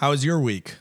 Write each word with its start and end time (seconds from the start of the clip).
How 0.00 0.12
was 0.12 0.24
your 0.24 0.40
week? 0.40 0.76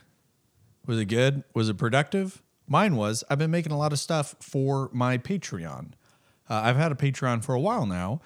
Was 0.86 0.98
it 0.98 1.08
good? 1.08 1.44
Was 1.54 1.68
it 1.68 1.78
productive? 1.78 2.42
Mine 2.70 2.96
was. 2.96 3.22
I've 3.30 3.38
been 3.38 3.52
making 3.52 3.74
a 3.74 3.78
lot 3.78 3.92
of 3.92 4.00
stuff 4.00 4.34
for 4.40 4.90
my 4.94 5.18
Patreon. 5.18 5.92
Uh, 6.50 6.62
I've 6.64 6.78
had 6.78 6.94
a 6.94 6.96
Patreon 6.96 7.44
for 7.44 7.54
a 7.54 7.60
while 7.60 7.86
now. 7.86 8.22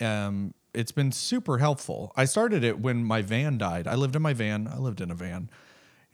Um, 0.00 0.54
it's 0.72 0.92
been 0.92 1.10
super 1.10 1.58
helpful. 1.58 2.12
I 2.14 2.24
started 2.24 2.62
it 2.62 2.78
when 2.78 3.02
my 3.02 3.20
van 3.20 3.58
died. 3.58 3.88
I 3.88 3.96
lived 3.96 4.14
in 4.14 4.22
my 4.22 4.32
van. 4.32 4.68
I 4.72 4.78
lived 4.78 5.00
in 5.00 5.10
a 5.10 5.14
van, 5.16 5.50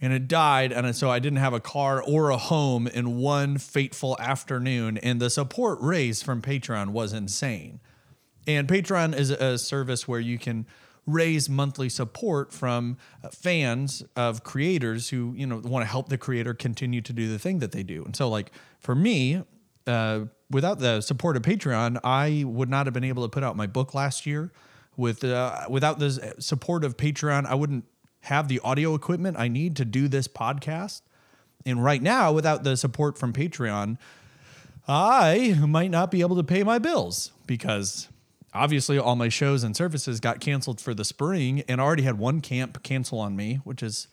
and 0.00 0.14
it 0.14 0.27
died, 0.27 0.72
and 0.72 0.96
so 0.96 1.11
I 1.11 1.18
didn't 1.18 1.41
have 1.41 1.52
a 1.52 1.61
car 1.61 2.02
or 2.02 2.30
a 2.30 2.38
home 2.38 2.86
in 2.86 3.18
one 3.18 3.59
fateful 3.59 4.16
afternoon. 4.18 4.96
And 4.96 5.20
the 5.20 5.29
support 5.29 5.79
raised 5.82 6.25
from 6.25 6.41
Patreon 6.41 6.93
was 6.93 7.12
insane. 7.12 7.79
And 8.46 8.68
Patreon 8.68 9.14
is 9.14 9.29
a 9.29 9.59
service 9.59 10.09
where 10.09 10.20
you 10.20 10.38
can 10.38 10.64
raise 11.07 11.48
monthly 11.48 11.89
support 11.89 12.52
from 12.52 12.96
uh, 13.23 13.29
fans 13.29 14.03
of 14.16 14.43
creators 14.43 15.11
who 15.11 15.35
you 15.36 15.46
know 15.46 15.58
want 15.58 15.85
to 15.85 15.90
help 15.90 16.08
the 16.08 16.18
creator 16.18 16.54
continue 16.54 17.00
to 17.00 17.12
do 17.12 17.29
the 17.29 17.39
thing 17.39 17.58
that 17.58 17.72
they 17.72 17.82
do. 17.82 18.04
And 18.04 18.17
so, 18.17 18.29
like 18.29 18.53
for 18.81 18.95
me, 18.95 19.43
uh, 19.86 20.21
without 20.50 20.79
the 20.79 21.00
support 21.00 21.36
of 21.36 21.43
Patreon, 21.43 22.00
I 22.04 22.45
would 22.46 22.68
not 22.68 22.86
have 22.86 22.95
been 22.95 23.04
able 23.04 23.22
to 23.25 23.29
put 23.29 23.43
out 23.43 23.57
my 23.57 23.67
book 23.67 23.95
last 23.95 24.26
year. 24.26 24.53
With 24.96 25.25
uh, 25.25 25.67
without 25.68 25.98
the 25.98 26.35
support 26.39 26.85
of 26.85 26.96
Patreon, 26.96 27.46
I 27.46 27.54
wouldn't 27.57 27.84
have 28.23 28.48
the 28.48 28.61
audio 28.61 28.95
equipment 28.95 29.36
I 29.39 29.48
need 29.48 29.76
to 29.76 29.84
do 29.84 30.09
this 30.09 30.29
podcast. 30.29 31.03
And 31.67 31.82
right 31.82 32.00
now, 32.00 32.33
without 32.33 32.62
the 32.62 32.77
support 32.77 33.19
from 33.19 33.33
Patreon, 33.33 33.98
I 34.86 35.59
might 35.67 35.91
not 35.91 36.11
be 36.11 36.20
able 36.20 36.36
to 36.36 36.45
pay 36.45 36.62
my 36.62 36.78
bills 36.78 37.33
because 37.47 38.09
obviously 38.55 38.98
all 38.98 39.17
my 39.17 39.28
shows 39.28 39.64
and 39.64 39.77
services 39.77 40.20
got 40.20 40.41
canceled 40.41 40.81
for 40.81 40.95
the 40.95 41.05
spring 41.05 41.62
and 41.69 41.81
I 41.81 41.84
already 41.84 42.05
had 42.05 42.19
one 42.19 42.41
camp 42.41 42.83
cancel 42.83 43.19
on 43.19 43.34
me, 43.36 43.61
which 43.64 43.83
is 43.83 44.08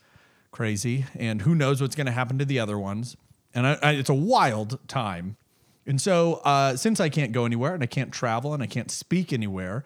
crazy. 0.51 1.05
And 1.15 1.43
who 1.43 1.55
knows 1.55 1.81
what's 1.81 1.95
going 1.95 2.07
to 2.07 2.11
happen 2.11 2.37
to 2.39 2.45
the 2.45 2.59
other 2.59 2.77
ones. 2.77 3.15
And 3.53 3.67
I, 3.67 3.77
I, 3.81 3.91
it's 3.93 4.09
a 4.09 4.13
wild 4.13 4.79
time. 4.87 5.37
And 5.85 5.99
so, 5.99 6.41
uh, 6.45 6.75
since 6.75 6.99
I 6.99 7.09
can't 7.09 7.31
go 7.31 7.45
anywhere 7.45 7.73
and 7.73 7.81
I 7.81 7.87
can't 7.87 8.11
travel 8.11 8.53
and 8.53 8.61
I 8.61 8.67
can't 8.67 8.91
speak 8.91 9.33
anywhere, 9.33 9.83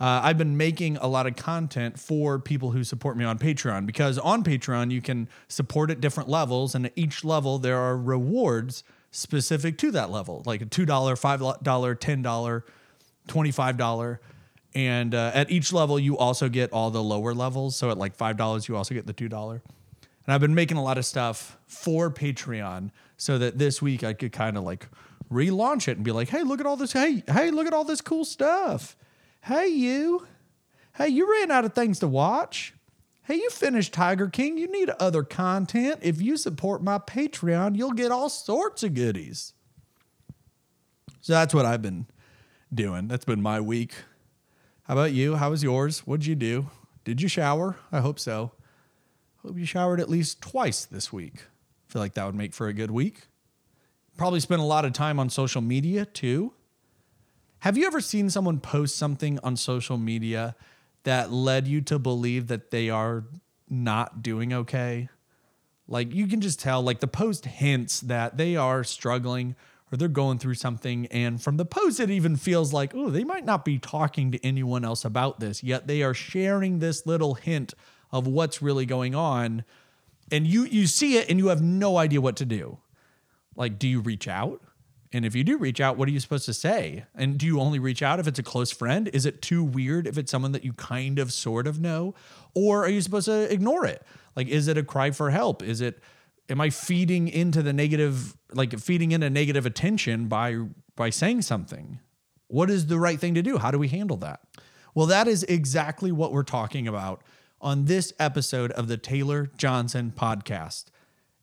uh, 0.00 0.20
I've 0.22 0.38
been 0.38 0.56
making 0.56 0.96
a 0.98 1.06
lot 1.06 1.26
of 1.26 1.36
content 1.36 1.98
for 1.98 2.38
people 2.38 2.70
who 2.70 2.84
support 2.84 3.16
me 3.16 3.24
on 3.24 3.38
Patreon 3.38 3.86
because 3.86 4.18
on 4.18 4.44
Patreon, 4.44 4.90
you 4.90 5.00
can 5.00 5.28
support 5.48 5.90
at 5.90 6.00
different 6.00 6.28
levels. 6.28 6.74
And 6.74 6.86
at 6.86 6.92
each 6.96 7.24
level, 7.24 7.58
there 7.58 7.78
are 7.78 7.96
rewards 7.96 8.84
specific 9.10 9.78
to 9.78 9.90
that 9.92 10.10
level, 10.10 10.42
like 10.44 10.62
a 10.62 10.66
$2, 10.66 10.86
$5, 10.86 11.62
$10, 11.62 12.62
$25. 13.28 14.18
And 14.74 15.14
uh, 15.14 15.30
at 15.34 15.50
each 15.50 15.72
level, 15.72 15.98
you 15.98 16.18
also 16.18 16.48
get 16.48 16.72
all 16.72 16.90
the 16.90 17.02
lower 17.02 17.34
levels. 17.34 17.76
So 17.76 17.90
at 17.90 17.98
like 17.98 18.16
$5, 18.16 18.68
you 18.68 18.76
also 18.76 18.94
get 18.94 19.06
the 19.06 19.14
$2. 19.14 19.50
And 19.50 20.34
I've 20.34 20.40
been 20.40 20.54
making 20.54 20.76
a 20.76 20.82
lot 20.82 20.98
of 20.98 21.06
stuff 21.06 21.58
for 21.66 22.10
Patreon 22.10 22.90
so 23.16 23.38
that 23.38 23.58
this 23.58 23.80
week 23.80 24.04
I 24.04 24.12
could 24.12 24.32
kind 24.32 24.56
of 24.58 24.64
like 24.64 24.86
relaunch 25.32 25.88
it 25.88 25.96
and 25.96 26.04
be 26.04 26.12
like, 26.12 26.28
hey, 26.28 26.42
look 26.42 26.60
at 26.60 26.66
all 26.66 26.76
this. 26.76 26.92
Hey, 26.92 27.22
hey, 27.28 27.50
look 27.50 27.66
at 27.66 27.72
all 27.72 27.84
this 27.84 28.00
cool 28.00 28.24
stuff. 28.24 28.96
Hey, 29.42 29.68
you. 29.68 30.26
Hey, 30.96 31.08
you 31.08 31.30
ran 31.30 31.50
out 31.50 31.64
of 31.64 31.74
things 31.74 31.98
to 32.00 32.08
watch. 32.08 32.74
Hey, 33.22 33.36
you 33.36 33.50
finished 33.50 33.92
Tiger 33.92 34.28
King. 34.28 34.58
You 34.58 34.70
need 34.70 34.90
other 34.98 35.22
content. 35.22 36.00
If 36.02 36.20
you 36.20 36.36
support 36.36 36.82
my 36.82 36.98
Patreon, 36.98 37.76
you'll 37.76 37.92
get 37.92 38.10
all 38.10 38.28
sorts 38.28 38.82
of 38.82 38.94
goodies. 38.94 39.52
So 41.20 41.34
that's 41.34 41.52
what 41.52 41.66
I've 41.66 41.82
been 41.82 42.06
doing. 42.72 43.08
That's 43.08 43.24
been 43.24 43.42
my 43.42 43.60
week. 43.60 43.94
How 44.84 44.94
about 44.94 45.12
you? 45.12 45.36
How 45.36 45.50
was 45.50 45.62
yours? 45.62 46.00
What'd 46.00 46.26
you 46.26 46.34
do? 46.34 46.70
Did 47.04 47.20
you 47.20 47.28
shower? 47.28 47.76
I 47.92 48.00
hope 48.00 48.18
so. 48.18 48.52
Hope 49.42 49.56
you 49.56 49.64
showered 49.64 50.00
at 50.00 50.10
least 50.10 50.40
twice 50.40 50.84
this 50.84 51.12
week. 51.12 51.44
Feel 51.88 52.02
like 52.02 52.14
that 52.14 52.26
would 52.26 52.34
make 52.34 52.54
for 52.54 52.68
a 52.68 52.72
good 52.72 52.90
week. 52.90 53.28
Probably 54.16 54.40
spent 54.40 54.60
a 54.60 54.64
lot 54.64 54.84
of 54.84 54.92
time 54.92 55.18
on 55.18 55.30
social 55.30 55.62
media 55.62 56.04
too. 56.04 56.52
Have 57.60 57.76
you 57.76 57.86
ever 57.86 58.00
seen 58.00 58.30
someone 58.30 58.60
post 58.60 58.96
something 58.96 59.38
on 59.42 59.56
social 59.56 59.96
media 59.96 60.54
that 61.04 61.32
led 61.32 61.66
you 61.66 61.80
to 61.82 61.98
believe 61.98 62.48
that 62.48 62.70
they 62.70 62.90
are 62.90 63.24
not 63.68 64.22
doing 64.22 64.52
okay? 64.52 65.08
Like 65.86 66.12
you 66.12 66.26
can 66.26 66.40
just 66.40 66.60
tell, 66.60 66.82
like 66.82 67.00
the 67.00 67.08
post 67.08 67.46
hints 67.46 68.00
that 68.00 68.36
they 68.36 68.56
are 68.56 68.84
struggling 68.84 69.56
or 69.90 69.96
they're 69.96 70.08
going 70.08 70.38
through 70.38 70.54
something. 70.54 71.06
And 71.06 71.40
from 71.40 71.56
the 71.56 71.64
post, 71.64 72.00
it 72.00 72.10
even 72.10 72.36
feels 72.36 72.72
like, 72.72 72.94
oh, 72.94 73.10
they 73.10 73.24
might 73.24 73.44
not 73.44 73.64
be 73.64 73.78
talking 73.78 74.32
to 74.32 74.46
anyone 74.46 74.84
else 74.84 75.04
about 75.04 75.40
this, 75.40 75.62
yet 75.62 75.86
they 75.86 76.02
are 76.02 76.14
sharing 76.14 76.78
this 76.78 77.06
little 77.06 77.34
hint 77.34 77.74
of 78.10 78.26
what's 78.26 78.62
really 78.62 78.86
going 78.86 79.14
on. 79.14 79.64
And 80.30 80.46
you 80.46 80.64
you 80.64 80.86
see 80.86 81.16
it 81.16 81.30
and 81.30 81.38
you 81.38 81.48
have 81.48 81.62
no 81.62 81.96
idea 81.96 82.20
what 82.20 82.36
to 82.36 82.44
do. 82.44 82.78
Like, 83.56 83.78
do 83.78 83.88
you 83.88 84.00
reach 84.00 84.28
out? 84.28 84.62
And 85.12 85.24
if 85.24 85.34
you 85.34 85.42
do 85.42 85.56
reach 85.56 85.80
out, 85.80 85.96
what 85.96 86.06
are 86.08 86.12
you 86.12 86.20
supposed 86.20 86.44
to 86.46 86.54
say? 86.54 87.04
And 87.14 87.38
do 87.38 87.46
you 87.46 87.60
only 87.60 87.78
reach 87.78 88.02
out 88.02 88.20
if 88.20 88.26
it's 88.26 88.38
a 88.38 88.42
close 88.42 88.70
friend? 88.70 89.08
Is 89.14 89.24
it 89.24 89.40
too 89.40 89.64
weird 89.64 90.06
if 90.06 90.18
it's 90.18 90.30
someone 90.30 90.52
that 90.52 90.64
you 90.64 90.74
kind 90.74 91.18
of 91.18 91.32
sort 91.32 91.66
of 91.66 91.80
know? 91.80 92.14
Or 92.54 92.84
are 92.84 92.90
you 92.90 93.00
supposed 93.00 93.24
to 93.24 93.50
ignore 93.50 93.86
it? 93.86 94.02
Like, 94.36 94.48
is 94.48 94.68
it 94.68 94.76
a 94.76 94.82
cry 94.82 95.10
for 95.10 95.30
help? 95.30 95.62
Is 95.62 95.80
it 95.80 95.98
am 96.48 96.60
I 96.60 96.70
feeding 96.70 97.28
into 97.28 97.62
the 97.62 97.72
negative, 97.72 98.36
like 98.52 98.78
feeding 98.78 99.12
into 99.12 99.30
negative 99.30 99.66
attention 99.66 100.28
by 100.28 100.56
by 100.96 101.10
saying 101.10 101.42
something? 101.42 102.00
What 102.48 102.70
is 102.70 102.86
the 102.86 102.98
right 102.98 103.20
thing 103.20 103.34
to 103.34 103.42
do? 103.42 103.58
How 103.58 103.70
do 103.70 103.78
we 103.78 103.88
handle 103.88 104.16
that? 104.18 104.40
Well, 104.94 105.06
that 105.06 105.28
is 105.28 105.42
exactly 105.44 106.10
what 106.10 106.32
we're 106.32 106.42
talking 106.42 106.88
about 106.88 107.22
on 107.60 107.84
this 107.84 108.12
episode 108.18 108.72
of 108.72 108.88
the 108.88 108.96
Taylor 108.96 109.50
Johnson 109.56 110.12
podcast. 110.16 110.86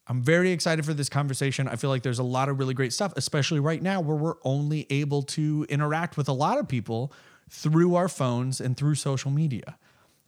I'm 0.08 0.22
very 0.22 0.52
excited 0.52 0.86
for 0.86 0.94
this 0.94 1.10
conversation. 1.10 1.68
I 1.68 1.76
feel 1.76 1.90
like 1.90 2.04
there's 2.04 2.20
a 2.20 2.24
lot 2.24 2.50
of 2.50 2.60
really 2.60 2.74
great 2.74 2.94
stuff, 2.94 3.14
especially 3.16 3.60
right 3.60 3.82
now 3.82 4.02
where 4.02 4.16
we're 4.16 4.36
only 4.44 4.86
able 4.90 5.24
to 5.24 5.66
interact 5.70 6.16
with 6.16 6.28
a 6.28 6.34
lot 6.34 6.60
of 6.60 6.68
people 6.68 7.12
through 7.50 7.96
our 7.96 8.08
phones 8.08 8.62
and 8.62 8.78
through 8.78 8.96
social 8.96 9.32
media. 9.32 9.78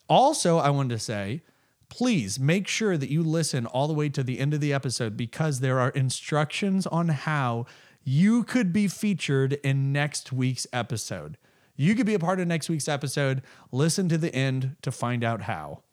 Also, 0.10 0.58
I 0.58 0.70
wanted 0.70 0.96
to 0.96 1.00
say, 1.00 1.42
please 1.90 2.40
make 2.40 2.68
sure 2.68 2.98
that 2.98 3.10
you 3.10 3.24
listen 3.24 3.66
all 3.66 3.88
the 3.88 3.94
way 3.94 4.10
to 4.10 4.24
the 4.24 4.40
end 4.40 4.54
of 4.54 4.60
the 4.60 4.74
episode 4.74 5.16
because 5.18 5.60
there 5.60 5.80
are 5.80 5.90
instructions 5.90 6.86
on 6.88 7.10
how 7.10 7.66
you 8.04 8.44
could 8.44 8.72
be 8.72 8.88
featured 8.88 9.54
in 9.64 9.92
next 9.92 10.32
week's 10.32 10.68
episode. 10.72 11.38
You 11.76 11.94
could 11.94 12.06
be 12.06 12.14
a 12.14 12.20
part 12.20 12.40
of 12.40 12.48
next 12.48 12.70
week's 12.70 12.88
episode. 12.88 13.42
Listen 13.72 14.10
to 14.10 14.18
the 14.18 14.34
end 14.34 14.76
to 14.82 14.92
find 14.92 15.24
out 15.24 15.44
how. 15.44 15.84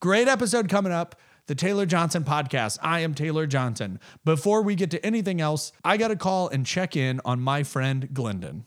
Great 0.00 0.28
episode 0.28 0.68
coming 0.68 0.92
up. 0.92 1.20
The 1.46 1.54
Taylor 1.54 1.86
Johnson 1.86 2.24
podcast. 2.24 2.78
I 2.82 3.00
am 3.00 3.14
Taylor 3.14 3.46
Johnson. 3.46 3.98
Before 4.24 4.62
we 4.62 4.74
get 4.74 4.90
to 4.92 5.04
anything 5.04 5.40
else, 5.40 5.72
I 5.84 5.96
got 5.96 6.08
to 6.08 6.16
call 6.16 6.48
and 6.48 6.64
check 6.64 6.96
in 6.96 7.20
on 7.24 7.40
my 7.40 7.62
friend 7.62 8.12
Glendon. 8.12 8.64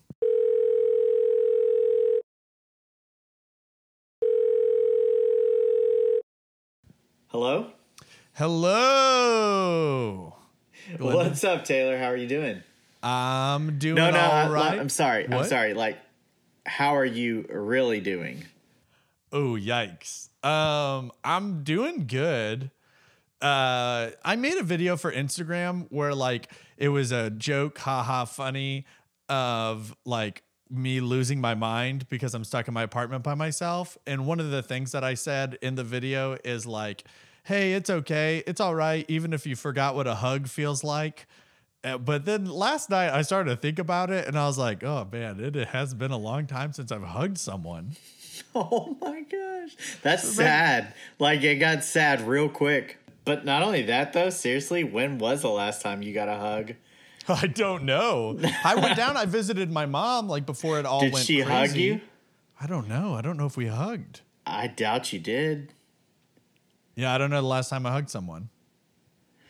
Hello? 7.35 7.68
Hello. 8.31 10.35
What's 11.00 11.44
up, 11.44 11.66
Taylor? 11.66 11.97
How 11.97 12.06
are 12.06 12.16
you 12.16 12.29
doing? 12.29 12.63
I'm 13.03 13.78
doing 13.78 13.96
No, 13.96 14.09
no, 14.09 14.18
all 14.18 14.31
I, 14.31 14.50
right. 14.50 14.79
I'm 14.79 14.88
sorry. 14.88 15.28
I'm 15.29 15.44
sorry. 15.44 15.73
Like, 15.73 15.97
how 16.66 16.96
are 16.96 17.03
you 17.03 17.46
really 17.50 18.00
doing? 18.00 18.46
Oh, 19.34 19.57
yikes. 19.59 20.29
Um, 20.46 21.12
I'm 21.25 21.66
doing 21.66 22.07
good. 22.07 22.72
Uh, 23.41 24.12
I 24.23 24.38
made 24.38 24.57
a 24.57 24.63
video 24.63 24.96
for 24.96 25.12
Instagram 25.12 25.88
where 25.90 26.16
like 26.16 26.50
it 26.78 26.88
was 26.88 27.12
a 27.12 27.31
joke, 27.31 27.78
haha, 27.79 28.23
funny 28.23 28.85
of 29.28 29.94
like 30.06 30.44
me 30.69 31.02
losing 31.02 31.41
my 31.41 31.53
mind 31.53 32.07
because 32.07 32.34
I'm 32.34 32.46
stuck 32.46 32.69
in 32.69 32.73
my 32.73 32.84
apartment 32.84 33.25
by 33.25 33.35
myself. 33.35 33.97
And 34.07 34.25
one 34.25 34.40
of 34.40 34.52
the 34.52 34.63
things 34.63 34.94
that 34.94 35.03
I 35.03 35.16
said 35.16 35.57
in 35.62 35.75
the 35.75 35.84
video 35.84 36.38
is 36.46 36.66
like, 36.66 37.03
hey, 37.45 37.73
it's 37.73 37.90
okay. 37.90 38.43
It's 38.46 38.59
all 38.61 38.75
right. 38.75 39.05
Even 39.08 39.34
if 39.34 39.46
you 39.47 39.55
forgot 39.55 39.96
what 39.96 40.05
a 40.08 40.16
hug 40.16 40.47
feels 40.47 40.84
like. 40.84 41.25
Uh, 41.84 41.97
But 41.97 42.25
then 42.25 42.46
last 42.46 42.90
night 42.90 43.11
I 43.11 43.22
started 43.22 43.52
to 43.52 43.55
think 43.55 43.79
about 43.79 44.09
it 44.09 44.28
and 44.28 44.37
I 44.37 44.46
was 44.47 44.58
like, 44.58 44.84
oh 44.84 45.08
man, 45.11 45.40
it 45.40 45.55
has 45.69 45.93
been 45.93 46.11
a 46.11 46.17
long 46.17 46.47
time 46.47 46.73
since 46.73 46.91
I've 46.91 47.03
hugged 47.03 47.37
someone. 47.37 47.96
Oh 48.58 48.97
my 49.02 49.22
gosh. 49.22 49.75
That's 50.02 50.23
sad. 50.28 50.93
Like, 51.19 51.43
it 51.43 51.55
got 51.55 51.84
sad 51.84 52.22
real 52.28 52.47
quick. 52.49 52.97
But 53.25 53.43
not 53.43 53.64
only 53.64 53.84
that, 53.84 54.14
though, 54.14 54.29
seriously, 54.29 54.84
when 54.85 55.17
was 55.19 55.41
the 55.41 55.49
last 55.49 55.81
time 55.81 56.02
you 56.02 56.14
got 56.14 56.29
a 56.29 56.37
hug? 56.37 56.73
I 57.28 57.47
don't 57.47 57.84
know. 57.84 58.37
I 58.64 58.75
went 58.75 58.96
down. 58.96 59.17
I 59.17 59.25
visited 59.25 59.72
my 59.72 59.85
mom 59.85 60.28
like 60.29 60.46
before 60.46 60.79
it 60.79 60.85
all 60.85 61.02
Did 61.02 61.14
went 61.14 61.25
she 61.25 61.43
crazy. 61.43 61.49
hug 61.67 61.75
you? 61.78 62.02
I 62.59 62.67
don't 62.67 62.87
know. 62.87 63.14
I 63.14 63.22
don't 63.22 63.35
know 63.37 63.46
if 63.46 63.58
we 63.58 63.67
hugged. 63.67 64.22
I 64.46 64.67
doubt 64.67 65.11
you 65.11 65.19
did. 65.19 65.73
Yeah, 66.95 67.13
I 67.13 67.17
don't 67.17 67.29
know 67.29 67.41
the 67.41 67.47
last 67.47 67.69
time 67.69 67.85
I 67.85 67.91
hugged 67.91 68.09
someone. 68.09 68.49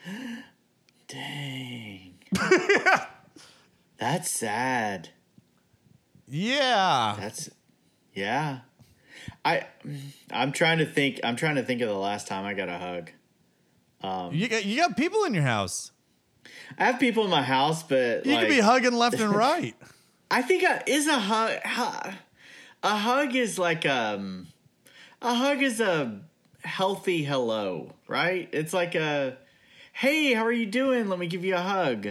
Dang. 1.08 2.16
That's 3.98 4.30
sad. 4.30 5.10
Yeah. 6.28 7.16
That's 7.20 7.50
yeah. 8.14 8.60
I 9.44 9.68
I'm 10.32 10.52
trying 10.52 10.80
to 10.80 10.86
think 10.86 11.20
I'm 11.24 11.36
trying 11.36 11.56
to 11.56 11.64
think 11.64 11.82
of 11.82 11.90
the 11.90 11.96
last 11.96 12.28
time 12.28 12.46
I 12.46 12.54
got 12.54 12.68
a 12.70 12.78
hug. 12.78 13.12
Um 14.02 14.34
You 14.34 14.48
got 14.48 14.66
you 14.66 14.78
got 14.78 14.98
people 14.98 15.24
in 15.26 15.34
your 15.34 15.44
house. 15.44 15.92
I 16.78 16.86
have 16.86 17.00
people 17.00 17.24
in 17.26 17.30
my 17.30 17.44
house, 17.44 17.84
but 17.84 18.26
You 18.26 18.34
like, 18.34 18.42
could 18.48 18.50
be 18.56 18.60
hugging 18.60 18.94
left 18.94 19.20
and 19.20 19.34
right. 19.36 19.76
I 20.32 20.42
think 20.42 20.64
a, 20.64 20.82
is 20.90 21.08
a 21.08 21.20
hug. 21.20 21.52
hu- 21.64 22.12
A 22.84 22.96
hug 22.98 23.36
is 23.36 23.58
like 23.60 23.86
um, 23.86 24.48
a 25.22 25.34
hug 25.36 25.62
is 25.62 25.80
a 25.80 26.22
healthy 26.66 27.24
hello, 27.24 27.92
right? 28.08 28.50
It's 28.52 28.74
like 28.74 28.96
a, 28.96 29.38
hey, 29.94 30.34
how 30.34 30.46
are 30.46 30.52
you 30.52 30.66
doing? 30.66 31.08
Let 31.08 31.20
me 31.20 31.28
give 31.28 31.46
you 31.46 31.56
a 31.56 31.62
hug. 31.62 32.10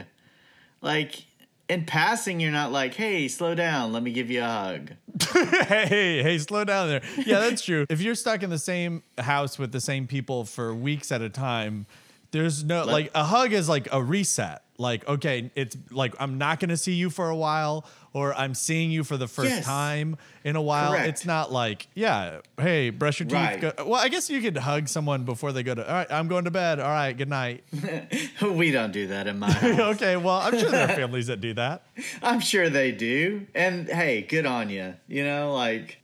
Like 0.81 1.25
in 1.69 1.85
passing, 1.85 2.41
you're 2.41 2.53
not 2.53 2.73
like, 2.73 2.95
hey, 2.95 3.29
slow 3.29 3.55
down. 3.55 3.93
Let 3.93 4.03
me 4.03 4.13
give 4.13 4.31
you 4.31 4.43
a 4.43 4.47
hug. 4.47 4.93
hey, 5.33 6.23
hey, 6.23 6.39
slow 6.39 6.65
down 6.65 6.89
there. 6.89 7.03
Yeah, 7.25 7.41
that's 7.41 7.63
true. 7.63 7.87
if 7.89 8.01
you're 8.01 8.15
stuck 8.15 8.43
in 8.43 8.51
the 8.51 8.59
same 8.59 9.03
house 9.19 9.59
with 9.59 9.73
the 9.73 9.81
same 9.81 10.07
people 10.07 10.45
for 10.45 10.75
weeks 10.75 11.11
at 11.13 11.23
a 11.23 11.29
time, 11.29 11.87
there's 12.35 12.63
no 12.65 12.85
like 12.85 13.11
a 13.15 13.25
hug 13.25 13.53
is 13.53 13.69
like 13.69 13.89
a 13.93 14.03
reset. 14.03 14.61
Like, 14.77 15.07
okay, 15.09 15.53
it's 15.55 15.77
like 15.93 16.15
I'm 16.19 16.37
not 16.37 16.59
gonna 16.59 16.77
see 16.77 16.95
you 16.95 17.09
for 17.09 17.29
a 17.29 17.37
while, 17.37 17.87
or 18.13 18.35
I'm 18.35 18.55
seeing 18.55 18.91
you 18.91 19.05
for 19.05 19.17
the 19.17 19.29
first 19.29 19.51
Yes. 19.51 19.65
time 19.65 20.17
in 20.43 20.57
a 20.57 20.61
while. 20.61 20.91
Correct. 20.91 21.07
It's 21.11 21.25
not 21.25 21.53
like, 21.53 21.87
yeah, 21.95 22.41
hey, 22.61 22.91
brush 22.91 23.21
your 23.21 23.29
teeth. 23.29 23.35
Right. 23.39 23.61
Go. 23.61 23.73
Well, 23.87 23.95
I 24.03 24.09
guess 24.09 24.29
you 24.29 24.41
could 24.41 24.57
hug 24.57 24.89
someone 24.89 25.23
before 25.25 25.53
they 25.53 25.63
go 25.63 25.77
to. 25.77 25.87
All 25.87 25.95
right, 25.95 26.11
I'm 26.11 26.27
going 26.27 26.45
to 26.47 26.51
bed. 26.51 26.81
All 26.81 26.89
right, 26.91 27.13
good 27.17 27.29
night. 27.29 27.63
we 28.43 28.73
don't 28.73 28.91
do 28.93 29.07
that 29.07 29.29
in 29.29 29.39
my 29.39 29.49
house. 29.53 29.79
okay, 29.95 30.17
well, 30.17 30.39
I'm 30.41 30.59
sure 30.59 30.71
there 30.73 30.87
are 30.91 30.97
families 30.97 31.29
that 31.29 31.41
do 31.41 31.55
that. 31.55 31.87
I'm 32.21 32.41
sure 32.41 32.69
they 32.69 32.91
do. 32.91 33.47
And 33.55 33.89
hey, 33.89 34.23
good 34.23 34.45
on 34.45 34.71
you. 34.71 34.95
You 35.07 35.23
know, 35.25 35.55
like 35.55 36.01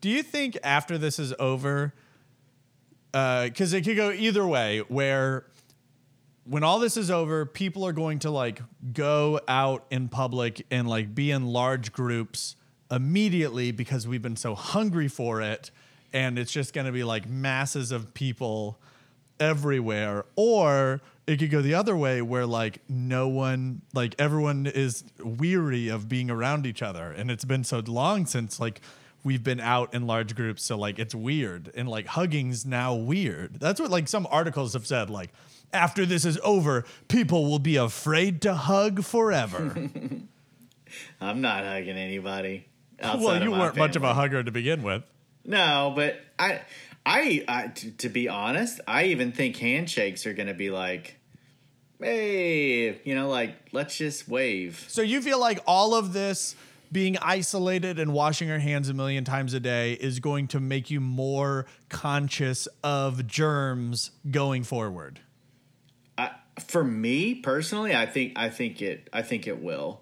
Do 0.00 0.08
you 0.08 0.22
think 0.22 0.56
after 0.62 0.96
this 0.96 1.18
is 1.18 1.34
over, 1.40 1.92
uh, 3.14 3.44
because 3.46 3.72
it 3.72 3.82
could 3.82 3.96
go 3.96 4.12
either 4.12 4.46
way, 4.46 4.78
where 4.86 5.44
when 6.44 6.64
all 6.64 6.78
this 6.78 6.96
is 6.96 7.10
over, 7.10 7.46
people 7.46 7.84
are 7.86 7.92
going 7.92 8.18
to 8.20 8.30
like 8.30 8.60
go 8.92 9.40
out 9.46 9.84
in 9.90 10.08
public 10.08 10.66
and 10.70 10.88
like 10.88 11.14
be 11.14 11.30
in 11.30 11.46
large 11.46 11.92
groups 11.92 12.56
immediately 12.90 13.70
because 13.70 14.06
we've 14.06 14.22
been 14.22 14.36
so 14.36 14.54
hungry 14.54 15.08
for 15.08 15.40
it. 15.40 15.70
And 16.12 16.38
it's 16.38 16.52
just 16.52 16.74
going 16.74 16.86
to 16.86 16.92
be 16.92 17.04
like 17.04 17.28
masses 17.28 17.92
of 17.92 18.12
people 18.12 18.78
everywhere. 19.40 20.24
Or 20.36 21.00
it 21.26 21.38
could 21.38 21.50
go 21.50 21.62
the 21.62 21.74
other 21.74 21.96
way 21.96 22.20
where 22.20 22.44
like 22.44 22.80
no 22.88 23.28
one, 23.28 23.82
like 23.94 24.14
everyone 24.18 24.66
is 24.66 25.04
weary 25.22 25.88
of 25.88 26.08
being 26.08 26.30
around 26.30 26.66
each 26.66 26.82
other. 26.82 27.12
And 27.12 27.30
it's 27.30 27.44
been 27.44 27.64
so 27.64 27.78
long 27.86 28.26
since 28.26 28.58
like 28.58 28.80
we've 29.24 29.44
been 29.44 29.60
out 29.60 29.94
in 29.94 30.06
large 30.06 30.34
groups. 30.34 30.64
So 30.64 30.76
like 30.76 30.98
it's 30.98 31.14
weird. 31.14 31.70
And 31.74 31.88
like 31.88 32.06
hugging's 32.06 32.66
now 32.66 32.94
weird. 32.94 33.60
That's 33.60 33.80
what 33.80 33.90
like 33.90 34.08
some 34.08 34.26
articles 34.30 34.72
have 34.74 34.86
said. 34.86 35.08
Like, 35.08 35.30
after 35.72 36.04
this 36.06 36.24
is 36.24 36.38
over, 36.42 36.84
people 37.08 37.50
will 37.50 37.58
be 37.58 37.76
afraid 37.76 38.42
to 38.42 38.54
hug 38.54 39.04
forever. 39.04 39.74
I'm 41.20 41.40
not 41.40 41.64
hugging 41.64 41.96
anybody. 41.96 42.66
well, 43.02 43.42
you 43.42 43.50
weren't 43.50 43.76
much 43.76 43.96
of 43.96 44.04
a 44.04 44.14
hugger 44.14 44.42
to 44.42 44.50
begin 44.50 44.82
with. 44.82 45.02
No, 45.44 45.92
but 45.96 46.20
I, 46.38 46.60
I, 47.04 47.44
I 47.48 47.66
t- 47.68 47.90
to 47.92 48.08
be 48.08 48.28
honest, 48.28 48.80
I 48.86 49.04
even 49.04 49.32
think 49.32 49.56
handshakes 49.56 50.26
are 50.26 50.34
going 50.34 50.46
to 50.48 50.54
be 50.54 50.70
like, 50.70 51.18
hey, 52.00 53.00
you 53.04 53.14
know, 53.14 53.28
like 53.28 53.56
let's 53.72 53.96
just 53.96 54.28
wave. 54.28 54.84
So 54.88 55.02
you 55.02 55.22
feel 55.22 55.40
like 55.40 55.60
all 55.66 55.94
of 55.94 56.12
this 56.12 56.54
being 56.92 57.16
isolated 57.18 57.98
and 57.98 58.12
washing 58.12 58.48
your 58.48 58.58
hands 58.58 58.88
a 58.88 58.94
million 58.94 59.24
times 59.24 59.54
a 59.54 59.60
day 59.60 59.94
is 59.94 60.20
going 60.20 60.46
to 60.48 60.60
make 60.60 60.90
you 60.90 61.00
more 61.00 61.64
conscious 61.88 62.68
of 62.84 63.26
germs 63.26 64.10
going 64.30 64.62
forward. 64.62 65.20
For 66.60 66.84
me 66.84 67.34
personally, 67.34 67.94
I 67.94 68.06
think 68.06 68.34
I 68.36 68.48
think 68.48 68.82
it 68.82 69.08
I 69.12 69.22
think 69.22 69.46
it 69.46 69.62
will. 69.62 70.00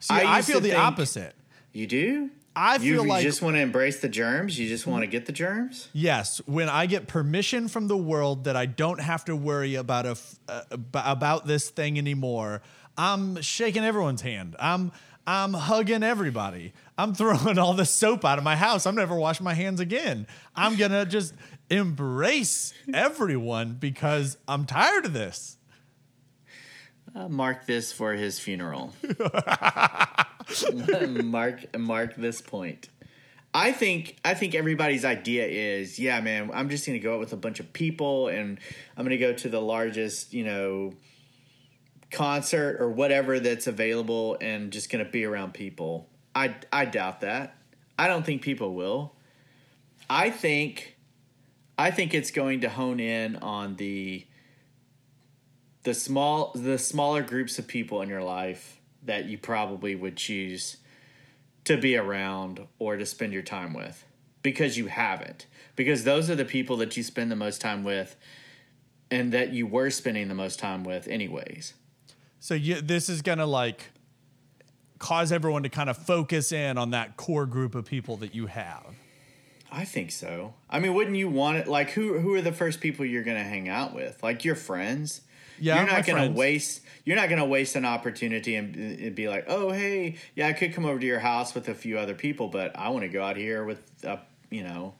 See, 0.00 0.14
I 0.14 0.38
I, 0.38 0.42
feel 0.42 0.60
the 0.60 0.74
opposite. 0.74 1.34
You 1.72 1.86
do? 1.86 2.30
I 2.54 2.78
feel 2.78 3.02
you 3.02 3.08
like 3.08 3.22
just 3.22 3.40
want 3.40 3.56
to 3.56 3.60
embrace 3.60 4.00
the 4.00 4.08
germs. 4.08 4.58
You 4.58 4.68
just 4.68 4.86
want 4.86 5.02
to 5.02 5.06
get 5.06 5.26
the 5.26 5.32
germs. 5.32 5.88
Yes, 5.92 6.40
when 6.46 6.68
I 6.68 6.86
get 6.86 7.06
permission 7.06 7.68
from 7.68 7.88
the 7.88 7.96
world 7.96 8.44
that 8.44 8.56
I 8.56 8.66
don't 8.66 9.00
have 9.00 9.24
to 9.26 9.36
worry 9.36 9.74
about 9.74 10.06
a 10.06 10.16
uh, 10.48 10.62
about 10.94 11.46
this 11.46 11.70
thing 11.70 11.98
anymore, 11.98 12.62
I'm 12.96 13.40
shaking 13.40 13.84
everyone's 13.84 14.22
hand. 14.22 14.56
I'm 14.58 14.92
I'm 15.26 15.54
hugging 15.54 16.02
everybody. 16.02 16.72
I'm 16.98 17.14
throwing 17.14 17.58
all 17.58 17.74
the 17.74 17.86
soap 17.86 18.24
out 18.24 18.38
of 18.38 18.44
my 18.44 18.56
house. 18.56 18.86
I'm 18.86 18.96
never 18.96 19.14
washing 19.14 19.44
my 19.44 19.54
hands 19.54 19.80
again. 19.80 20.26
I'm 20.54 20.76
gonna 20.76 21.06
just 21.06 21.34
embrace 21.70 22.74
everyone 22.92 23.74
because 23.74 24.36
I'm 24.46 24.66
tired 24.66 25.06
of 25.06 25.12
this. 25.12 25.56
Uh, 27.14 27.28
mark 27.28 27.66
this 27.66 27.92
for 27.92 28.12
his 28.14 28.38
funeral. 28.38 28.92
mark 31.22 31.78
mark 31.78 32.16
this 32.16 32.40
point. 32.40 32.88
I 33.54 33.72
think 33.72 34.16
I 34.24 34.34
think 34.34 34.54
everybody's 34.54 35.04
idea 35.04 35.46
is, 35.46 35.98
yeah, 35.98 36.20
man, 36.20 36.50
I'm 36.54 36.70
just 36.70 36.86
gonna 36.86 36.98
go 36.98 37.14
out 37.14 37.20
with 37.20 37.32
a 37.32 37.36
bunch 37.36 37.60
of 37.60 37.72
people 37.72 38.28
and 38.28 38.58
I'm 38.96 39.04
gonna 39.04 39.18
go 39.18 39.34
to 39.34 39.48
the 39.48 39.60
largest, 39.60 40.32
you 40.32 40.44
know, 40.44 40.94
concert 42.10 42.80
or 42.80 42.90
whatever 42.90 43.40
that's 43.40 43.66
available 43.66 44.38
and 44.40 44.72
just 44.72 44.90
gonna 44.90 45.04
be 45.04 45.24
around 45.24 45.52
people. 45.52 46.08
I 46.34 46.54
I 46.72 46.86
doubt 46.86 47.20
that. 47.20 47.56
I 47.98 48.06
don't 48.06 48.24
think 48.24 48.40
people 48.40 48.74
will. 48.74 49.14
I 50.08 50.30
think 50.30 50.96
I 51.76 51.90
think 51.90 52.14
it's 52.14 52.30
going 52.30 52.60
to 52.62 52.70
hone 52.70 53.00
in 53.00 53.36
on 53.36 53.76
the 53.76 54.26
the 55.84 55.94
small 55.94 56.52
the 56.54 56.78
smaller 56.78 57.22
groups 57.22 57.58
of 57.58 57.66
people 57.66 58.02
in 58.02 58.08
your 58.08 58.22
life 58.22 58.80
that 59.04 59.24
you 59.26 59.36
probably 59.36 59.94
would 59.94 60.16
choose 60.16 60.76
to 61.64 61.76
be 61.76 61.96
around 61.96 62.66
or 62.78 62.96
to 62.96 63.06
spend 63.06 63.32
your 63.32 63.42
time 63.42 63.72
with 63.72 64.04
because 64.42 64.76
you 64.76 64.86
haven't. 64.86 65.46
Because 65.76 66.04
those 66.04 66.28
are 66.28 66.34
the 66.34 66.44
people 66.44 66.76
that 66.78 66.96
you 66.96 67.02
spend 67.02 67.30
the 67.30 67.36
most 67.36 67.60
time 67.60 67.84
with 67.84 68.16
and 69.10 69.32
that 69.32 69.52
you 69.52 69.66
were 69.66 69.90
spending 69.90 70.28
the 70.28 70.34
most 70.34 70.58
time 70.58 70.84
with 70.84 71.08
anyways. 71.08 71.74
So 72.40 72.54
you, 72.54 72.80
this 72.80 73.08
is 73.08 73.22
gonna 73.22 73.46
like 73.46 73.90
cause 74.98 75.32
everyone 75.32 75.64
to 75.64 75.68
kind 75.68 75.90
of 75.90 75.96
focus 75.96 76.52
in 76.52 76.78
on 76.78 76.90
that 76.90 77.16
core 77.16 77.46
group 77.46 77.74
of 77.74 77.84
people 77.84 78.16
that 78.18 78.34
you 78.36 78.46
have. 78.46 78.94
i 79.70 79.84
think 79.84 80.12
so. 80.12 80.54
I 80.70 80.78
mean 80.78 80.94
wouldn't 80.94 81.16
you 81.16 81.28
want 81.28 81.58
it 81.58 81.66
like 81.66 81.90
who 81.90 82.20
who 82.20 82.34
are 82.34 82.42
the 82.42 82.52
first 82.52 82.80
people 82.80 83.04
you're 83.04 83.24
going 83.24 83.36
to 83.36 83.42
hang 83.42 83.68
out 83.68 83.94
with? 83.94 84.22
Like 84.22 84.44
your 84.44 84.54
friends 84.54 85.22
Yeah, 85.58 85.76
you're 85.76 85.86
not 85.86 86.04
friends. 86.04 86.34
to 86.34 86.38
waste 86.38 86.80
you're 87.04 87.16
not 87.16 87.28
going 87.28 87.40
to 87.40 87.44
waste 87.44 87.74
an 87.74 87.84
opportunity 87.84 88.54
and, 88.54 88.76
and 88.76 89.14
be 89.14 89.28
like 89.28 89.44
oh 89.48 89.70
hey 89.70 90.16
yeah 90.34 90.48
i 90.48 90.52
could 90.52 90.72
come 90.72 90.84
over 90.84 90.98
to 90.98 91.06
your 91.06 91.18
house 91.18 91.54
with 91.54 91.68
a 91.68 91.74
few 91.74 91.98
other 91.98 92.14
people 92.14 92.48
but 92.48 92.76
i 92.76 92.88
want 92.88 93.02
to 93.02 93.08
go 93.08 93.22
out 93.22 93.36
here 93.36 93.64
with 93.64 93.82
uh, 94.04 94.16
you 94.50 94.62
know 94.62 94.94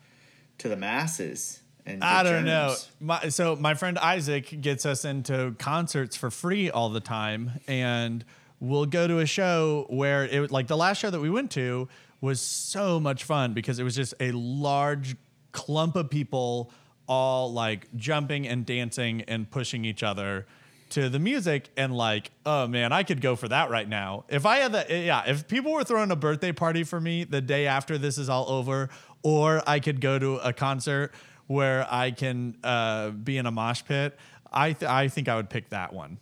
to 0.59 0.69
the 0.69 0.77
masses 0.77 1.63
and 1.85 2.03
I 2.05 2.23
don't 2.23 2.45
know. 2.45 2.77
My, 3.01 3.29
so 3.29 3.57
my 3.57 3.75
friend 3.75 3.99
Isaac 3.99 4.61
gets 4.61 4.87
us 4.87 5.05
into 5.05 5.57
concerts 5.59 6.17
for 6.17 6.31
free 6.31 6.71
all 6.71 6.91
the 6.91 7.01
time, 7.01 7.61
and 7.67 8.25
we'll 8.61 8.87
go 8.87 9.09
to 9.09 9.19
a 9.19 9.27
show 9.27 9.87
where 9.89 10.25
it 10.25 10.39
was 10.39 10.53
like 10.53 10.69
the 10.69 10.77
last 10.77 10.99
show 10.99 11.11
that 11.11 11.21
we 11.21 11.31
went 11.31 11.51
to 11.53 11.89
was 12.21 12.41
so 12.41 13.01
much 13.01 13.25
fun 13.25 13.53
because 13.53 13.81
it 13.81 13.83
was 13.83 13.97
just 13.97 14.15
a 14.21 14.31
large 14.31 15.17
clump 15.51 15.97
of 15.97 16.09
people 16.09 16.71
all 17.07 17.53
like 17.53 17.89
jumping 17.97 18.47
and 18.47 18.65
dancing 18.65 19.23
and 19.23 19.51
pushing 19.51 19.85
each 19.85 20.03
other 20.03 20.47
to 20.91 21.09
the 21.09 21.19
music 21.19 21.71
and 21.77 21.97
like 21.97 22.31
oh 22.45 22.67
man 22.67 22.93
i 22.93 23.03
could 23.03 23.21
go 23.21 23.35
for 23.35 23.49
that 23.49 23.71
right 23.71 23.89
now. 23.89 24.25
If 24.29 24.45
i 24.45 24.59
had 24.59 24.73
that 24.73 24.91
yeah 24.91 25.23
if 25.27 25.49
people 25.49 25.73
were 25.73 25.85
throwing 25.85 26.11
a 26.11 26.17
birthday 26.17 26.53
party 26.53 26.85
for 26.85 27.01
me 27.01 27.25
the 27.25 27.41
day 27.41 27.67
after 27.67 27.97
this 27.97 28.19
is 28.19 28.29
all 28.29 28.49
over 28.51 28.91
or 29.23 29.63
i 29.67 29.81
could 29.81 30.01
go 30.01 30.19
to 30.19 30.37
a 30.37 30.53
concert 30.53 31.13
where 31.47 31.87
i 31.91 32.11
can 32.11 32.57
uh, 32.63 33.11
be 33.11 33.39
in 33.39 33.47
a 33.47 33.51
mosh 33.51 33.83
pit 33.85 34.19
I, 34.53 34.75
th- 34.75 34.91
I 34.91 35.09
think 35.09 35.29
i 35.29 35.37
would 35.37 35.49
pick 35.49 35.71
that 35.71 35.95
one. 35.95 36.19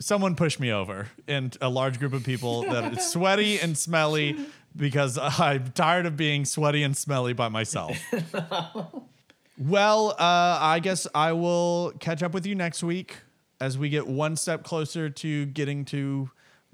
Someone 0.00 0.36
push 0.36 0.60
me 0.60 0.70
over 0.70 1.08
and 1.26 1.56
a 1.62 1.70
large 1.70 1.98
group 1.98 2.12
of 2.12 2.24
people 2.24 2.62
that 2.62 2.92
is 2.92 3.06
sweaty 3.10 3.58
and 3.58 3.76
smelly 3.76 4.36
because 4.76 5.18
i'm 5.18 5.72
tired 5.72 6.04
of 6.06 6.16
being 6.16 6.44
sweaty 6.44 6.82
and 6.82 6.96
smelly 6.96 7.32
by 7.32 7.48
myself 7.48 7.96
well, 9.58 10.10
uh, 10.10 10.58
I 10.60 10.80
guess 10.80 11.06
I 11.14 11.32
will 11.32 11.92
catch 12.00 12.22
up 12.22 12.32
with 12.32 12.46
you 12.46 12.54
next 12.54 12.82
week 12.82 13.16
as 13.60 13.76
we 13.76 13.88
get 13.88 14.06
one 14.06 14.36
step 14.36 14.62
closer 14.62 15.10
to 15.10 15.46
getting 15.46 15.84
to 15.86 16.30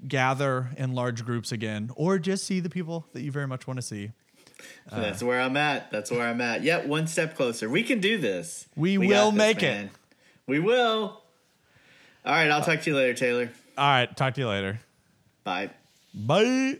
gather 0.07 0.69
in 0.77 0.93
large 0.93 1.25
groups 1.25 1.51
again, 1.51 1.89
or 1.95 2.19
just 2.19 2.45
see 2.45 2.59
the 2.59 2.69
people 2.69 3.07
that 3.13 3.21
you 3.21 3.31
very 3.31 3.47
much 3.47 3.65
want 3.67 3.77
to 3.77 3.81
see. 3.81 4.11
that's 4.91 5.21
where 5.21 5.41
i'm 5.41 5.57
at 5.57 5.91
that's 5.91 6.09
where 6.09 6.21
i'm 6.27 6.39
at 6.41 6.63
yep 6.63 6.85
one 6.85 7.07
step 7.07 7.35
closer 7.35 7.69
we 7.69 7.83
can 7.83 7.99
do 7.99 8.17
this 8.17 8.67
We 8.75 8.95
got 8.97 9.07
will 9.07 9.31
this, 9.31 9.37
make 9.37 9.63
it. 9.63 9.89
we 10.47 10.59
will 10.59 11.21
all 12.25 12.33
right 12.33 12.49
i'll 12.49 12.63
talk 12.63 12.81
to 12.81 12.89
you 12.89 12.95
later 12.95 13.13
taylor 13.13 13.49
All 13.77 13.87
right, 13.87 14.15
talk 14.15 14.33
to 14.35 14.41
you 14.41 14.47
later. 14.47 14.79
bye 15.43 15.69
Bye. 16.13 16.79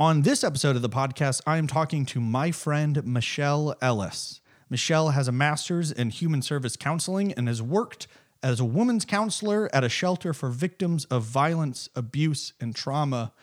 On 0.00 0.22
this 0.22 0.42
episode 0.42 0.76
of 0.76 0.80
the 0.80 0.88
podcast, 0.88 1.42
I 1.46 1.58
am 1.58 1.66
talking 1.66 2.06
to 2.06 2.22
my 2.22 2.52
friend 2.52 3.04
Michelle 3.04 3.76
Ellis. 3.82 4.40
Michelle 4.70 5.10
has 5.10 5.28
a 5.28 5.32
master's 5.32 5.92
in 5.92 6.08
human 6.08 6.40
service 6.40 6.74
counseling 6.74 7.34
and 7.34 7.48
has 7.48 7.60
worked 7.60 8.06
as 8.42 8.60
a 8.60 8.64
woman's 8.64 9.04
counselor 9.04 9.68
at 9.74 9.84
a 9.84 9.90
shelter 9.90 10.32
for 10.32 10.48
victims 10.48 11.04
of 11.10 11.24
violence, 11.24 11.90
abuse, 11.94 12.54
and 12.62 12.74
trauma. 12.74 13.34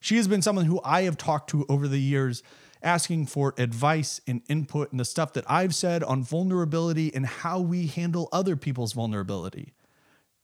She 0.00 0.16
has 0.16 0.26
been 0.26 0.42
someone 0.42 0.64
who 0.64 0.80
I 0.84 1.02
have 1.02 1.16
talked 1.16 1.50
to 1.50 1.64
over 1.68 1.86
the 1.86 2.00
years, 2.00 2.42
asking 2.82 3.26
for 3.26 3.54
advice 3.56 4.20
and 4.26 4.42
input 4.48 4.90
and 4.90 4.98
the 4.98 5.04
stuff 5.04 5.32
that 5.34 5.48
I've 5.48 5.72
said 5.72 6.02
on 6.02 6.24
vulnerability 6.24 7.14
and 7.14 7.24
how 7.24 7.60
we 7.60 7.86
handle 7.86 8.28
other 8.32 8.56
people's 8.56 8.92
vulnerability. 8.92 9.72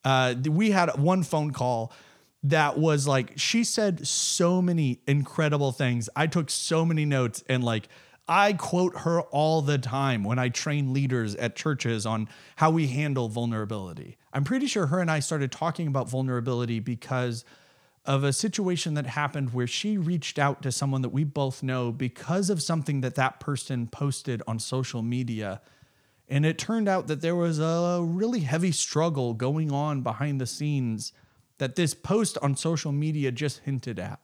Uh, 0.05 0.37
we 0.49 0.71
had 0.71 0.97
one 1.01 1.25
phone 1.25 1.51
call 1.51 1.93
that 2.43 2.79
was 2.79 3.07
like, 3.07 3.33
she 3.37 3.65
said 3.65 4.07
so 4.07 4.63
many 4.63 5.01
incredible 5.07 5.73
things. 5.73 6.09
I 6.15 6.27
took 6.27 6.51
so 6.51 6.85
many 6.85 7.05
notes 7.05 7.43
and 7.49 7.65
like, 7.65 7.89
I 8.29 8.53
quote 8.53 8.99
her 8.99 9.23
all 9.23 9.63
the 9.63 9.79
time 9.79 10.23
when 10.23 10.39
I 10.39 10.51
train 10.51 10.93
leaders 10.93 11.35
at 11.37 11.57
churches 11.57 12.05
on 12.05 12.29
how 12.57 12.71
we 12.71 12.89
handle 12.89 13.29
vulnerability. 13.29 14.19
I'm 14.33 14.45
pretty 14.45 14.67
sure 14.67 14.87
her 14.87 15.01
and 15.01 15.11
I 15.11 15.21
started 15.21 15.51
talking 15.51 15.89
about 15.89 16.09
vulnerability 16.11 16.79
because 16.79 17.45
of 18.05 18.25
a 18.25 18.33
situation 18.33 18.95
that 18.95 19.07
happened 19.07 19.53
where 19.53 19.67
she 19.67 19.97
reached 19.99 20.39
out 20.39 20.63
to 20.63 20.73
someone 20.73 21.03
that 21.03 21.09
we 21.09 21.25
both 21.25 21.63
know 21.63 21.91
because 21.91 22.51
of 22.51 22.63
something 22.63 23.01
that 23.01 23.15
that 23.17 23.41
person 23.41 23.87
posted 23.87 24.43
on 24.47 24.59
social 24.59 25.03
media. 25.03 25.61
And 26.29 26.45
it 26.45 26.59
turned 26.59 26.89
out 26.89 27.07
that 27.07 27.23
there 27.23 27.37
was 27.37 27.59
a 27.59 28.01
really 28.03 28.41
heavy 28.41 28.73
struggle 28.73 29.33
going 29.33 29.73
on 29.73 30.03
behind 30.03 30.41
the 30.41 30.47
scenes 30.47 31.13
that 31.59 31.77
this 31.77 31.95
post 31.95 32.39
on 32.43 32.57
social 32.57 32.93
media 32.93 33.31
just 33.31 33.59
hinted 33.61 33.99
at. 33.99 34.21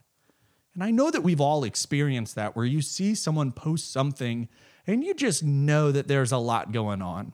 And 0.74 0.82
I 0.82 0.90
know 0.90 1.10
that 1.10 1.22
we've 1.22 1.40
all 1.40 1.64
experienced 1.64 2.34
that 2.34 2.56
where 2.56 2.64
you 2.64 2.82
see 2.82 3.14
someone 3.14 3.52
post 3.52 3.92
something 3.92 4.48
and 4.86 5.04
you 5.04 5.14
just 5.14 5.42
know 5.42 5.92
that 5.92 6.08
there's 6.08 6.32
a 6.32 6.38
lot 6.38 6.72
going 6.72 7.00
on. 7.00 7.32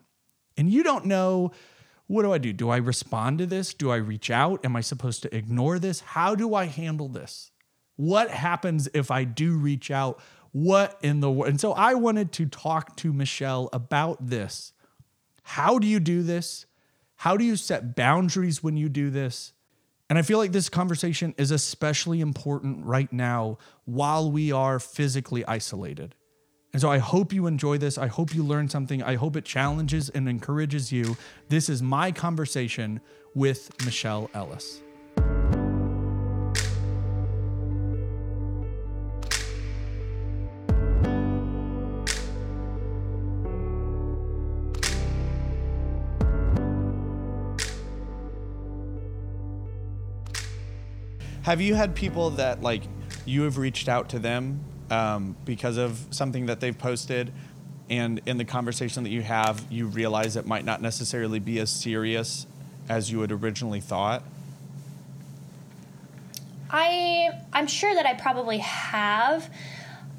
And 0.57 0.69
you 0.69 0.83
don't 0.83 1.05
know 1.05 1.51
what 2.07 2.23
do 2.23 2.33
I 2.33 2.39
do? 2.39 2.51
Do 2.51 2.69
I 2.69 2.75
respond 2.75 3.37
to 3.37 3.45
this? 3.45 3.73
Do 3.73 3.89
I 3.89 3.95
reach 3.95 4.29
out? 4.29 4.65
Am 4.65 4.75
I 4.75 4.81
supposed 4.81 5.21
to 5.23 5.33
ignore 5.33 5.79
this? 5.79 6.01
How 6.01 6.35
do 6.35 6.53
I 6.53 6.65
handle 6.65 7.07
this? 7.07 7.51
What 7.95 8.29
happens 8.29 8.89
if 8.93 9.09
I 9.09 9.23
do 9.23 9.55
reach 9.55 9.89
out? 9.89 10.19
What 10.51 10.99
in 11.01 11.21
the 11.21 11.31
world? 11.31 11.51
And 11.51 11.61
so 11.61 11.71
I 11.71 11.93
wanted 11.93 12.33
to 12.33 12.47
talk 12.47 12.97
to 12.97 13.13
Michelle 13.13 13.69
about 13.71 14.27
this. 14.27 14.73
How 15.43 15.79
do 15.79 15.87
you 15.87 16.01
do 16.01 16.21
this? 16.21 16.65
How 17.15 17.37
do 17.37 17.45
you 17.45 17.55
set 17.55 17.95
boundaries 17.95 18.61
when 18.61 18.75
you 18.75 18.89
do 18.89 19.09
this? 19.09 19.53
And 20.11 20.17
I 20.19 20.23
feel 20.23 20.39
like 20.39 20.51
this 20.51 20.67
conversation 20.67 21.33
is 21.37 21.51
especially 21.51 22.19
important 22.19 22.85
right 22.85 23.11
now 23.13 23.57
while 23.85 24.29
we 24.29 24.51
are 24.51 24.77
physically 24.77 25.45
isolated. 25.45 26.15
And 26.73 26.81
so 26.81 26.91
I 26.91 26.97
hope 26.97 27.31
you 27.31 27.47
enjoy 27.47 27.77
this. 27.77 27.97
I 27.97 28.07
hope 28.07 28.35
you 28.35 28.43
learn 28.43 28.67
something. 28.67 29.01
I 29.01 29.15
hope 29.15 29.37
it 29.37 29.45
challenges 29.45 30.09
and 30.09 30.27
encourages 30.27 30.91
you. 30.91 31.15
This 31.47 31.69
is 31.69 31.81
my 31.81 32.11
conversation 32.11 32.99
with 33.35 33.71
Michelle 33.85 34.29
Ellis. 34.33 34.81
Have 51.43 51.59
you 51.59 51.73
had 51.73 51.95
people 51.95 52.31
that 52.31 52.61
like 52.61 52.83
you 53.25 53.43
have 53.43 53.57
reached 53.57 53.89
out 53.89 54.09
to 54.09 54.19
them 54.19 54.63
um, 54.89 55.35
because 55.45 55.77
of 55.77 56.05
something 56.11 56.45
that 56.47 56.59
they've 56.59 56.77
posted, 56.77 57.31
and 57.89 58.21
in 58.25 58.37
the 58.37 58.45
conversation 58.45 59.03
that 59.03 59.09
you 59.09 59.21
have, 59.23 59.65
you 59.69 59.87
realize 59.87 60.35
it 60.35 60.45
might 60.45 60.65
not 60.65 60.81
necessarily 60.81 61.39
be 61.39 61.59
as 61.59 61.69
serious 61.69 62.45
as 62.87 63.11
you 63.11 63.21
had 63.21 63.31
originally 63.31 63.79
thought? 63.79 64.23
I 66.69 67.31
I'm 67.51 67.67
sure 67.67 67.93
that 67.93 68.05
I 68.05 68.13
probably 68.13 68.59
have. 68.59 69.49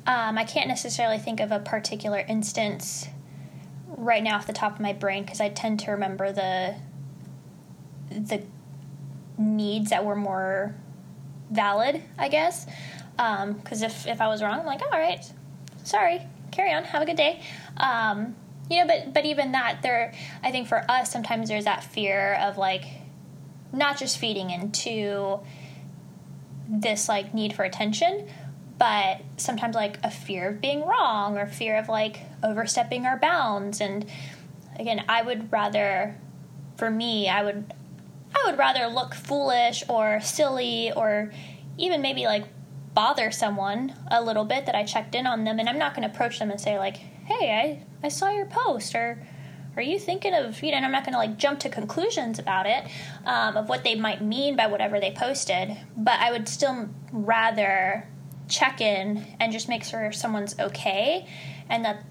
Um, 0.07 0.37
I 0.37 0.45
can't 0.45 0.67
necessarily 0.67 1.19
think 1.19 1.38
of 1.38 1.52
a 1.52 1.61
particular 1.61 2.19
instance 2.19 3.07
right 3.87 4.23
now 4.23 4.37
off 4.37 4.49
the 4.49 4.52
top 4.52 4.75
of 4.75 4.81
my 4.81 4.93
brain 4.93 5.23
because 5.23 5.41
I 5.41 5.49
tend 5.49 5.79
to 5.81 5.93
remember 5.93 6.33
the 6.33 6.75
the 8.11 8.43
needs 9.38 9.91
that 9.91 10.05
were 10.05 10.17
more 10.17 10.75
valid, 11.52 12.02
I 12.18 12.28
guess. 12.28 12.66
Because 13.16 13.82
um, 13.82 13.90
if, 13.90 14.06
if 14.06 14.21
I 14.21 14.28
was 14.28 14.42
wrong, 14.42 14.61
I'm 14.61 14.66
like, 14.66 14.82
all 14.82 14.99
right, 14.99 15.25
sorry, 15.85 16.23
carry 16.50 16.73
on, 16.73 16.85
have 16.85 17.02
a 17.02 17.06
good 17.06 17.16
day. 17.16 17.42
Um, 17.76 18.35
you 18.71 18.78
know, 18.78 18.87
but 18.87 19.12
but 19.12 19.25
even 19.25 19.52
that, 19.52 19.82
there, 19.82 20.14
I 20.42 20.50
think 20.50 20.66
for 20.66 20.85
us, 20.90 21.12
sometimes 21.12 21.49
there's 21.49 21.64
that 21.64 21.85
fear 21.85 22.35
of 22.40 22.56
like 22.56 22.85
not 23.73 23.99
just 23.99 24.18
feeding 24.18 24.50
into 24.50 25.40
this 26.68 27.09
like 27.09 27.35
need 27.35 27.52
for 27.54 27.64
attention, 27.64 28.28
but 28.78 29.21
sometimes 29.37 29.75
like 29.75 29.99
a 30.02 30.11
fear 30.11 30.49
of 30.49 30.61
being 30.61 30.87
wrong 30.87 31.37
or 31.37 31.47
fear 31.47 31.76
of 31.76 31.88
like 31.88 32.21
overstepping 32.42 33.06
our 33.06 33.18
bounds. 33.18 33.80
And 33.80 34.06
again, 34.78 35.04
I 35.09 35.23
would 35.23 35.52
rather, 35.52 36.16
for 36.76 36.90
me, 36.90 37.28
I 37.28 37.42
would 37.42 37.75
I 38.34 38.42
would 38.46 38.58
rather 38.58 38.86
look 38.86 39.14
foolish 39.14 39.84
or 39.88 40.20
silly 40.20 40.92
or 40.92 41.32
even 41.78 42.02
maybe 42.02 42.24
like 42.24 42.44
bother 42.94 43.30
someone 43.30 43.94
a 44.10 44.22
little 44.22 44.44
bit 44.44 44.66
that 44.66 44.74
I 44.74 44.84
checked 44.84 45.14
in 45.14 45.26
on 45.26 45.44
them 45.44 45.58
and 45.58 45.68
I'm 45.68 45.78
not 45.78 45.94
going 45.94 46.08
to 46.08 46.14
approach 46.14 46.38
them 46.38 46.50
and 46.50 46.60
say 46.60 46.78
like, 46.78 46.96
"Hey, 46.96 47.50
I 47.52 48.06
I 48.06 48.08
saw 48.08 48.30
your 48.30 48.46
post," 48.46 48.94
or 48.94 49.26
"Are 49.76 49.82
you 49.82 49.98
thinking 49.98 50.34
of?" 50.34 50.62
You 50.62 50.70
know, 50.70 50.76
and 50.78 50.86
I'm 50.86 50.92
not 50.92 51.04
going 51.04 51.14
to 51.14 51.18
like 51.18 51.38
jump 51.38 51.60
to 51.60 51.68
conclusions 51.68 52.38
about 52.38 52.66
it 52.66 52.84
um, 53.24 53.56
of 53.56 53.68
what 53.68 53.84
they 53.84 53.94
might 53.94 54.22
mean 54.22 54.56
by 54.56 54.66
whatever 54.66 55.00
they 55.00 55.12
posted. 55.12 55.76
But 55.96 56.20
I 56.20 56.30
would 56.32 56.48
still 56.48 56.88
rather 57.12 58.08
check 58.48 58.80
in 58.80 59.26
and 59.40 59.52
just 59.52 59.68
make 59.68 59.84
sure 59.84 60.12
someone's 60.12 60.58
okay 60.58 61.26
and 61.68 61.84
that 61.84 62.04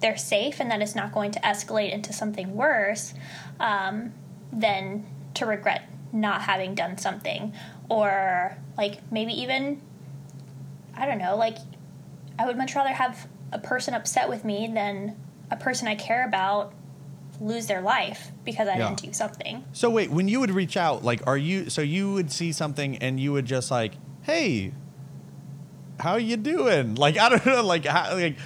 they're 0.00 0.16
safe 0.16 0.60
and 0.60 0.70
that 0.70 0.80
it's 0.80 0.94
not 0.94 1.12
going 1.12 1.32
to 1.32 1.40
escalate 1.40 1.92
into 1.92 2.12
something 2.12 2.54
worse 2.54 3.14
um, 3.58 4.12
than 4.52 5.04
to 5.38 5.46
regret 5.46 5.88
not 6.12 6.42
having 6.42 6.74
done 6.74 6.98
something 6.98 7.52
or 7.88 8.56
like 8.76 9.00
maybe 9.10 9.32
even 9.32 9.80
I 10.94 11.06
don't 11.06 11.18
know, 11.18 11.36
like 11.36 11.56
I 12.38 12.46
would 12.46 12.56
much 12.56 12.74
rather 12.74 12.90
have 12.90 13.28
a 13.52 13.58
person 13.58 13.94
upset 13.94 14.28
with 14.28 14.44
me 14.44 14.70
than 14.72 15.16
a 15.50 15.56
person 15.56 15.88
I 15.88 15.94
care 15.94 16.26
about 16.26 16.72
lose 17.40 17.66
their 17.66 17.80
life 17.80 18.32
because 18.44 18.68
I 18.68 18.76
yeah. 18.76 18.88
didn't 18.88 19.02
do 19.02 19.12
something. 19.12 19.64
So 19.72 19.90
wait, 19.90 20.10
when 20.10 20.28
you 20.28 20.40
would 20.40 20.50
reach 20.50 20.76
out, 20.76 21.04
like 21.04 21.26
are 21.26 21.36
you 21.36 21.70
so 21.70 21.82
you 21.82 22.12
would 22.12 22.32
see 22.32 22.52
something 22.52 22.96
and 22.98 23.20
you 23.20 23.32
would 23.32 23.46
just 23.46 23.70
like, 23.70 23.94
"Hey, 24.22 24.72
how 26.00 26.16
you 26.16 26.36
doing?" 26.36 26.96
Like 26.96 27.18
I 27.18 27.28
don't 27.28 27.46
know, 27.46 27.62
like 27.62 27.84
how, 27.84 28.14
like 28.14 28.36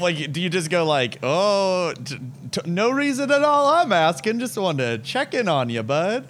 like 0.00 0.32
do 0.32 0.40
you 0.40 0.50
just 0.50 0.70
go 0.70 0.84
like, 0.84 1.18
"Oh, 1.22 1.94
t- 2.04 2.18
t- 2.50 2.60
no 2.66 2.90
reason 2.90 3.30
at 3.30 3.42
all 3.42 3.68
I'm 3.68 3.92
asking, 3.92 4.38
just 4.38 4.56
wanted 4.56 5.02
to 5.02 5.10
check 5.10 5.34
in 5.34 5.48
on 5.48 5.70
you, 5.70 5.82
bud." 5.82 6.28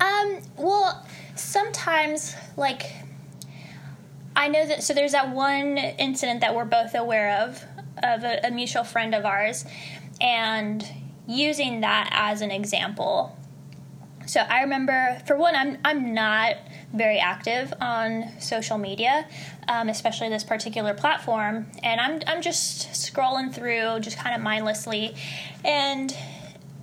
Um, 0.00 0.40
well, 0.56 1.06
sometimes 1.34 2.34
like 2.56 2.92
I 4.34 4.48
know 4.48 4.66
that 4.66 4.82
so 4.82 4.94
there's 4.94 5.12
that 5.12 5.30
one 5.30 5.78
incident 5.78 6.40
that 6.40 6.54
we're 6.54 6.64
both 6.64 6.94
aware 6.94 7.42
of 7.42 7.64
of 8.02 8.24
a, 8.24 8.40
a 8.46 8.50
mutual 8.50 8.84
friend 8.84 9.14
of 9.14 9.24
ours 9.24 9.64
and 10.20 10.84
using 11.26 11.80
that 11.82 12.08
as 12.12 12.40
an 12.40 12.50
example. 12.50 13.36
So 14.26 14.40
I 14.40 14.62
remember 14.62 15.20
for 15.26 15.36
one 15.36 15.54
I'm 15.54 15.78
I'm 15.84 16.14
not 16.14 16.56
very 16.92 17.18
active 17.18 17.72
on 17.80 18.30
social 18.38 18.78
media, 18.78 19.26
um, 19.68 19.88
especially 19.88 20.28
this 20.28 20.44
particular 20.44 20.94
platform, 20.94 21.66
and 21.82 22.00
I'm 22.00 22.20
I'm 22.26 22.42
just 22.42 22.88
scrolling 22.90 23.52
through 23.52 24.00
just 24.00 24.18
kind 24.18 24.34
of 24.34 24.42
mindlessly 24.42 25.14
and 25.64 26.14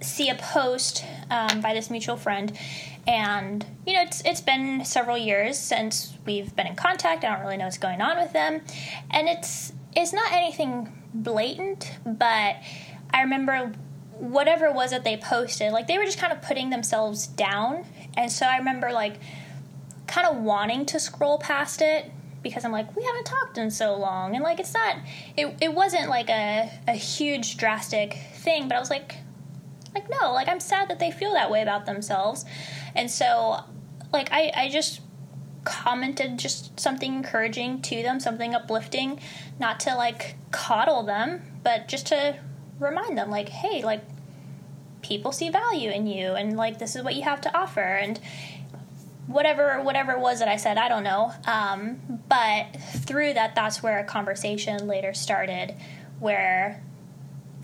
see 0.02 0.30
a 0.30 0.36
post 0.36 1.04
um, 1.30 1.62
by 1.62 1.74
this 1.74 1.90
mutual 1.90 2.18
friend. 2.18 2.58
And 3.08 3.66
you 3.86 3.94
know 3.94 4.02
it's 4.02 4.22
it's 4.26 4.42
been 4.42 4.84
several 4.86 5.18
years 5.18 5.58
since 5.58 6.14
we've 6.26 6.56
been 6.56 6.68
in 6.68 6.76
contact. 6.76 7.24
I 7.24 7.36
don't 7.36 7.42
really 7.42 7.58
know 7.58 7.66
what's 7.66 7.78
going 7.78 8.02
on 8.02 8.18
with 8.18 8.34
them, 8.34 8.62
and 9.12 9.28
it's 9.28 9.74
it's 9.96 10.14
not 10.14 10.32
anything 10.32 10.92
blatant, 11.14 11.92
but 12.06 12.56
I 13.12 13.22
remember 13.22 13.74
whatever 14.18 14.66
it 14.66 14.74
was 14.74 14.92
that 14.92 15.04
they 15.04 15.18
posted, 15.18 15.72
like 15.72 15.88
they 15.88 15.98
were 15.98 16.04
just 16.04 16.20
kind 16.20 16.34
of 16.34 16.42
putting 16.42 16.70
themselves 16.70 17.26
down, 17.26 17.86
and 18.18 18.32
so 18.32 18.46
I 18.46 18.58
remember 18.58 18.92
like 18.92 19.20
kind 20.10 20.28
of 20.28 20.38
wanting 20.38 20.86
to 20.88 21.00
scroll 21.00 21.38
past 21.38 21.82
it 21.82 22.12
because 22.42 22.66
I'm 22.66 22.72
like, 22.72 22.96
we 22.96 23.04
haven't 23.04 23.26
talked 23.26 23.58
in 23.58 23.70
so 23.70 23.96
long. 23.96 24.36
And 24.36 24.44
like, 24.44 24.60
it's 24.60 24.74
not, 24.74 24.98
it, 25.38 25.56
it 25.62 25.74
wasn't 25.74 26.10
like 26.10 26.30
a, 26.30 26.72
a 26.88 26.94
huge 26.94 27.58
drastic 27.58 28.18
thing, 28.34 28.68
but 28.68 28.76
I 28.76 28.80
was 28.80 28.90
like, 28.90 29.16
like, 29.94 30.10
no, 30.10 30.34
like, 30.34 30.48
I'm 30.48 30.60
sad 30.60 30.90
that 30.90 31.00
they 31.00 31.12
feel 31.12 31.34
that 31.34 31.52
way 31.52 31.62
about 31.62 31.86
themselves. 31.86 32.46
And 32.96 33.10
so, 33.10 33.64
like, 34.14 34.30
I, 34.32 34.52
I 34.56 34.70
just 34.70 35.02
commented 35.64 36.40
just 36.40 36.80
something 36.80 37.14
encouraging 37.14 37.82
to 37.84 38.02
them, 38.02 38.20
something 38.20 38.56
uplifting, 38.56 39.20
not 39.60 39.80
to 39.82 39.96
like 39.96 40.36
coddle 40.52 41.04
them, 41.04 41.42
but 41.64 41.88
just 41.88 42.08
to 42.08 42.38
remind 42.80 43.18
them, 43.18 43.30
like, 43.30 43.50
hey, 43.50 43.84
like, 43.84 44.02
people 45.02 45.32
see 45.32 45.50
value 45.50 45.90
in 45.90 46.06
you 46.06 46.34
and 46.34 46.58
like 46.58 46.78
this 46.78 46.94
is 46.94 47.02
what 47.04 47.16
you 47.16 47.24
have 47.24 47.40
to 47.40 47.58
offer 47.58 47.80
and 47.80 48.20
whatever 49.30 49.82
whatever 49.84 50.14
it 50.14 50.20
was 50.20 50.40
that 50.40 50.48
I 50.48 50.58
said, 50.58 50.78
I 50.78 50.90
don't 50.90 51.04
know. 51.04 51.32
Um, 51.46 52.00
but 52.28 52.76
through 53.06 53.34
that, 53.34 53.56
that's 53.56 53.82
where 53.82 54.00
a 54.00 54.04
conversation 54.04 54.88
later 54.88 55.14
started, 55.14 55.76
where 56.20 56.84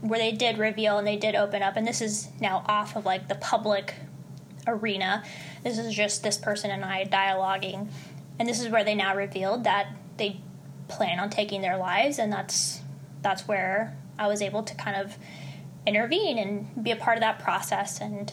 where 0.01 0.19
they 0.19 0.31
did 0.31 0.60
reveal 0.60 0.98
and 0.98 1.07
they 1.07 1.17
did 1.17 1.36
open 1.36 1.63
up, 1.63 1.75
and 1.75 1.86
this 1.86 2.01
is 2.01 2.29
now 2.39 2.63
off 2.67 2.95
of 2.95 3.05
like 3.05 3.27
the 3.27 3.36
public 3.36 3.95
arena. 4.67 5.24
This 5.63 5.77
is 5.77 5.93
just 5.93 6.24
this 6.24 6.38
person 6.38 6.69
and 6.69 6.86
I 6.86 7.05
dialoguing, 7.05 7.89
and 8.39 8.48
this 8.48 8.62
is 8.62 8.69
where 8.69 8.84
they 8.84 8.95
now 8.95 9.15
revealed 9.15 9.63
that 9.63 9.88
they 10.17 10.39
plan 10.88 11.19
on 11.19 11.29
taking 11.31 11.62
their 11.62 11.77
lives, 11.77 12.19
and 12.19 12.31
that's 12.31 12.81
that's 13.22 13.48
where 13.48 13.98
I 14.19 14.27
was 14.27 14.41
able 14.41 14.62
to 14.63 14.75
kind 14.75 14.95
of 14.95 15.17
intervene 15.88 16.38
and 16.38 16.84
be 16.84 16.91
a 16.91 16.95
part 16.95 17.17
of 17.17 17.22
that 17.22 17.39
process 17.39 18.00
and 18.00 18.31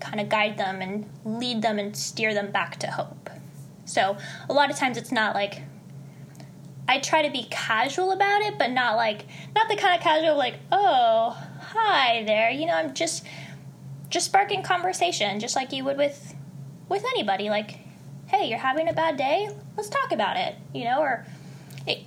kind 0.00 0.20
of 0.20 0.28
guide 0.28 0.58
them 0.58 0.82
and 0.82 1.08
lead 1.24 1.62
them 1.62 1.78
and 1.78 1.96
steer 1.96 2.34
them 2.34 2.50
back 2.50 2.76
to 2.80 2.90
hope. 2.90 3.30
So 3.84 4.16
a 4.48 4.52
lot 4.52 4.70
of 4.70 4.76
times 4.76 4.96
it's 4.96 5.12
not 5.12 5.34
like 5.34 5.62
I 6.88 7.00
try 7.00 7.22
to 7.22 7.30
be 7.30 7.46
casual 7.50 8.12
about 8.12 8.42
it, 8.42 8.58
but 8.58 8.70
not 8.70 8.96
like 8.96 9.26
not 9.54 9.68
the 9.68 9.76
kind 9.76 9.96
of 9.96 10.02
casual 10.02 10.36
like, 10.36 10.56
oh, 10.70 11.36
hi 11.60 12.22
there. 12.24 12.50
You 12.50 12.66
know, 12.66 12.74
I'm 12.74 12.94
just 12.94 13.24
just 14.08 14.26
sparking 14.26 14.62
conversation, 14.62 15.40
just 15.40 15.56
like 15.56 15.72
you 15.72 15.84
would 15.84 15.96
with 15.96 16.34
with 16.88 17.04
anybody. 17.04 17.48
Like, 17.48 17.80
hey, 18.26 18.48
you're 18.48 18.58
having 18.58 18.88
a 18.88 18.92
bad 18.92 19.16
day. 19.16 19.50
Let's 19.76 19.88
talk 19.88 20.12
about 20.12 20.36
it. 20.36 20.54
You 20.72 20.84
know, 20.84 21.00
or 21.00 21.26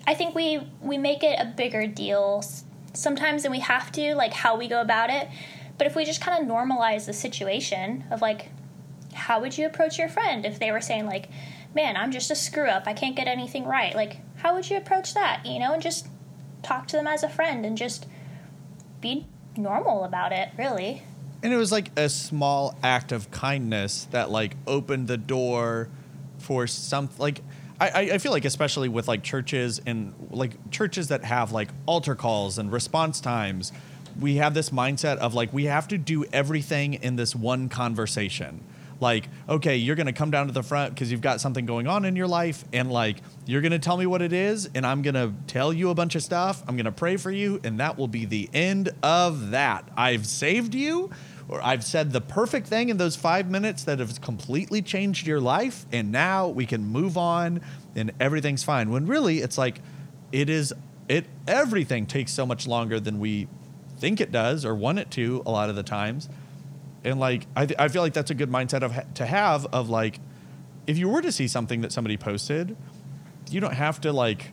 I 0.07 0.13
think 0.13 0.35
we 0.35 0.61
we 0.81 0.97
make 0.97 1.23
it 1.23 1.39
a 1.39 1.45
bigger 1.45 1.87
deal 1.87 2.43
sometimes 2.93 3.43
than 3.43 3.51
we 3.51 3.59
have 3.59 3.91
to, 3.93 4.15
like 4.15 4.33
how 4.33 4.57
we 4.57 4.67
go 4.67 4.81
about 4.81 5.09
it. 5.09 5.27
But 5.79 5.87
if 5.87 5.95
we 5.95 6.05
just 6.05 6.21
kind 6.21 6.43
of 6.43 6.47
normalize 6.47 7.05
the 7.05 7.13
situation 7.13 8.03
of 8.11 8.21
like, 8.21 8.49
how 9.13 9.39
would 9.39 9.57
you 9.57 9.65
approach 9.65 9.97
your 9.97 10.09
friend 10.09 10.45
if 10.45 10.59
they 10.59 10.71
were 10.71 10.81
saying 10.81 11.07
like, 11.07 11.29
man, 11.73 11.95
I'm 11.95 12.11
just 12.11 12.29
a 12.29 12.35
screw 12.35 12.67
up. 12.67 12.83
I 12.85 12.93
can't 12.93 13.15
get 13.15 13.27
anything 13.27 13.65
right. 13.65 13.95
Like, 13.95 14.17
how 14.35 14.53
would 14.53 14.69
you 14.69 14.77
approach 14.77 15.13
that? 15.13 15.45
You 15.45 15.57
know, 15.57 15.73
and 15.73 15.81
just 15.81 16.07
talk 16.63 16.87
to 16.89 16.97
them 16.97 17.07
as 17.07 17.23
a 17.23 17.29
friend 17.29 17.65
and 17.65 17.77
just 17.77 18.07
be 18.99 19.25
normal 19.55 20.03
about 20.03 20.33
it, 20.33 20.49
really. 20.57 21.01
And 21.41 21.53
it 21.53 21.57
was 21.57 21.71
like 21.71 21.97
a 21.97 22.09
small 22.09 22.77
act 22.83 23.13
of 23.13 23.31
kindness 23.31 24.05
that 24.11 24.29
like 24.29 24.57
opened 24.67 25.07
the 25.07 25.17
door 25.17 25.89
for 26.39 26.67
some 26.67 27.09
like 27.17 27.41
I, 27.79 28.11
I 28.13 28.17
feel 28.17 28.33
like 28.33 28.43
especially 28.43 28.89
with 28.89 29.07
like 29.07 29.23
churches 29.23 29.79
and 29.85 30.13
like 30.31 30.69
churches 30.69 31.07
that 31.07 31.23
have 31.23 31.53
like 31.53 31.69
altar 31.85 32.13
calls 32.13 32.57
and 32.57 32.69
response 32.69 33.21
times, 33.21 33.71
we 34.19 34.35
have 34.35 34.53
this 34.53 34.69
mindset 34.69 35.17
of 35.17 35.33
like 35.33 35.53
we 35.53 35.65
have 35.65 35.87
to 35.89 35.97
do 35.97 36.25
everything 36.25 36.95
in 36.95 37.15
this 37.15 37.35
one 37.35 37.69
conversation. 37.69 38.63
Like, 39.01 39.29
okay, 39.47 39.77
you're 39.77 39.95
gonna 39.95 40.13
come 40.13 40.29
down 40.29 40.47
to 40.47 40.53
the 40.53 40.63
front 40.63 40.93
because 40.93 41.11
you've 41.11 41.21
got 41.21 41.39
something 41.39 41.65
going 41.65 41.87
on 41.87 42.03
in 42.03 42.15
your 42.15 42.27
life, 42.27 42.65
and 42.73 42.91
like 42.91 43.17
you're 43.45 43.61
gonna 43.61 43.79
tell 43.79 43.95
me 43.95 44.05
what 44.05 44.21
it 44.21 44.33
is, 44.33 44.69
and 44.75 44.85
I'm 44.85 45.01
gonna 45.01 45.33
tell 45.47 45.71
you 45.71 45.89
a 45.89 45.95
bunch 45.95 46.15
of 46.15 46.23
stuff. 46.23 46.63
I'm 46.67 46.75
gonna 46.75 46.91
pray 46.91 47.15
for 47.17 47.31
you, 47.31 47.61
and 47.63 47.79
that 47.79 47.97
will 47.97 48.09
be 48.09 48.25
the 48.25 48.49
end 48.53 48.89
of 49.01 49.51
that. 49.51 49.87
I've 49.95 50.25
saved 50.25 50.75
you 50.75 51.11
or 51.49 51.59
I've 51.63 51.83
said 51.83 52.11
the 52.11 52.21
perfect 52.21 52.67
thing 52.67 52.89
in 52.89 52.97
those 52.97 53.15
five 53.15 53.49
minutes 53.49 53.83
that 53.85 53.99
has 53.99 54.19
completely 54.19 54.81
changed 54.81 55.25
your 55.25 55.41
life, 55.41 55.85
and 55.91 56.11
now 56.11 56.47
we 56.47 56.65
can 56.65 56.85
move 56.85 57.17
on 57.17 57.61
and 57.95 58.11
everything's 58.19 58.63
fine. 58.63 58.91
When 58.91 59.07
really 59.07 59.39
it's 59.39 59.57
like 59.57 59.81
it 60.31 60.49
is 60.49 60.73
it 61.07 61.25
everything 61.47 62.05
takes 62.05 62.31
so 62.31 62.45
much 62.45 62.67
longer 62.67 62.99
than 62.99 63.19
we 63.19 63.47
think 63.99 64.19
it 64.21 64.31
does 64.31 64.65
or 64.65 64.73
want 64.73 64.99
it 64.99 65.11
to 65.11 65.43
a 65.45 65.51
lot 65.51 65.69
of 65.69 65.75
the 65.75 65.83
times. 65.83 66.29
And 67.03 67.19
like 67.19 67.45
I, 67.55 67.65
th- 67.65 67.79
I 67.79 67.87
feel 67.87 68.01
like 68.01 68.13
that's 68.13 68.31
a 68.31 68.35
good 68.35 68.49
mindset 68.49 68.81
of 68.81 68.91
ha- 68.93 69.03
to 69.15 69.25
have 69.25 69.65
of 69.67 69.89
like 69.89 70.19
if 70.87 70.97
you 70.97 71.07
were 71.09 71.21
to 71.21 71.31
see 71.31 71.47
something 71.47 71.81
that 71.81 71.91
somebody 71.91 72.17
posted, 72.17 72.75
you 73.49 73.59
don't 73.59 73.73
have 73.75 74.01
to 74.01 74.11
like 74.11 74.51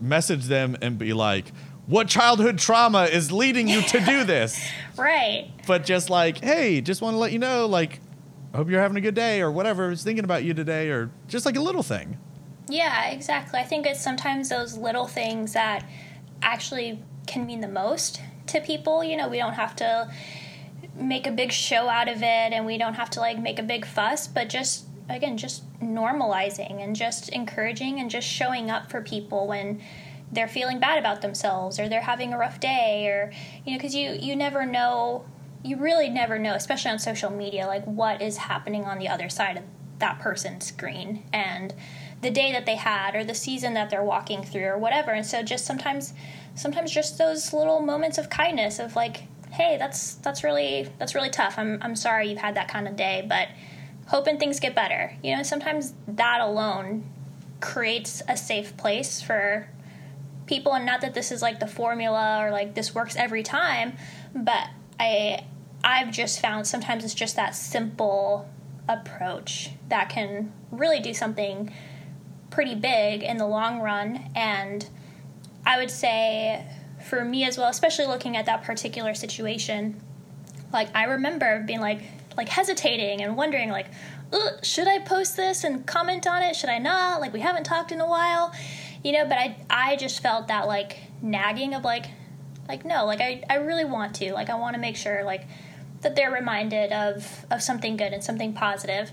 message 0.00 0.44
them 0.44 0.76
and 0.82 0.98
be 0.98 1.12
like, 1.12 1.52
what 1.86 2.08
childhood 2.08 2.58
trauma 2.58 3.04
is 3.04 3.30
leading 3.32 3.68
you 3.68 3.80
to 3.82 4.00
do 4.00 4.24
this? 4.34 4.64
right. 4.96 5.50
But 5.66 5.84
just 5.84 6.10
like, 6.10 6.38
hey, 6.42 6.80
just 6.80 7.02
want 7.02 7.14
to 7.14 7.18
let 7.18 7.32
you 7.32 7.38
know, 7.38 7.66
like, 7.66 8.00
I 8.52 8.58
hope 8.58 8.70
you're 8.70 8.80
having 8.80 8.96
a 8.96 9.00
good 9.00 9.14
day 9.14 9.40
or 9.40 9.50
whatever 9.50 9.90
is 9.90 10.02
thinking 10.02 10.24
about 10.24 10.44
you 10.44 10.54
today 10.54 10.90
or 10.90 11.10
just 11.28 11.44
like 11.46 11.56
a 11.56 11.60
little 11.60 11.82
thing. 11.82 12.18
Yeah, 12.68 13.10
exactly. 13.10 13.60
I 13.60 13.64
think 13.64 13.86
it's 13.86 14.00
sometimes 14.00 14.48
those 14.48 14.76
little 14.76 15.06
things 15.06 15.52
that 15.52 15.88
actually 16.42 17.02
can 17.26 17.46
mean 17.46 17.60
the 17.60 17.68
most 17.68 18.20
to 18.48 18.60
people. 18.60 19.02
You 19.02 19.16
know, 19.16 19.28
we 19.28 19.38
don't 19.38 19.54
have 19.54 19.76
to 19.76 20.10
make 20.94 21.26
a 21.26 21.30
big 21.30 21.52
show 21.52 21.88
out 21.88 22.08
of 22.08 22.18
it 22.18 22.52
and 22.52 22.64
we 22.64 22.78
don't 22.78 22.94
have 22.94 23.10
to 23.10 23.20
like 23.20 23.38
make 23.38 23.58
a 23.58 23.62
big 23.62 23.84
fuss, 23.84 24.26
but 24.26 24.48
just 24.48 24.86
again, 25.08 25.36
just 25.36 25.62
normalizing 25.80 26.82
and 26.82 26.96
just 26.96 27.28
encouraging 27.30 28.00
and 28.00 28.10
just 28.10 28.26
showing 28.26 28.70
up 28.70 28.90
for 28.90 29.00
people 29.02 29.46
when 29.46 29.80
they're 30.32 30.48
feeling 30.48 30.80
bad 30.80 30.98
about 30.98 31.22
themselves 31.22 31.78
or 31.78 31.88
they're 31.88 32.00
having 32.00 32.32
a 32.32 32.38
rough 32.38 32.58
day 32.58 33.06
or 33.06 33.32
you 33.64 33.72
know 33.72 33.78
because 33.78 33.94
you 33.94 34.10
you 34.20 34.34
never 34.34 34.66
know 34.66 35.24
you 35.62 35.76
really 35.76 36.08
never 36.08 36.38
know 36.38 36.54
especially 36.54 36.90
on 36.90 36.98
social 36.98 37.30
media 37.30 37.66
like 37.66 37.84
what 37.84 38.20
is 38.20 38.36
happening 38.36 38.84
on 38.84 38.98
the 38.98 39.08
other 39.08 39.28
side 39.28 39.56
of 39.56 39.62
that 39.98 40.18
person's 40.18 40.66
screen 40.66 41.22
and 41.32 41.74
the 42.22 42.30
day 42.30 42.50
that 42.52 42.66
they 42.66 42.74
had 42.74 43.14
or 43.14 43.22
the 43.22 43.34
season 43.34 43.74
that 43.74 43.88
they're 43.88 44.02
walking 44.02 44.42
through 44.42 44.64
or 44.64 44.78
whatever 44.78 45.12
and 45.12 45.24
so 45.24 45.42
just 45.42 45.64
sometimes 45.64 46.12
sometimes 46.56 46.90
just 46.90 47.18
those 47.18 47.52
little 47.52 47.80
moments 47.80 48.18
of 48.18 48.28
kindness 48.28 48.80
of 48.80 48.96
like 48.96 49.24
hey 49.52 49.76
that's 49.78 50.14
that's 50.16 50.42
really 50.42 50.88
that's 50.98 51.14
really 51.14 51.30
tough. 51.30 51.54
I'm, 51.58 51.78
I'm 51.80 51.94
sorry 51.94 52.28
you've 52.28 52.38
had 52.38 52.56
that 52.56 52.68
kind 52.68 52.88
of 52.88 52.96
day 52.96 53.24
but 53.28 53.48
hoping 54.08 54.38
things 54.38 54.58
get 54.58 54.74
better. 54.74 55.16
You 55.22 55.36
know 55.36 55.42
sometimes 55.42 55.94
that 56.08 56.40
alone 56.40 57.04
creates 57.60 58.22
a 58.28 58.36
safe 58.36 58.76
place 58.76 59.22
for 59.22 59.68
people 60.46 60.74
and 60.74 60.86
not 60.86 61.00
that 61.00 61.14
this 61.14 61.32
is 61.32 61.42
like 61.42 61.60
the 61.60 61.66
formula 61.66 62.40
or 62.42 62.50
like 62.50 62.74
this 62.74 62.94
works 62.94 63.16
every 63.16 63.42
time 63.42 63.92
but 64.34 64.68
i 64.98 65.44
i've 65.82 66.10
just 66.10 66.40
found 66.40 66.66
sometimes 66.66 67.04
it's 67.04 67.14
just 67.14 67.36
that 67.36 67.54
simple 67.54 68.48
approach 68.88 69.70
that 69.88 70.08
can 70.08 70.52
really 70.70 71.00
do 71.00 71.12
something 71.12 71.72
pretty 72.50 72.74
big 72.74 73.22
in 73.22 73.36
the 73.36 73.46
long 73.46 73.80
run 73.80 74.30
and 74.34 74.88
i 75.66 75.76
would 75.76 75.90
say 75.90 76.64
for 77.08 77.24
me 77.24 77.44
as 77.44 77.58
well 77.58 77.68
especially 77.68 78.06
looking 78.06 78.36
at 78.36 78.46
that 78.46 78.64
particular 78.64 79.14
situation 79.14 80.00
like 80.72 80.88
i 80.94 81.04
remember 81.04 81.62
being 81.66 81.80
like 81.80 82.00
like 82.36 82.48
hesitating 82.48 83.22
and 83.22 83.36
wondering 83.36 83.70
like 83.70 83.86
should 84.62 84.88
i 84.88 84.98
post 85.00 85.36
this 85.36 85.62
and 85.62 85.86
comment 85.86 86.26
on 86.26 86.42
it? 86.42 86.56
Should 86.56 86.68
i 86.68 86.78
not? 86.78 87.20
Like 87.20 87.32
we 87.32 87.38
haven't 87.40 87.62
talked 87.62 87.92
in 87.92 88.00
a 88.00 88.08
while 88.08 88.52
you 89.06 89.12
know 89.12 89.24
but 89.24 89.38
i 89.38 89.56
i 89.70 89.94
just 89.94 90.20
felt 90.20 90.48
that 90.48 90.66
like 90.66 90.98
nagging 91.22 91.74
of 91.74 91.84
like 91.84 92.06
like 92.68 92.84
no 92.84 93.06
like 93.06 93.20
i 93.20 93.40
i 93.48 93.54
really 93.54 93.84
want 93.84 94.16
to 94.16 94.32
like 94.32 94.50
i 94.50 94.54
want 94.56 94.74
to 94.74 94.80
make 94.80 94.96
sure 94.96 95.22
like 95.22 95.46
that 96.00 96.16
they're 96.16 96.32
reminded 96.32 96.92
of 96.92 97.46
of 97.50 97.62
something 97.62 97.96
good 97.96 98.12
and 98.12 98.22
something 98.22 98.52
positive. 98.52 99.10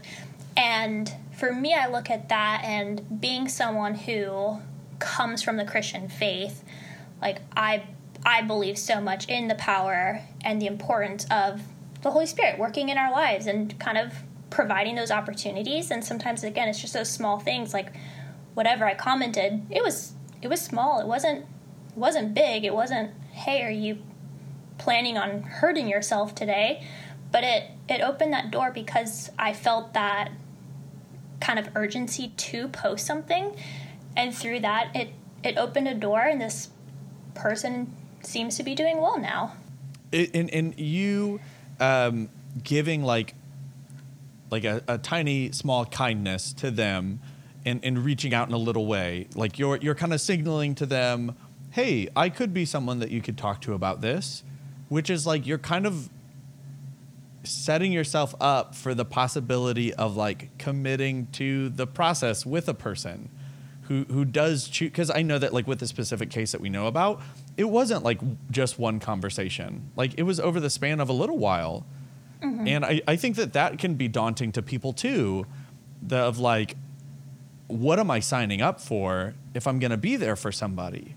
And 0.58 1.12
for 1.38 1.54
me 1.54 1.74
i 1.74 1.88
look 1.88 2.10
at 2.10 2.30
that 2.30 2.62
and 2.64 3.22
being 3.22 3.48
someone 3.48 3.96
who 3.96 4.60
comes 5.04 5.44
from 5.44 5.58
the 5.58 5.66
christian 5.66 6.08
faith 6.08 6.64
like 7.22 7.40
i 7.56 7.84
i 8.26 8.42
believe 8.42 8.78
so 8.78 9.00
much 9.00 9.28
in 9.28 9.48
the 9.48 9.56
power 9.56 10.22
and 10.44 10.62
the 10.62 10.66
importance 10.66 11.26
of 11.30 11.62
the 12.02 12.12
holy 12.12 12.26
spirit 12.26 12.58
working 12.58 12.90
in 12.90 12.98
our 12.98 13.12
lives 13.12 13.46
and 13.46 13.78
kind 13.80 13.98
of 13.98 14.14
providing 14.50 14.96
those 14.96 15.12
opportunities 15.12 15.92
and 15.92 16.04
sometimes 16.04 16.44
again 16.44 16.68
it's 16.68 16.80
just 16.80 16.94
those 16.94 17.10
small 17.10 17.40
things 17.40 17.74
like 17.74 17.92
whatever 18.54 18.86
I 18.86 18.96
commented, 18.96 19.66
it 19.70 19.84
was 19.84 20.14
it 20.42 20.48
was 20.48 20.62
small. 20.62 21.00
It 21.00 21.08
wasn't 21.08 21.46
it 21.92 21.98
wasn't 21.98 22.34
big. 22.34 22.66
It 22.66 22.74
wasn't, 22.74 23.12
"Hey, 23.32 23.64
are 23.64 23.72
you 23.72 24.00
planning 24.78 25.18
on 25.18 25.44
hurting 25.44 25.88
yourself 25.88 26.36
today?" 26.36 26.84
But 27.32 27.44
it 27.44 27.72
it 27.88 28.02
opened 28.02 28.34
that 28.34 28.52
door 28.52 28.72
because 28.72 29.32
I 29.38 29.54
felt 29.54 29.94
that 29.94 30.32
kind 31.40 31.60
of 31.60 31.70
urgency 31.76 32.30
to 32.30 32.68
post 32.70 33.06
something, 33.06 33.56
and 34.16 34.36
through 34.36 34.60
that 34.60 34.90
it 34.96 35.10
it 35.44 35.58
opened 35.58 35.88
a 35.88 35.94
door 35.94 36.22
and 36.22 36.42
this 36.42 36.70
person 37.34 37.94
seems 38.22 38.58
to 38.58 38.64
be 38.64 38.76
doing 38.76 39.02
well 39.02 39.20
now. 39.20 39.56
and 40.12 40.50
and 40.52 40.80
you 40.80 41.40
um, 41.80 42.30
giving 42.64 43.04
like 43.04 43.36
like 44.52 44.64
a, 44.64 44.84
a 44.88 44.98
tiny 44.98 45.52
small 45.52 45.86
kindness 45.86 46.54
to 46.54 46.70
them 46.70 47.20
and, 47.66 47.84
and 47.84 48.06
reaching 48.06 48.34
out 48.34 48.48
in 48.48 48.54
a 48.54 48.58
little 48.58 48.86
way. 48.86 49.28
Like 49.36 49.58
you're 49.58 49.78
you're 49.78 49.96
kind 49.96 50.14
of 50.14 50.22
signaling 50.22 50.76
to 50.76 50.86
them, 50.86 51.36
hey, 51.72 52.08
I 52.16 52.30
could 52.30 52.54
be 52.54 52.66
someone 52.66 53.00
that 53.00 53.12
you 53.12 53.22
could 53.22 53.38
talk 53.38 53.62
to 53.62 53.74
about 53.74 54.02
this, 54.02 54.44
which 54.90 55.10
is 55.10 55.26
like 55.26 55.48
you're 55.48 55.58
kind 55.58 55.86
of 55.86 56.10
setting 57.44 57.92
yourself 57.92 58.34
up 58.40 58.74
for 58.74 58.94
the 58.94 59.04
possibility 59.04 59.94
of 59.94 60.16
like 60.16 60.58
committing 60.58 61.28
to 61.34 61.70
the 61.70 61.86
process 61.86 62.46
with 62.46 62.70
a 62.70 62.74
person 62.74 63.30
who 63.84 64.06
who 64.06 64.26
does 64.26 64.68
choose 64.68 64.90
because 64.90 65.12
I 65.12 65.22
know 65.22 65.38
that 65.40 65.54
like 65.54 65.68
with 65.68 65.80
the 65.80 65.88
specific 65.88 66.30
case 66.30 66.52
that 66.52 66.62
we 66.62 66.70
know 66.70 66.88
about, 66.88 67.22
it 67.58 67.66
wasn't 67.66 68.04
like 68.04 68.20
just 68.52 68.80
one 68.80 69.00
conversation. 69.00 69.92
Like 69.96 70.14
it 70.18 70.24
was 70.24 70.40
over 70.40 70.60
the 70.60 70.70
span 70.70 71.00
of 71.00 71.10
a 71.10 71.14
little 71.14 71.38
while. 71.38 71.86
Mm-hmm. 72.42 72.68
And 72.68 72.86
I, 72.86 73.02
I 73.08 73.16
think 73.16 73.36
that 73.38 73.54
that 73.54 73.80
can 73.80 73.96
be 73.96 74.08
daunting 74.08 74.52
to 74.54 74.62
people 74.62 74.92
too, 74.92 75.46
the, 76.02 76.18
of 76.18 76.40
like, 76.40 76.76
what 77.68 78.00
am 78.00 78.12
I 78.12 78.20
signing 78.20 78.62
up 78.62 78.82
for 78.82 79.34
if 79.54 79.66
I'm 79.66 79.80
going 79.80 79.92
to 79.92 79.98
be 79.98 80.18
there 80.18 80.36
for 80.36 80.52
somebody? 80.52 81.16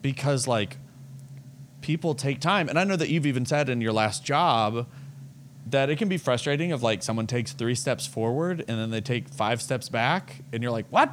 Because 0.00 0.48
like 0.48 0.78
people 1.82 2.14
take 2.14 2.40
time. 2.40 2.68
And 2.68 2.78
I 2.78 2.84
know 2.84 2.96
that 2.96 3.10
you've 3.10 3.26
even 3.26 3.44
said 3.44 3.68
in 3.68 3.80
your 3.80 3.92
last 3.92 4.24
job 4.24 4.86
that 5.66 5.90
it 5.90 5.96
can 5.96 6.08
be 6.08 6.16
frustrating 6.16 6.72
of 6.72 6.82
like 6.82 7.02
someone 7.02 7.26
takes 7.26 7.52
three 7.52 7.74
steps 7.74 8.06
forward 8.06 8.64
and 8.66 8.78
then 8.78 8.90
they 8.90 9.00
take 9.00 9.28
five 9.28 9.60
steps 9.60 9.88
back 9.88 10.42
and 10.52 10.62
you're 10.62 10.72
like, 10.72 10.86
what? 10.90 11.12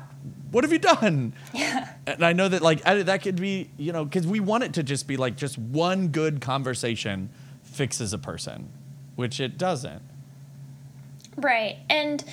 What 0.52 0.64
have 0.64 0.74
you 0.74 0.80
done? 0.80 1.34
Yeah. 1.54 1.94
And 2.08 2.26
I 2.26 2.34
know 2.34 2.48
that 2.48 2.62
like 2.62 2.86
I, 2.88 3.04
that 3.04 3.22
could 3.22 3.36
be, 3.36 3.70
you 3.78 3.92
know, 3.92 4.04
because 4.04 4.26
we 4.26 4.40
want 4.40 4.64
it 4.64 4.74
to 4.76 4.84
just 4.84 5.08
be 5.08 5.18
like 5.18 5.36
just 5.36 5.58
one 5.58 6.08
good 6.08 6.42
conversation 6.42 7.30
fixes 7.64 8.14
a 8.14 8.18
person, 8.18 8.70
which 9.16 9.40
it 9.40 9.58
doesn't. 9.58 10.02
Right. 11.38 11.78
And 11.90 12.24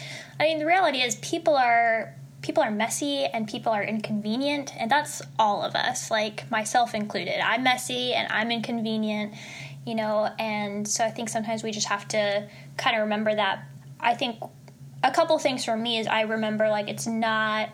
I 0.40 0.44
mean 0.44 0.58
the 0.58 0.66
reality 0.66 1.02
is 1.02 1.16
people 1.16 1.56
are 1.56 2.14
people 2.42 2.62
are 2.62 2.70
messy 2.70 3.24
and 3.24 3.48
people 3.48 3.72
are 3.72 3.82
inconvenient 3.82 4.72
and 4.78 4.90
that's 4.90 5.20
all 5.38 5.62
of 5.62 5.74
us, 5.74 6.10
like 6.10 6.50
myself 6.50 6.94
included. 6.94 7.40
I'm 7.44 7.64
messy 7.64 8.14
and 8.14 8.30
I'm 8.32 8.50
inconvenient, 8.50 9.34
you 9.84 9.94
know, 9.94 10.30
and 10.38 10.86
so 10.86 11.04
I 11.04 11.10
think 11.10 11.28
sometimes 11.28 11.62
we 11.62 11.70
just 11.70 11.88
have 11.88 12.06
to 12.08 12.48
kind 12.76 12.96
of 12.96 13.02
remember 13.02 13.34
that. 13.34 13.64
I 14.00 14.14
think 14.14 14.40
a 15.02 15.10
couple 15.10 15.38
things 15.38 15.64
for 15.64 15.76
me 15.76 15.98
is 15.98 16.06
I 16.06 16.22
remember 16.22 16.68
like 16.68 16.88
it's 16.88 17.06
not 17.06 17.70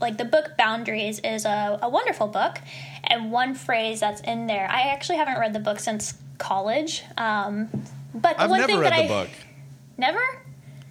like 0.00 0.16
the 0.18 0.24
book 0.24 0.52
Boundaries 0.56 1.20
is 1.20 1.44
a, 1.44 1.78
a 1.82 1.88
wonderful 1.88 2.28
book, 2.28 2.58
and 3.04 3.32
one 3.32 3.54
phrase 3.54 4.00
that's 4.00 4.20
in 4.22 4.46
there. 4.46 4.68
I 4.70 4.82
actually 4.82 5.18
haven't 5.18 5.38
read 5.38 5.52
the 5.52 5.60
book 5.60 5.80
since 5.80 6.14
college, 6.38 7.02
um, 7.16 7.68
but 8.14 8.36
the 8.36 8.42
I've 8.42 8.50
one 8.50 8.60
never 8.60 8.72
thing 8.72 8.80
read 8.80 8.92
that 8.92 9.08
the 9.08 9.14
I 9.14 9.22
book. 9.22 9.30
never. 9.96 10.20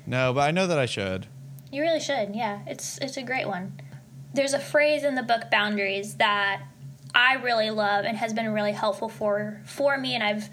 No, 0.05 0.33
but 0.33 0.41
I 0.41 0.51
know 0.51 0.67
that 0.67 0.79
I 0.79 0.85
should. 0.85 1.27
You 1.71 1.81
really 1.81 1.99
should. 1.99 2.35
Yeah, 2.35 2.59
it's 2.67 2.97
it's 2.99 3.17
a 3.17 3.23
great 3.23 3.47
one. 3.47 3.79
There's 4.33 4.53
a 4.53 4.59
phrase 4.59 5.03
in 5.03 5.15
the 5.15 5.23
book 5.23 5.49
Boundaries 5.51 6.15
that 6.15 6.61
I 7.15 7.35
really 7.35 7.71
love 7.71 8.05
and 8.05 8.17
has 8.17 8.33
been 8.33 8.53
really 8.53 8.73
helpful 8.73 9.09
for 9.09 9.61
for 9.65 9.97
me, 9.97 10.15
and 10.15 10.23
I've 10.23 10.49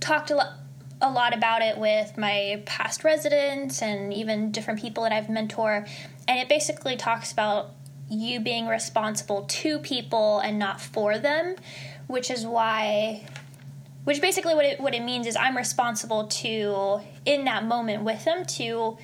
talked 0.00 0.30
a 0.30 0.36
lot 0.36 0.52
a 1.00 1.10
lot 1.10 1.34
about 1.34 1.62
it 1.62 1.78
with 1.78 2.18
my 2.18 2.62
past 2.66 3.04
residents 3.04 3.82
and 3.82 4.12
even 4.12 4.50
different 4.50 4.80
people 4.80 5.04
that 5.04 5.12
I've 5.12 5.26
mentored. 5.26 5.88
And 6.26 6.38
it 6.40 6.48
basically 6.48 6.96
talks 6.96 7.30
about 7.32 7.70
you 8.10 8.40
being 8.40 8.66
responsible 8.66 9.42
to 9.42 9.78
people 9.78 10.38
and 10.40 10.58
not 10.58 10.80
for 10.80 11.18
them, 11.18 11.56
which 12.06 12.30
is 12.30 12.46
why 12.46 13.26
which 14.04 14.22
basically 14.22 14.54
what 14.54 14.64
it 14.64 14.80
what 14.80 14.94
it 14.94 15.02
means 15.02 15.26
is 15.26 15.36
I'm 15.36 15.56
responsible 15.56 16.28
to 16.28 17.00
in 17.26 17.44
that 17.44 17.64
moment 17.64 18.04
with 18.04 18.24
them 18.24 18.46
to 18.46 18.96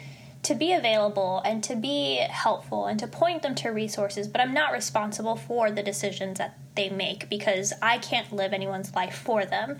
to 0.44 0.54
be 0.54 0.72
available 0.72 1.42
and 1.44 1.64
to 1.64 1.74
be 1.74 2.16
helpful 2.16 2.86
and 2.86 2.98
to 3.00 3.06
point 3.06 3.42
them 3.42 3.54
to 3.56 3.70
resources, 3.70 4.28
but 4.28 4.40
I'm 4.40 4.52
not 4.52 4.72
responsible 4.72 5.36
for 5.36 5.70
the 5.70 5.82
decisions 5.82 6.38
that 6.38 6.58
they 6.74 6.90
make 6.90 7.28
because 7.30 7.72
I 7.80 7.98
can't 7.98 8.32
live 8.32 8.52
anyone's 8.52 8.94
life 8.94 9.16
for 9.16 9.44
them, 9.44 9.78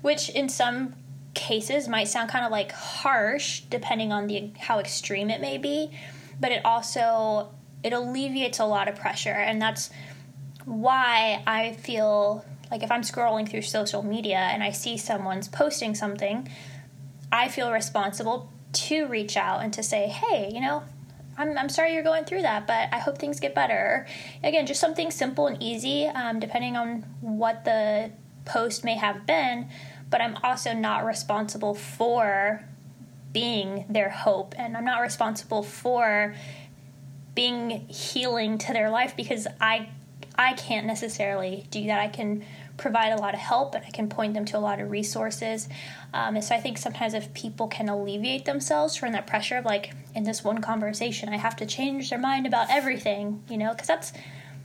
which 0.00 0.30
in 0.30 0.48
some 0.48 0.94
cases 1.34 1.88
might 1.88 2.08
sound 2.08 2.30
kind 2.30 2.44
of 2.44 2.50
like 2.50 2.72
harsh 2.72 3.60
depending 3.70 4.12
on 4.12 4.26
the 4.26 4.50
how 4.58 4.78
extreme 4.78 5.30
it 5.30 5.40
may 5.40 5.58
be, 5.58 5.90
but 6.40 6.52
it 6.52 6.64
also 6.64 7.50
it 7.82 7.92
alleviates 7.92 8.58
a 8.58 8.64
lot 8.64 8.88
of 8.88 8.96
pressure 8.96 9.30
and 9.30 9.60
that's 9.60 9.90
why 10.64 11.42
I 11.46 11.72
feel 11.72 12.44
like 12.70 12.82
if 12.82 12.90
I'm 12.90 13.02
scrolling 13.02 13.48
through 13.48 13.62
social 13.62 14.02
media 14.02 14.36
and 14.36 14.62
I 14.62 14.70
see 14.70 14.96
someone's 14.96 15.48
posting 15.48 15.94
something, 15.94 16.48
I 17.32 17.48
feel 17.48 17.72
responsible 17.72 18.52
to 18.72 19.06
reach 19.06 19.36
out 19.36 19.62
and 19.62 19.72
to 19.72 19.82
say, 19.82 20.06
hey, 20.08 20.50
you 20.52 20.60
know, 20.60 20.82
I'm, 21.38 21.56
I'm 21.56 21.68
sorry 21.68 21.94
you're 21.94 22.02
going 22.02 22.24
through 22.24 22.42
that, 22.42 22.66
but 22.66 22.88
I 22.92 22.98
hope 22.98 23.18
things 23.18 23.40
get 23.40 23.54
better. 23.54 24.06
Again, 24.42 24.66
just 24.66 24.80
something 24.80 25.10
simple 25.10 25.46
and 25.46 25.62
easy, 25.62 26.06
um, 26.06 26.40
depending 26.40 26.76
on 26.76 27.04
what 27.20 27.64
the 27.64 28.10
post 28.44 28.84
may 28.84 28.96
have 28.96 29.24
been, 29.26 29.68
but 30.10 30.20
I'm 30.20 30.36
also 30.42 30.72
not 30.72 31.04
responsible 31.04 31.74
for 31.74 32.64
being 33.32 33.84
their 33.88 34.08
hope, 34.10 34.54
and 34.58 34.76
I'm 34.76 34.84
not 34.84 35.00
responsible 35.00 35.62
for 35.62 36.34
being 37.38 37.86
healing 37.86 38.58
to 38.58 38.72
their 38.72 38.90
life 38.90 39.14
because 39.16 39.46
I 39.60 39.90
I 40.36 40.54
can't 40.54 40.88
necessarily 40.88 41.68
do 41.70 41.86
that. 41.86 42.00
I 42.00 42.08
can 42.08 42.44
provide 42.76 43.12
a 43.12 43.16
lot 43.16 43.32
of 43.32 43.38
help 43.38 43.76
and 43.76 43.84
I 43.86 43.90
can 43.90 44.08
point 44.08 44.34
them 44.34 44.44
to 44.46 44.58
a 44.58 44.58
lot 44.58 44.80
of 44.80 44.90
resources. 44.90 45.68
Um, 46.12 46.34
and 46.34 46.44
so 46.44 46.56
I 46.56 46.60
think 46.60 46.78
sometimes 46.78 47.14
if 47.14 47.32
people 47.34 47.68
can 47.68 47.88
alleviate 47.88 48.44
themselves 48.44 48.96
from 48.96 49.12
that 49.12 49.28
pressure 49.28 49.56
of 49.56 49.64
like 49.64 49.92
in 50.16 50.24
this 50.24 50.42
one 50.42 50.60
conversation, 50.60 51.28
I 51.28 51.36
have 51.36 51.54
to 51.56 51.66
change 51.66 52.10
their 52.10 52.18
mind 52.18 52.44
about 52.44 52.70
everything, 52.70 53.44
you 53.48 53.56
know, 53.56 53.70
because 53.70 53.86
that's 53.86 54.12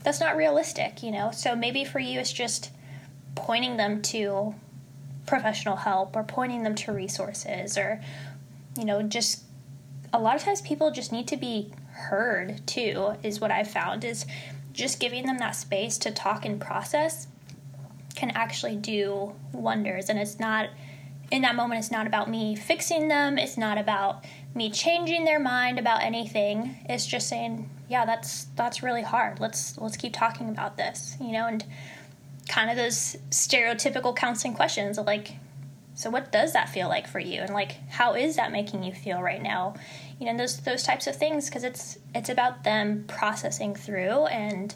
that's 0.02 0.20
not 0.20 0.36
realistic, 0.36 1.04
you 1.04 1.12
know. 1.12 1.30
So 1.30 1.56
maybe 1.56 1.86
for 1.86 2.00
you, 2.00 2.20
it's 2.20 2.34
just 2.34 2.72
pointing 3.36 3.78
them 3.78 4.02
to 4.14 4.56
professional 5.28 5.76
help 5.76 6.16
or 6.16 6.24
pointing 6.24 6.64
them 6.64 6.74
to 6.74 6.92
resources 6.92 7.78
or 7.78 8.02
you 8.76 8.84
know 8.84 9.04
just 9.04 9.44
a 10.12 10.20
lot 10.20 10.36
of 10.36 10.42
times 10.42 10.60
people 10.62 10.90
just 10.90 11.12
need 11.12 11.28
to 11.28 11.38
be 11.38 11.72
heard 11.94 12.66
too 12.66 13.14
is 13.24 13.40
what 13.40 13.52
i've 13.52 13.70
found 13.70 14.04
is 14.04 14.26
just 14.74 15.00
giving 15.00 15.26
them 15.26 15.38
that 15.38 15.52
space 15.52 15.98
to 16.00 16.12
talk 16.12 16.46
and 16.46 16.60
process 16.60 17.28
can 18.16 18.32
actually 18.32 18.76
do 18.76 19.34
wonders. 19.52 20.10
And 20.10 20.20
it's 20.20 20.40
not 20.40 20.70
in 21.32 21.42
that 21.42 21.56
moment 21.56 21.80
it's 21.80 21.92
not 21.92 22.06
about 22.06 22.30
me 22.30 22.56
fixing 22.56 23.08
them. 23.08 23.38
It's 23.38 23.58
not 23.58 23.78
about 23.78 24.26
me 24.54 24.70
changing 24.70 25.26
their 25.26 25.40
mind 25.40 25.80
about 25.80 26.04
anything. 26.04 26.78
It's 26.90 27.06
just 27.06 27.28
saying 27.28 27.70
yeah 27.90 28.06
that's 28.06 28.46
that's 28.56 28.84
really 28.84 29.04
hard. 29.04 29.40
Let's 29.40 29.78
let's 29.78 29.98
keep 29.98 30.14
talking 30.14 30.50
about 30.50 30.78
this 30.78 31.16
you 31.20 31.32
know 31.32 31.48
and 31.48 31.64
kind 32.50 32.70
of 32.70 32.76
those 32.76 33.16
stereotypical 33.30 34.16
counseling 34.16 34.54
questions 34.54 34.98
like 34.98 35.32
so 35.96 36.10
what 36.10 36.32
does 36.32 36.54
that 36.54 36.70
feel 36.70 36.90
like 36.90 37.08
for 37.08 37.20
you? 37.20 37.42
And 37.42 37.54
like 37.54 37.78
how 37.90 38.16
is 38.16 38.36
that 38.36 38.52
making 38.52 38.84
you 38.84 38.94
feel 38.94 39.22
right 39.22 39.42
now 39.42 39.76
you 40.20 40.26
know 40.26 40.38
those 40.38 40.58
those 40.62 40.84
types 40.84 41.08
of 41.08 41.16
things 41.16 41.50
because 41.50 41.64
it's 41.64 41.98
it's 42.14 42.30
about 42.30 42.64
them 42.64 43.06
processing 43.08 43.76
through 43.76 44.26
and 44.28 44.76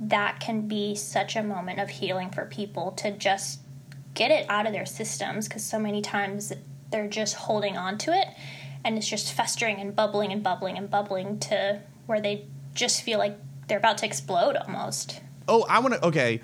that 0.00 0.40
can 0.40 0.66
be 0.66 0.94
such 0.94 1.36
a 1.36 1.42
moment 1.42 1.78
of 1.78 1.90
healing 1.90 2.30
for 2.30 2.46
people 2.46 2.92
to 2.92 3.10
just 3.12 3.60
get 4.14 4.30
it 4.30 4.46
out 4.48 4.66
of 4.66 4.72
their 4.72 4.86
systems 4.86 5.46
because 5.46 5.64
so 5.64 5.78
many 5.78 6.00
times 6.00 6.52
they're 6.90 7.08
just 7.08 7.34
holding 7.34 7.76
on 7.76 7.98
to 7.98 8.10
it 8.12 8.28
and 8.84 8.96
it's 8.96 9.08
just 9.08 9.32
festering 9.32 9.78
and 9.78 9.94
bubbling 9.94 10.32
and 10.32 10.42
bubbling 10.42 10.76
and 10.76 10.90
bubbling 10.90 11.38
to 11.38 11.80
where 12.06 12.20
they 12.20 12.46
just 12.74 13.02
feel 13.02 13.18
like 13.18 13.36
they're 13.68 13.78
about 13.78 13.98
to 13.98 14.06
explode 14.06 14.56
almost 14.56 15.20
Oh, 15.50 15.66
I 15.68 15.80
want 15.80 15.94
to. 15.94 16.06
Okay, 16.06 16.40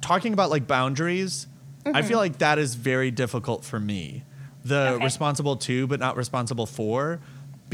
talking 0.00 0.32
about 0.32 0.48
like 0.48 0.66
boundaries, 0.68 1.48
I 1.84 2.02
feel 2.02 2.02
mm-hmm. 2.02 2.18
like 2.18 2.38
that 2.38 2.58
is 2.58 2.76
very 2.76 3.10
difficult 3.10 3.64
for 3.64 3.80
me. 3.80 4.22
The 4.64 4.92
Okay. 4.92 5.04
responsible 5.04 5.56
to, 5.56 5.88
but 5.88 5.98
not 5.98 6.16
responsible 6.16 6.64
for, 6.66 7.20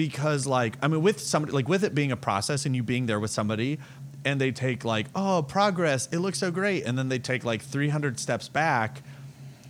because 0.00 0.46
like 0.46 0.78
I 0.80 0.88
mean, 0.88 1.02
with 1.02 1.20
somebody 1.20 1.52
like 1.52 1.68
with 1.68 1.84
it 1.84 1.94
being 1.94 2.10
a 2.10 2.16
process 2.16 2.64
and 2.64 2.74
you 2.74 2.82
being 2.82 3.04
there 3.04 3.20
with 3.20 3.30
somebody, 3.30 3.78
and 4.24 4.40
they 4.40 4.50
take 4.50 4.82
like 4.82 5.08
oh 5.14 5.44
progress, 5.46 6.08
it 6.10 6.20
looks 6.20 6.38
so 6.38 6.50
great, 6.50 6.84
and 6.84 6.96
then 6.96 7.10
they 7.10 7.18
take 7.18 7.44
like 7.44 7.60
three 7.60 7.90
hundred 7.90 8.18
steps 8.18 8.48
back. 8.48 9.02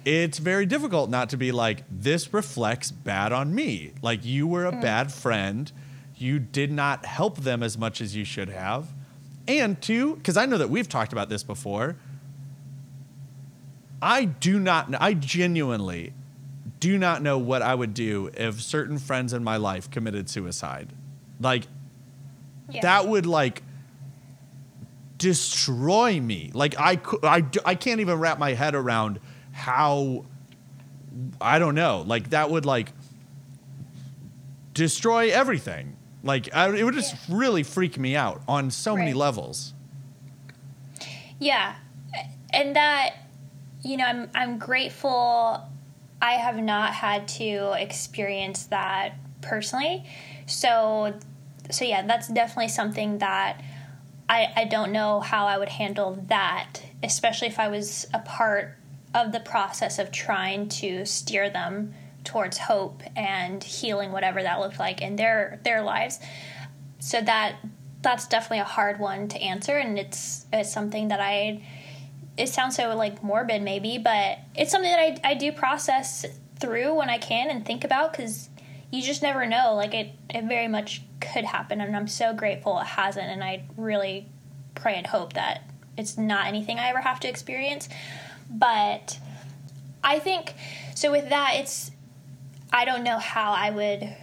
It's 0.04 0.38
very 0.38 0.66
difficult 0.66 1.10
not 1.10 1.30
to 1.30 1.36
be 1.36 1.50
like 1.50 1.82
this 1.90 2.32
reflects 2.32 2.92
bad 2.92 3.32
on 3.32 3.52
me. 3.56 3.92
Like 4.02 4.24
you 4.24 4.46
were 4.46 4.66
a 4.66 4.72
mm. 4.72 4.80
bad 4.80 5.12
friend, 5.12 5.72
you 6.16 6.38
did 6.38 6.70
not 6.70 7.06
help 7.06 7.38
them 7.38 7.64
as 7.64 7.76
much 7.76 8.00
as 8.00 8.14
you 8.14 8.24
should 8.24 8.50
have. 8.50 8.86
And 9.48 9.82
two, 9.82 10.14
because 10.14 10.36
I 10.36 10.46
know 10.46 10.58
that 10.58 10.70
we've 10.70 10.88
talked 10.88 11.12
about 11.12 11.28
this 11.28 11.42
before, 11.42 11.96
I 14.00 14.26
do 14.26 14.60
not, 14.60 14.94
I 15.00 15.14
genuinely 15.14 16.12
do 16.80 16.98
not 16.98 17.22
know 17.22 17.38
what 17.38 17.62
I 17.62 17.74
would 17.74 17.94
do 17.94 18.30
if 18.34 18.60
certain 18.60 18.98
friends 18.98 19.32
in 19.32 19.44
my 19.44 19.56
life 19.56 19.90
committed 19.90 20.28
suicide. 20.28 20.92
Like, 21.38 21.66
yeah 22.70 22.80
that 22.82 23.06
would 23.08 23.26
like 23.26 23.62
destroy 25.18 26.20
me. 26.20 26.50
Like, 26.54 26.74
I, 26.78 26.98
I, 27.22 27.44
I 27.64 27.74
can't 27.74 28.00
even 28.00 28.18
wrap 28.18 28.38
my 28.38 28.54
head 28.54 28.74
around 28.74 29.20
how, 29.52 30.24
I 31.40 31.58
don't 31.58 31.74
know, 31.74 32.02
like, 32.06 32.30
that 32.30 32.50
would 32.50 32.64
like 32.64 32.92
destroy 34.72 35.30
everything. 35.30 35.96
Like, 36.22 36.54
I, 36.54 36.74
it 36.74 36.84
would 36.84 36.94
just 36.94 37.14
really 37.28 37.62
freak 37.62 37.98
me 37.98 38.16
out 38.16 38.42
on 38.48 38.70
so 38.70 38.96
many 38.96 39.12
levels. 39.12 39.74
Yeah, 41.38 41.74
and 42.52 42.76
that 42.76 43.14
you 43.82 43.96
know, 43.96 44.04
I'm 44.04 44.30
I'm 44.34 44.58
grateful 44.58 45.62
I 46.22 46.32
have 46.32 46.56
not 46.56 46.94
had 46.94 47.28
to 47.28 47.72
experience 47.78 48.64
that 48.66 49.14
personally. 49.40 50.04
So, 50.46 51.14
so 51.70 51.84
yeah, 51.84 52.06
that's 52.06 52.28
definitely 52.28 52.68
something 52.68 53.18
that 53.18 53.62
I, 54.28 54.52
I 54.54 54.64
don't 54.64 54.92
know 54.92 55.20
how 55.20 55.46
I 55.46 55.58
would 55.58 55.70
handle 55.70 56.22
that, 56.28 56.82
especially 57.02 57.48
if 57.48 57.58
I 57.58 57.68
was 57.68 58.06
a 58.12 58.20
part 58.20 58.76
of 59.14 59.32
the 59.32 59.40
process 59.40 59.98
of 59.98 60.12
trying 60.12 60.68
to 60.68 61.04
steer 61.04 61.50
them 61.50 61.94
towards 62.24 62.58
hope 62.58 63.02
and 63.16 63.62
healing 63.64 64.12
whatever 64.12 64.42
that 64.42 64.60
looked 64.60 64.78
like 64.78 65.00
in 65.00 65.16
their 65.16 65.58
their 65.64 65.82
lives 65.82 66.20
so 66.98 67.20
that 67.20 67.56
that's 68.02 68.26
definitely 68.28 68.58
a 68.58 68.64
hard 68.64 69.00
one 69.00 69.26
to 69.26 69.40
answer 69.40 69.76
and 69.76 69.98
it's 69.98 70.44
it's 70.52 70.70
something 70.70 71.08
that 71.08 71.20
i 71.20 71.62
it 72.40 72.48
sounds 72.48 72.76
so 72.76 72.94
like 72.94 73.22
morbid 73.22 73.62
maybe 73.62 73.98
but 73.98 74.38
it's 74.54 74.70
something 74.70 74.90
that 74.90 74.98
i, 74.98 75.30
I 75.30 75.34
do 75.34 75.52
process 75.52 76.24
through 76.58 76.94
when 76.94 77.10
i 77.10 77.18
can 77.18 77.50
and 77.50 77.64
think 77.64 77.84
about 77.84 78.12
because 78.12 78.48
you 78.90 79.02
just 79.02 79.22
never 79.22 79.46
know 79.46 79.74
like 79.74 79.94
it 79.94 80.12
it 80.30 80.44
very 80.44 80.68
much 80.68 81.02
could 81.20 81.44
happen 81.44 81.80
and 81.80 81.96
i'm 81.96 82.08
so 82.08 82.34
grateful 82.34 82.78
it 82.80 82.86
hasn't 82.86 83.26
and 83.26 83.44
i 83.44 83.62
really 83.76 84.26
pray 84.74 84.94
and 84.94 85.06
hope 85.06 85.34
that 85.34 85.62
it's 85.96 86.16
not 86.16 86.46
anything 86.46 86.78
i 86.78 86.88
ever 86.88 87.00
have 87.00 87.20
to 87.20 87.28
experience 87.28 87.88
but 88.50 89.18
i 90.02 90.18
think 90.18 90.54
so 90.94 91.10
with 91.10 91.28
that 91.28 91.52
it's 91.56 91.90
I 92.72 92.84
don't 92.84 93.02
know 93.02 93.18
how 93.18 93.52
I 93.52 93.70
would 93.70 94.14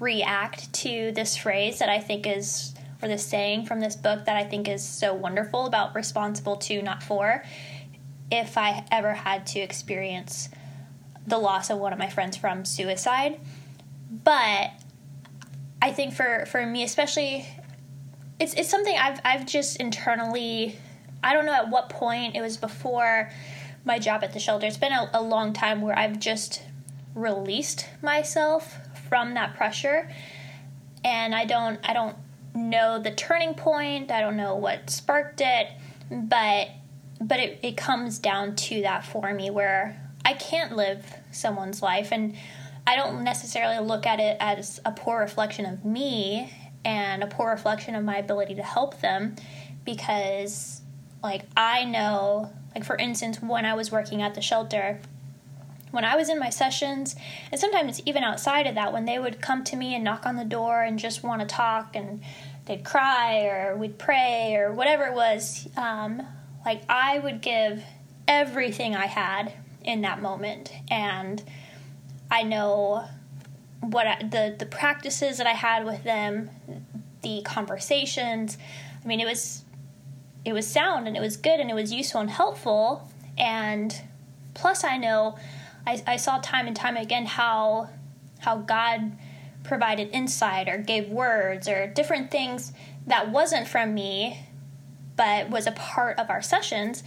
react 0.00 0.72
to 0.74 1.12
this 1.12 1.36
phrase 1.36 1.78
that 1.78 1.88
I 1.88 2.00
think 2.00 2.26
is, 2.26 2.74
or 3.02 3.08
this 3.08 3.24
saying 3.24 3.66
from 3.66 3.80
this 3.80 3.96
book 3.96 4.24
that 4.24 4.36
I 4.36 4.44
think 4.44 4.68
is 4.68 4.82
so 4.82 5.14
wonderful 5.14 5.66
about 5.66 5.94
responsible 5.94 6.56
to, 6.56 6.82
not 6.82 7.02
for, 7.02 7.44
if 8.30 8.58
I 8.58 8.84
ever 8.90 9.14
had 9.14 9.46
to 9.48 9.60
experience 9.60 10.48
the 11.26 11.38
loss 11.38 11.70
of 11.70 11.78
one 11.78 11.92
of 11.92 11.98
my 11.98 12.08
friends 12.08 12.36
from 12.36 12.64
suicide. 12.64 13.40
But 14.10 14.70
I 15.80 15.92
think 15.92 16.14
for, 16.14 16.46
for 16.46 16.64
me, 16.66 16.82
especially, 16.82 17.46
it's, 18.40 18.54
it's 18.54 18.68
something 18.68 18.96
I've, 18.96 19.20
I've 19.24 19.46
just 19.46 19.76
internally, 19.76 20.76
I 21.22 21.34
don't 21.34 21.46
know 21.46 21.54
at 21.54 21.70
what 21.70 21.88
point, 21.88 22.34
it 22.34 22.40
was 22.40 22.56
before 22.56 23.30
my 23.84 23.98
job 23.98 24.24
at 24.24 24.32
the 24.32 24.40
shelter. 24.40 24.66
It's 24.66 24.76
been 24.76 24.92
a, 24.92 25.10
a 25.14 25.22
long 25.22 25.52
time 25.52 25.80
where 25.80 25.96
I've 25.96 26.18
just 26.18 26.62
released 27.14 27.88
myself 28.02 28.78
from 29.08 29.34
that 29.34 29.56
pressure 29.56 30.10
and 31.04 31.34
I 31.34 31.44
don't 31.44 31.80
I 31.88 31.92
don't 31.92 32.16
know 32.54 32.98
the 32.98 33.10
turning 33.10 33.54
point. 33.54 34.10
I 34.10 34.20
don't 34.20 34.36
know 34.36 34.56
what 34.56 34.90
sparked 34.90 35.40
it, 35.40 35.68
but 36.10 36.68
but 37.20 37.40
it, 37.40 37.58
it 37.62 37.76
comes 37.76 38.18
down 38.18 38.54
to 38.54 38.82
that 38.82 39.04
for 39.04 39.34
me 39.34 39.50
where 39.50 40.00
I 40.24 40.34
can't 40.34 40.76
live 40.76 41.04
someone's 41.32 41.82
life 41.82 42.12
and 42.12 42.36
I 42.86 42.96
don't 42.96 43.24
necessarily 43.24 43.84
look 43.84 44.06
at 44.06 44.20
it 44.20 44.36
as 44.40 44.80
a 44.84 44.92
poor 44.92 45.18
reflection 45.18 45.66
of 45.66 45.84
me 45.84 46.52
and 46.84 47.22
a 47.22 47.26
poor 47.26 47.50
reflection 47.50 47.94
of 47.94 48.04
my 48.04 48.16
ability 48.16 48.54
to 48.54 48.62
help 48.62 49.00
them 49.00 49.36
because 49.84 50.80
like 51.22 51.42
I 51.56 51.84
know 51.84 52.50
like 52.74 52.84
for 52.84 52.96
instance 52.96 53.42
when 53.42 53.64
I 53.64 53.74
was 53.74 53.90
working 53.90 54.22
at 54.22 54.34
the 54.34 54.40
shelter 54.40 55.00
when 55.90 56.04
I 56.04 56.16
was 56.16 56.28
in 56.28 56.38
my 56.38 56.50
sessions, 56.50 57.16
and 57.50 57.60
sometimes 57.60 58.00
even 58.06 58.22
outside 58.22 58.66
of 58.66 58.74
that, 58.74 58.92
when 58.92 59.04
they 59.04 59.18
would 59.18 59.40
come 59.40 59.64
to 59.64 59.76
me 59.76 59.94
and 59.94 60.04
knock 60.04 60.26
on 60.26 60.36
the 60.36 60.44
door 60.44 60.82
and 60.82 60.98
just 60.98 61.22
want 61.22 61.40
to 61.40 61.46
talk, 61.46 61.94
and 61.94 62.20
they'd 62.66 62.84
cry 62.84 63.44
or 63.44 63.76
we'd 63.76 63.98
pray 63.98 64.56
or 64.56 64.72
whatever 64.72 65.04
it 65.06 65.14
was, 65.14 65.68
um, 65.76 66.22
like 66.64 66.82
I 66.88 67.18
would 67.18 67.40
give 67.40 67.82
everything 68.26 68.94
I 68.94 69.06
had 69.06 69.52
in 69.82 70.02
that 70.02 70.20
moment, 70.20 70.72
and 70.90 71.42
I 72.30 72.42
know 72.42 73.04
what 73.80 74.06
I, 74.06 74.22
the 74.22 74.54
the 74.58 74.66
practices 74.66 75.38
that 75.38 75.46
I 75.46 75.52
had 75.52 75.84
with 75.84 76.04
them, 76.04 76.50
the 77.22 77.42
conversations. 77.42 78.58
I 79.02 79.06
mean, 79.06 79.20
it 79.20 79.26
was 79.26 79.64
it 80.44 80.52
was 80.52 80.66
sound 80.66 81.08
and 81.08 81.16
it 81.16 81.20
was 81.20 81.36
good 81.36 81.60
and 81.60 81.70
it 81.70 81.74
was 81.74 81.92
useful 81.92 82.20
and 82.20 82.30
helpful, 82.30 83.08
and 83.38 83.98
plus 84.54 84.84
I 84.84 84.96
know 84.96 85.38
I, 85.88 86.02
I 86.06 86.16
saw 86.16 86.38
time 86.38 86.66
and 86.66 86.76
time 86.76 86.98
again 86.98 87.24
how 87.24 87.88
how 88.40 88.58
God 88.58 89.12
provided 89.64 90.10
insight 90.12 90.68
or 90.68 90.76
gave 90.78 91.08
words 91.08 91.66
or 91.66 91.86
different 91.86 92.30
things 92.30 92.72
that 93.06 93.30
wasn't 93.30 93.66
from 93.66 93.94
me 93.94 94.44
but 95.16 95.50
was 95.50 95.66
a 95.66 95.72
part 95.72 96.18
of 96.18 96.30
our 96.30 96.40
sessions. 96.42 97.02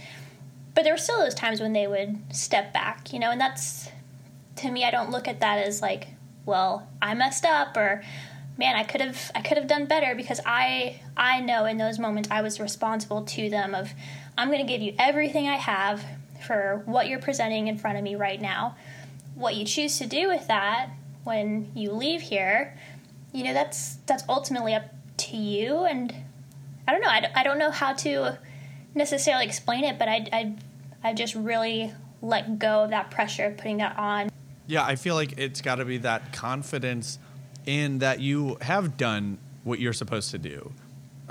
But 0.74 0.84
there 0.84 0.92
were 0.92 0.98
still 0.98 1.20
those 1.20 1.34
times 1.34 1.60
when 1.60 1.72
they 1.72 1.86
would 1.86 2.34
step 2.34 2.72
back 2.72 3.12
you 3.12 3.18
know 3.20 3.30
and 3.30 3.40
that's 3.40 3.88
to 4.56 4.70
me 4.70 4.84
i 4.84 4.90
don't 4.90 5.10
look 5.10 5.28
at 5.28 5.40
that 5.40 5.58
as 5.58 5.80
like 5.82 6.08
well 6.44 6.88
i 7.00 7.14
messed 7.14 7.44
up 7.44 7.76
or 7.76 8.02
man 8.58 8.74
i 8.74 8.82
could 8.84 9.00
have 9.00 9.30
i 9.34 9.40
could 9.40 9.58
have 9.58 9.66
done 9.66 9.86
better 9.86 10.14
because 10.14 10.40
i 10.46 11.00
i 11.16 11.40
know 11.40 11.64
in 11.66 11.76
those 11.76 11.98
moments 11.98 12.28
i 12.30 12.40
was 12.40 12.58
responsible 12.58 13.22
to 13.22 13.50
them 13.50 13.74
of 13.74 13.90
i'm 14.36 14.48
going 14.48 14.64
to 14.64 14.70
give 14.70 14.80
you 14.80 14.94
everything 14.98 15.48
i 15.48 15.56
have 15.56 16.04
for 16.42 16.82
what 16.86 17.08
you're 17.08 17.20
presenting 17.20 17.68
in 17.68 17.78
front 17.78 17.98
of 17.98 18.04
me 18.04 18.14
right 18.14 18.40
now. 18.40 18.76
What 19.34 19.56
you 19.56 19.64
choose 19.64 19.98
to 19.98 20.06
do 20.06 20.28
with 20.28 20.46
that 20.48 20.90
when 21.24 21.70
you 21.74 21.92
leave 21.92 22.20
here, 22.20 22.76
you 23.32 23.44
know, 23.44 23.54
that's 23.54 23.96
that's 24.06 24.24
ultimately 24.28 24.74
up 24.74 24.84
to 25.18 25.36
you. 25.36 25.84
And 25.84 26.14
I 26.86 26.92
don't 26.92 27.00
know, 27.00 27.08
I, 27.08 27.30
I 27.34 27.42
don't 27.42 27.58
know 27.58 27.70
how 27.70 27.92
to 27.94 28.38
necessarily 28.94 29.46
explain 29.46 29.84
it, 29.84 29.98
but 29.98 30.08
I, 30.08 30.26
I, 30.32 30.56
I 31.02 31.14
just 31.14 31.34
really 31.34 31.92
let 32.20 32.58
go 32.58 32.84
of 32.84 32.90
that 32.90 33.10
pressure 33.10 33.46
of 33.46 33.56
putting 33.56 33.78
that 33.78 33.98
on. 33.98 34.30
Yeah, 34.66 34.84
I 34.84 34.96
feel 34.96 35.14
like 35.14 35.38
it's 35.38 35.60
got 35.60 35.76
to 35.76 35.84
be 35.84 35.98
that 35.98 36.32
confidence 36.32 37.18
in 37.66 37.98
that 37.98 38.20
you 38.20 38.56
have 38.60 38.96
done 38.96 39.38
what 39.64 39.78
you're 39.78 39.92
supposed 39.92 40.30
to 40.32 40.38
do. 40.38 40.72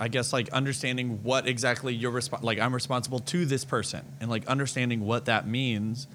I 0.01 0.07
guess 0.07 0.33
like 0.33 0.49
understanding 0.49 1.19
what 1.21 1.47
exactly 1.47 1.93
you're 1.93 2.11
resp- 2.11 2.41
like 2.41 2.59
I'm 2.59 2.73
responsible 2.73 3.19
to 3.19 3.45
this 3.45 3.63
person 3.63 4.03
and 4.19 4.31
like 4.31 4.47
understanding 4.47 5.05
what 5.05 5.25
that 5.25 5.47
means 5.47 6.07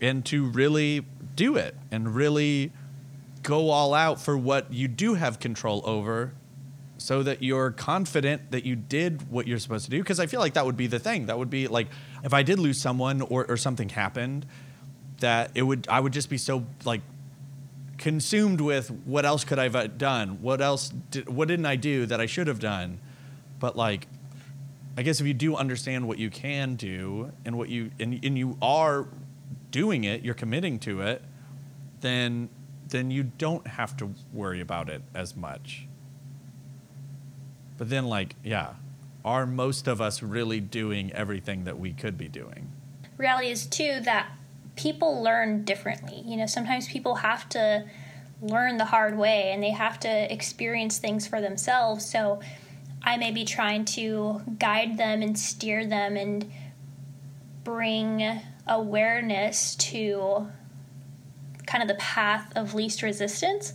and 0.00 0.24
to 0.26 0.44
really 0.44 1.04
do 1.34 1.56
it 1.56 1.74
and 1.90 2.14
really 2.14 2.70
go 3.42 3.70
all 3.70 3.92
out 3.92 4.20
for 4.20 4.38
what 4.38 4.72
you 4.72 4.86
do 4.86 5.14
have 5.14 5.40
control 5.40 5.82
over 5.84 6.32
so 6.96 7.24
that 7.24 7.42
you're 7.42 7.72
confident 7.72 8.52
that 8.52 8.64
you 8.64 8.76
did 8.76 9.32
what 9.32 9.48
you're 9.48 9.58
supposed 9.58 9.86
to 9.86 9.90
do. 9.90 9.98
Because 9.98 10.20
I 10.20 10.26
feel 10.26 10.38
like 10.38 10.54
that 10.54 10.64
would 10.64 10.76
be 10.76 10.86
the 10.86 11.00
thing. 11.00 11.26
That 11.26 11.38
would 11.38 11.50
be 11.50 11.66
like 11.66 11.88
if 12.22 12.32
I 12.32 12.44
did 12.44 12.60
lose 12.60 12.80
someone 12.80 13.20
or, 13.20 13.44
or 13.46 13.56
something 13.56 13.88
happened 13.88 14.46
that 15.18 15.50
it 15.56 15.62
would 15.62 15.88
I 15.88 15.98
would 15.98 16.12
just 16.12 16.30
be 16.30 16.38
so 16.38 16.64
like 16.84 17.00
consumed 17.98 18.60
with 18.60 18.90
what 18.90 19.24
else 19.24 19.44
could 19.44 19.58
I 19.58 19.68
have 19.68 19.98
done? 19.98 20.40
What 20.42 20.60
else? 20.60 20.92
Did, 21.10 21.28
what 21.28 21.48
didn't 21.48 21.66
I 21.66 21.76
do 21.76 22.06
that 22.06 22.20
I 22.20 22.26
should 22.26 22.46
have 22.46 22.60
done? 22.60 22.98
But 23.58 23.76
like, 23.76 24.06
I 24.96 25.02
guess 25.02 25.20
if 25.20 25.26
you 25.26 25.34
do 25.34 25.56
understand 25.56 26.08
what 26.08 26.18
you 26.18 26.30
can 26.30 26.76
do 26.76 27.32
and 27.44 27.58
what 27.58 27.68
you 27.68 27.90
and, 27.98 28.18
and 28.24 28.38
you 28.38 28.56
are 28.62 29.08
doing 29.70 30.04
it, 30.04 30.22
you're 30.22 30.34
committing 30.34 30.78
to 30.80 31.00
it, 31.02 31.22
then 32.00 32.48
then 32.88 33.10
you 33.10 33.24
don't 33.24 33.66
have 33.66 33.96
to 33.96 34.14
worry 34.32 34.60
about 34.60 34.88
it 34.88 35.02
as 35.14 35.36
much. 35.36 35.86
But 37.78 37.90
then, 37.90 38.06
like, 38.06 38.36
yeah, 38.42 38.74
are 39.24 39.44
most 39.44 39.86
of 39.88 40.00
us 40.00 40.22
really 40.22 40.60
doing 40.60 41.12
everything 41.12 41.64
that 41.64 41.78
we 41.78 41.92
could 41.92 42.16
be 42.16 42.28
doing? 42.28 42.70
Reality 43.18 43.50
is 43.50 43.66
too 43.66 44.00
that 44.04 44.28
people 44.76 45.22
learn 45.22 45.64
differently. 45.64 46.22
You 46.24 46.36
know, 46.36 46.46
sometimes 46.46 46.86
people 46.86 47.16
have 47.16 47.48
to 47.50 47.84
learn 48.42 48.76
the 48.76 48.84
hard 48.84 49.16
way 49.16 49.50
and 49.52 49.62
they 49.62 49.70
have 49.70 49.98
to 50.00 50.32
experience 50.32 50.98
things 50.98 51.26
for 51.26 51.40
themselves. 51.40 52.08
So 52.08 52.40
I 53.02 53.16
may 53.16 53.30
be 53.30 53.44
trying 53.44 53.86
to 53.86 54.42
guide 54.58 54.98
them 54.98 55.22
and 55.22 55.38
steer 55.38 55.86
them 55.86 56.16
and 56.16 56.50
bring 57.64 58.40
awareness 58.66 59.74
to 59.76 60.48
kind 61.66 61.82
of 61.82 61.88
the 61.88 61.94
path 61.94 62.52
of 62.54 62.74
least 62.74 63.02
resistance. 63.02 63.72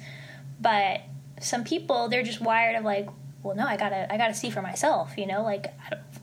But 0.59 1.01
some 1.39 1.63
people, 1.63 2.07
they're 2.07 2.23
just 2.23 2.41
wired 2.41 2.75
of 2.75 2.83
like, 2.83 3.09
well, 3.41 3.55
no, 3.55 3.65
I 3.65 3.75
gotta, 3.75 4.11
I 4.13 4.17
gotta 4.17 4.35
see 4.35 4.51
for 4.51 4.61
myself. 4.61 5.17
You 5.17 5.25
know, 5.25 5.41
like, 5.41 5.73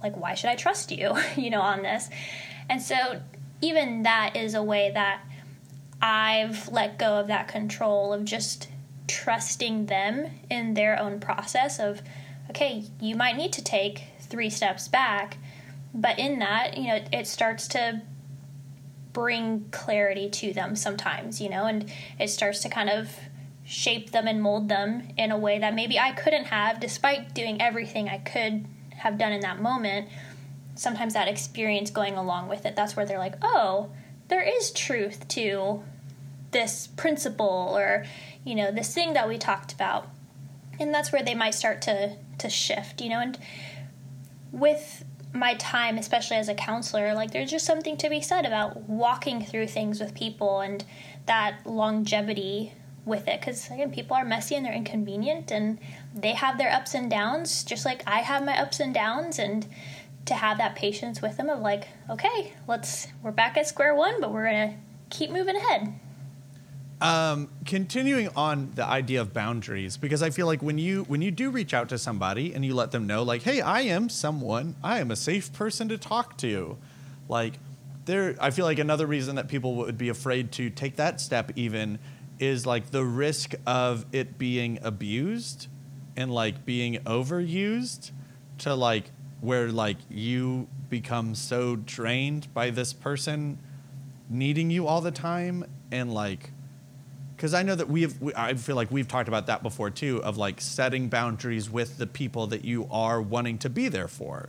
like 0.02 0.16
why 0.16 0.34
should 0.34 0.50
I 0.50 0.54
trust 0.54 0.92
you? 0.92 1.16
you 1.36 1.50
know, 1.50 1.60
on 1.60 1.82
this. 1.82 2.08
And 2.70 2.80
so 2.80 3.20
even 3.60 4.02
that 4.04 4.36
is 4.36 4.54
a 4.54 4.62
way 4.62 4.90
that 4.92 5.20
I've 6.00 6.68
let 6.68 6.98
go 6.98 7.18
of 7.18 7.26
that 7.26 7.48
control 7.48 8.12
of 8.12 8.24
just 8.24 8.68
trusting 9.08 9.86
them 9.86 10.26
in 10.50 10.74
their 10.74 10.98
own 10.98 11.18
process 11.18 11.80
of, 11.80 12.02
okay, 12.50 12.84
you 13.00 13.16
might 13.16 13.36
need 13.36 13.52
to 13.54 13.64
take 13.64 14.04
three 14.20 14.50
steps 14.50 14.86
back, 14.86 15.38
but 15.92 16.18
in 16.18 16.38
that, 16.38 16.76
you 16.76 16.88
know, 16.88 17.00
it 17.12 17.26
starts 17.26 17.66
to 17.68 18.02
bring 19.12 19.66
clarity 19.70 20.28
to 20.30 20.52
them 20.52 20.76
sometimes, 20.76 21.40
you 21.40 21.48
know, 21.48 21.64
and 21.64 21.90
it 22.20 22.28
starts 22.28 22.60
to 22.60 22.68
kind 22.68 22.90
of 22.90 23.10
shape 23.64 24.12
them 24.12 24.28
and 24.28 24.42
mold 24.42 24.68
them 24.68 25.08
in 25.16 25.30
a 25.30 25.38
way 25.38 25.58
that 25.58 25.74
maybe 25.74 25.98
I 25.98 26.12
couldn't 26.12 26.46
have 26.46 26.80
despite 26.80 27.34
doing 27.34 27.60
everything 27.60 28.08
I 28.08 28.18
could 28.18 28.64
have 28.90 29.18
done 29.18 29.32
in 29.32 29.40
that 29.40 29.60
moment 29.60 30.08
sometimes 30.78 31.14
that 31.14 31.28
experience 31.28 31.90
going 31.90 32.14
along 32.14 32.48
with 32.48 32.64
it, 32.64 32.76
that's 32.76 32.96
where 32.96 33.04
they're 33.04 33.18
like, 33.18 33.34
oh, 33.42 33.90
there 34.28 34.42
is 34.42 34.70
truth 34.70 35.26
to 35.28 35.82
this 36.50 36.86
principle 36.86 37.74
or 37.76 38.06
you 38.44 38.54
know 38.54 38.70
this 38.70 38.94
thing 38.94 39.12
that 39.12 39.28
we 39.28 39.36
talked 39.36 39.72
about. 39.72 40.08
And 40.80 40.94
that's 40.94 41.12
where 41.12 41.22
they 41.22 41.34
might 41.34 41.54
start 41.54 41.82
to 41.82 42.16
to 42.38 42.48
shift 42.48 43.00
you 43.00 43.10
know 43.10 43.20
and 43.20 43.38
with 44.52 45.04
my 45.34 45.54
time 45.54 45.98
especially 45.98 46.36
as 46.36 46.48
a 46.48 46.54
counselor 46.54 47.12
like 47.14 47.32
there's 47.32 47.50
just 47.50 47.66
something 47.66 47.96
to 47.96 48.08
be 48.08 48.20
said 48.20 48.46
about 48.46 48.88
walking 48.88 49.44
through 49.44 49.66
things 49.66 50.00
with 50.00 50.14
people 50.14 50.60
and 50.60 50.84
that 51.26 51.58
longevity 51.66 52.72
with 53.04 53.26
it 53.28 53.40
because 53.40 53.66
again 53.70 53.90
people 53.90 54.16
are 54.16 54.24
messy 54.24 54.54
and 54.54 54.64
they're 54.64 54.72
inconvenient 54.72 55.50
and 55.50 55.78
they 56.14 56.32
have 56.32 56.56
their 56.58 56.72
ups 56.72 56.94
and 56.94 57.10
downs 57.10 57.64
just 57.64 57.84
like 57.84 58.02
i 58.06 58.20
have 58.20 58.44
my 58.44 58.58
ups 58.58 58.80
and 58.80 58.94
downs 58.94 59.38
and 59.38 59.66
to 60.28 60.34
have 60.34 60.58
that 60.58 60.76
patience 60.76 61.20
with 61.20 61.36
them 61.36 61.48
of 61.48 61.60
like 61.60 61.88
okay 62.08 62.52
let's 62.66 63.08
we're 63.22 63.30
back 63.30 63.56
at 63.56 63.66
square 63.66 63.94
one 63.94 64.20
but 64.20 64.32
we're 64.32 64.44
gonna 64.44 64.76
keep 65.10 65.30
moving 65.30 65.56
ahead. 65.56 65.94
Um, 67.00 67.48
continuing 67.64 68.28
on 68.34 68.72
the 68.74 68.84
idea 68.84 69.20
of 69.20 69.32
boundaries, 69.32 69.96
because 69.96 70.22
I 70.22 70.30
feel 70.30 70.46
like 70.46 70.62
when 70.62 70.78
you 70.78 71.04
when 71.04 71.22
you 71.22 71.30
do 71.30 71.50
reach 71.50 71.72
out 71.72 71.88
to 71.90 71.98
somebody 71.98 72.52
and 72.54 72.64
you 72.64 72.74
let 72.74 72.90
them 72.90 73.06
know, 73.06 73.22
like, 73.22 73.42
hey, 73.42 73.60
I 73.60 73.82
am 73.82 74.08
someone, 74.08 74.74
I 74.82 74.98
am 74.98 75.10
a 75.10 75.16
safe 75.16 75.52
person 75.52 75.88
to 75.90 75.98
talk 75.98 76.36
to, 76.38 76.76
like, 77.28 77.54
there, 78.04 78.34
I 78.40 78.50
feel 78.50 78.64
like 78.64 78.80
another 78.80 79.06
reason 79.06 79.36
that 79.36 79.48
people 79.48 79.76
would 79.76 79.96
be 79.96 80.08
afraid 80.08 80.50
to 80.52 80.70
take 80.70 80.96
that 80.96 81.20
step 81.20 81.52
even 81.54 82.00
is 82.40 82.66
like 82.66 82.90
the 82.90 83.04
risk 83.04 83.54
of 83.66 84.04
it 84.12 84.38
being 84.38 84.78
abused 84.82 85.68
and 86.16 86.32
like 86.32 86.64
being 86.64 86.94
overused 87.04 88.10
to 88.58 88.74
like 88.74 89.10
where 89.40 89.68
like 89.68 89.98
you 90.08 90.66
become 90.88 91.34
so 91.34 91.76
drained 91.76 92.52
by 92.54 92.70
this 92.70 92.92
person 92.92 93.58
needing 94.28 94.70
you 94.70 94.86
all 94.86 95.00
the 95.00 95.10
time 95.10 95.64
and 95.90 96.12
like 96.12 96.50
because 97.38 97.54
I 97.54 97.62
know 97.62 97.76
that 97.76 97.88
we 97.88 98.02
have, 98.02 98.20
we, 98.20 98.34
I 98.34 98.54
feel 98.54 98.74
like 98.74 98.90
we've 98.90 99.06
talked 99.06 99.28
about 99.28 99.46
that 99.46 99.62
before 99.62 99.90
too, 99.90 100.20
of 100.24 100.36
like 100.36 100.60
setting 100.60 101.08
boundaries 101.08 101.70
with 101.70 101.96
the 101.96 102.06
people 102.06 102.48
that 102.48 102.64
you 102.64 102.88
are 102.90 103.22
wanting 103.22 103.58
to 103.58 103.70
be 103.70 103.86
there 103.86 104.08
for. 104.08 104.48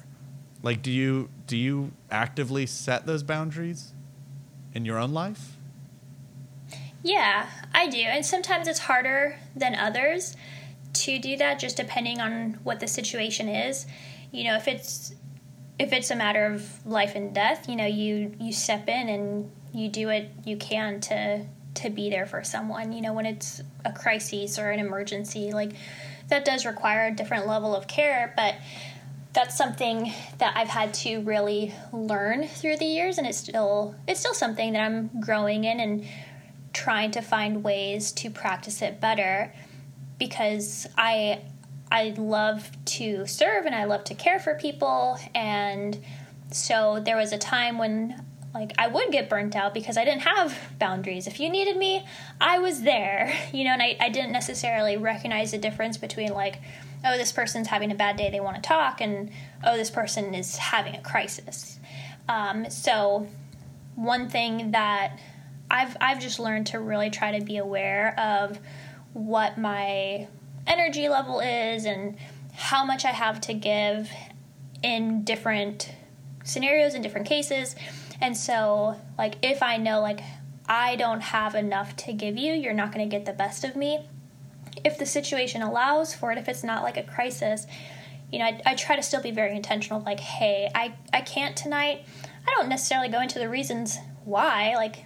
Like, 0.63 0.82
do 0.82 0.91
you 0.91 1.30
do 1.45 1.56
you 1.56 1.91
actively 2.10 2.65
set 2.65 3.06
those 3.06 3.21
boundaries 3.21 3.93
in 4.73 4.86
your 4.86 4.97
own 4.97 5.13
life? 5.13 5.56
Yeah, 7.04 7.47
I 7.75 7.88
do, 7.88 7.99
and 7.99 8.25
sometimes 8.25 8.67
it's 8.67 8.80
harder 8.80 9.38
than 9.56 9.75
others 9.75 10.36
to 10.93 11.19
do 11.19 11.38
that, 11.38 11.60
just 11.60 11.78
depending 11.78 12.19
on 12.19 12.60
what 12.63 12.80
the 12.80 12.88
situation 12.88 13.47
is. 13.47 13.86
You 14.32 14.46
know, 14.46 14.56
if 14.56 14.68
it's 14.68 15.13
if 15.78 15.94
it's 15.94 16.12
a 16.12 16.15
matter 16.15 16.46
of 16.46 16.86
life 16.86 17.15
and 17.15 17.34
death, 17.34 17.70
you 17.70 17.76
know, 17.76 17.86
you 17.86 18.36
you 18.39 18.52
step 18.52 18.88
in 18.88 19.10
and 19.10 19.52
you 19.74 19.89
do 19.89 20.08
what 20.08 20.26
you 20.46 20.58
can 20.58 21.00
to 21.02 21.46
to 21.76 21.89
be 21.89 22.10
there 22.10 22.26
for 22.26 22.44
someone. 22.44 22.92
You 22.92 23.02
know, 23.02 23.13
when 23.13 23.26
it's 23.26 23.62
a 23.86 23.94
crisis 23.94 24.60
or 24.60 24.72
an 24.72 24.80
emergency, 24.80 25.52
like 25.52 25.72
that 26.28 26.46
does 26.46 26.65
require 26.65 27.08
a 27.08 27.15
different 27.15 27.48
level 27.48 27.76
of 27.76 27.88
care, 27.88 28.34
but 28.36 28.56
that's 29.34 29.56
something 29.56 30.12
that 30.39 30.58
I've 30.58 30.68
had 30.68 30.94
to 30.96 31.22
really 31.22 31.74
learn 31.94 32.48
through 32.48 32.78
the 32.78 32.86
years 32.86 33.18
and 33.18 33.28
it's 33.28 33.38
still 33.38 33.96
it's 34.08 34.20
still 34.20 34.34
something 34.34 34.74
that 34.74 34.82
I'm 34.82 35.10
growing 35.22 35.65
in 35.65 35.80
and 35.80 36.06
trying 36.74 37.12
to 37.12 37.22
find 37.22 37.63
ways 37.63 38.12
to 38.13 38.30
practice 38.30 38.82
it 38.82 39.00
better 39.00 39.54
because 40.18 40.88
I 40.98 41.42
I 41.91 42.13
love 42.17 42.71
to 42.86 43.25
serve 43.25 43.65
and 43.65 43.75
I 43.75 43.86
love 43.86 44.04
to 44.06 44.15
care 44.15 44.39
for 44.39 44.56
people 44.56 45.17
and 45.34 45.97
so 46.52 46.99
there 47.04 47.17
was 47.17 47.32
a 47.32 47.38
time 47.38 47.78
when 47.78 48.23
like 48.54 48.73
I 48.78 48.88
would 48.88 49.12
get 49.12 49.30
burnt 49.30 49.56
out 49.56 49.73
because 49.73 49.97
I 49.97 50.06
didn't 50.06 50.23
have 50.23 50.58
boundaries. 50.80 51.28
If 51.28 51.39
you 51.39 51.49
needed 51.49 51.78
me, 51.78 52.06
I 52.41 52.60
was 52.60 52.82
there, 52.82 53.34
you 53.54 53.63
know, 53.63 53.71
and 53.71 53.82
I, 53.82 53.97
I 53.99 54.10
didn't 54.10 54.32
necessarily 54.32 54.97
recognize 54.97 55.52
the 55.52 55.58
difference 55.58 55.97
between 55.97 56.34
like, 56.34 56.60
oh, 57.06 57.17
this 57.17 57.32
person's 57.32 57.67
having 57.67 57.91
a 57.91 57.95
bad 57.95 58.17
day, 58.17 58.30
they 58.30 58.39
want 58.39 58.56
to 58.56 58.62
talk, 58.62 59.02
and 59.02 59.32
oh, 59.63 59.78
this 59.78 59.89
person 59.89 60.34
is 60.34 60.58
having 60.58 60.95
a 60.95 61.02
crisis. 61.02 61.80
Um, 62.28 62.69
so, 62.69 63.28
one 63.95 64.30
thing 64.30 64.71
that 64.71 65.17
I've 65.71 65.95
I've 66.02 66.19
just 66.19 66.39
learned 66.39 66.67
to 66.67 66.80
really 66.80 67.10
try 67.10 67.38
to 67.38 67.45
be 67.45 67.58
aware 67.58 68.19
of 68.19 68.60
what 69.13 69.58
my 69.58 70.28
energy 70.69 71.10
level 71.10 71.41
is 71.41 71.86
and 71.86 72.15
how 72.53 72.86
much 72.86 73.03
I 73.03 73.10
have 73.10 73.41
to 73.41 73.53
give 73.53 74.10
in 74.82 75.23
different 75.25 75.93
scenarios 76.45 76.95
in 76.95 77.01
different 77.01 77.27
cases 77.27 77.75
and 78.21 78.36
so, 78.36 78.99
like, 79.17 79.36
if 79.41 79.63
I 79.63 79.77
know, 79.77 80.01
like, 80.01 80.21
I 80.67 80.95
don't 80.95 81.21
have 81.21 81.55
enough 81.55 81.95
to 81.97 82.13
give 82.13 82.38
you, 82.38 82.53
you're 82.53 82.73
not 82.73 82.91
going 82.91 83.08
to 83.08 83.15
get 83.15 83.25
the 83.25 83.34
best 83.34 83.63
of 83.63 83.75
me. 83.75 84.05
If 84.84 84.97
the 84.97 85.05
situation 85.05 85.62
allows 85.62 86.13
for 86.13 86.32
it, 86.32 86.38
if 86.38 86.47
it's 86.47 86.63
not 86.63 86.84
like 86.84 86.97
a 86.97 87.03
crisis, 87.03 87.65
you 88.32 88.39
know, 88.39 88.45
I, 88.45 88.62
I 88.65 88.75
try 88.75 88.95
to 88.95 89.03
still 89.03 89.21
be 89.21 89.32
very 89.32 89.55
intentional. 89.55 90.01
Like, 90.01 90.19
hey, 90.19 90.69
I, 90.75 90.93
I 91.13 91.21
can't 91.21 91.55
tonight. 91.55 92.05
I 92.45 92.53
don't 92.55 92.69
necessarily 92.69 93.10
go 93.10 93.21
into 93.21 93.39
the 93.39 93.49
reasons 93.49 93.97
why. 94.25 94.75
Like, 94.75 95.05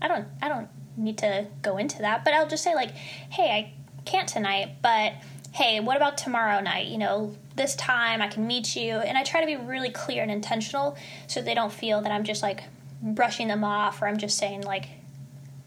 I 0.00 0.08
don't, 0.08 0.26
I 0.42 0.48
don't 0.48 0.68
need 0.96 1.18
to 1.18 1.46
go 1.62 1.76
into 1.76 1.98
that. 1.98 2.24
But 2.24 2.34
I'll 2.34 2.48
just 2.48 2.64
say, 2.64 2.74
like, 2.74 2.90
hey, 2.90 3.50
I 3.50 3.72
can't 4.04 4.28
tonight, 4.28 4.76
but 4.82 5.14
hey, 5.52 5.78
what 5.80 5.96
about 5.96 6.18
tomorrow 6.18 6.60
night? 6.60 6.88
You 6.88 6.98
know, 6.98 7.36
this 7.56 7.76
time 7.76 8.20
I 8.20 8.28
can 8.28 8.46
meet 8.46 8.74
you. 8.74 8.94
And 8.94 9.16
I 9.16 9.22
try 9.22 9.40
to 9.40 9.46
be 9.46 9.56
really 9.56 9.90
clear 9.90 10.22
and 10.22 10.30
intentional 10.30 10.96
so 11.26 11.40
they 11.40 11.54
don't 11.54 11.72
feel 11.72 12.00
that 12.02 12.10
I'm 12.10 12.24
just 12.24 12.42
like 12.42 12.64
brushing 13.00 13.48
them 13.48 13.62
off 13.62 14.02
or 14.02 14.08
I'm 14.08 14.16
just 14.16 14.36
saying, 14.36 14.62
like, 14.62 14.88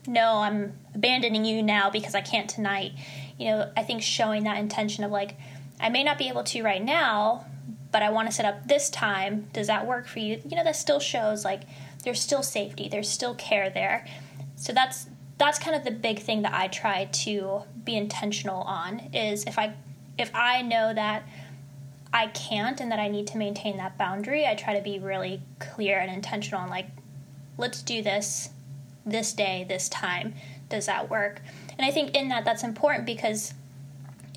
no, 0.06 0.38
I'm 0.40 0.74
abandoning 0.94 1.46
you 1.46 1.64
now 1.64 1.90
because 1.90 2.16
I 2.16 2.22
can't 2.22 2.50
tonight. 2.50 2.94
You 3.38 3.48
know, 3.48 3.72
I 3.78 3.84
think 3.84 4.02
showing 4.02 4.44
that 4.44 4.58
intention 4.58 5.04
of 5.04 5.12
like, 5.12 5.36
I 5.80 5.90
may 5.90 6.04
not 6.04 6.18
be 6.18 6.28
able 6.28 6.44
to 6.44 6.64
right 6.64 6.84
now, 6.84 7.46
but 7.92 8.02
I 8.02 8.10
want 8.10 8.28
to 8.28 8.34
set 8.34 8.46
up 8.46 8.68
this 8.68 8.90
time. 8.90 9.48
Does 9.54 9.68
that 9.68 9.86
work 9.86 10.08
for 10.08 10.20
you? 10.20 10.42
You 10.46 10.58
know, 10.58 10.64
that 10.64 10.76
still 10.76 11.00
shows 11.00 11.46
like 11.46 11.62
there's 12.04 12.22
still 12.22 12.44
safety, 12.44 12.90
there's 12.90 13.10
still 13.10 13.36
care 13.36 13.70
there. 13.70 14.06
So 14.56 14.74
that's 14.74 15.08
that's 15.38 15.60
kind 15.60 15.76
of 15.76 15.84
the 15.84 15.92
big 15.92 16.20
thing 16.20 16.42
that 16.42 16.54
I 16.54 16.68
try 16.68 17.06
to 17.06 17.64
be 17.84 17.96
intentional 17.96 18.62
on 18.64 19.10
is 19.14 19.44
if 19.46 19.60
I 19.60 19.74
if 20.18 20.32
I 20.34 20.62
know 20.64 20.94
that 20.94 21.24
I 22.12 22.28
can't 22.28 22.82
and 22.82 22.92
that 22.92 23.00
I 23.00 23.08
need 23.08 23.28
to 23.28 23.38
maintain 23.38 23.78
that 23.78 23.98
boundary, 23.98 24.48
I 24.48 24.56
try 24.56 24.76
to 24.76 24.82
be 24.82 24.98
really 24.98 25.42
clear 25.60 26.00
and 26.00 26.12
intentional 26.12 26.62
and 26.62 26.72
like 26.72 26.88
let's 27.58 27.82
do 27.82 28.02
this 28.02 28.50
this 29.06 29.34
day, 29.34 29.66
this 29.68 29.88
time. 29.90 30.34
Does 30.70 30.88
that 30.88 31.10
work? 31.10 31.42
And 31.78 31.86
I 31.86 31.92
think 31.92 32.16
in 32.16 32.28
that 32.30 32.44
that's 32.44 32.64
important 32.64 33.06
because 33.06 33.54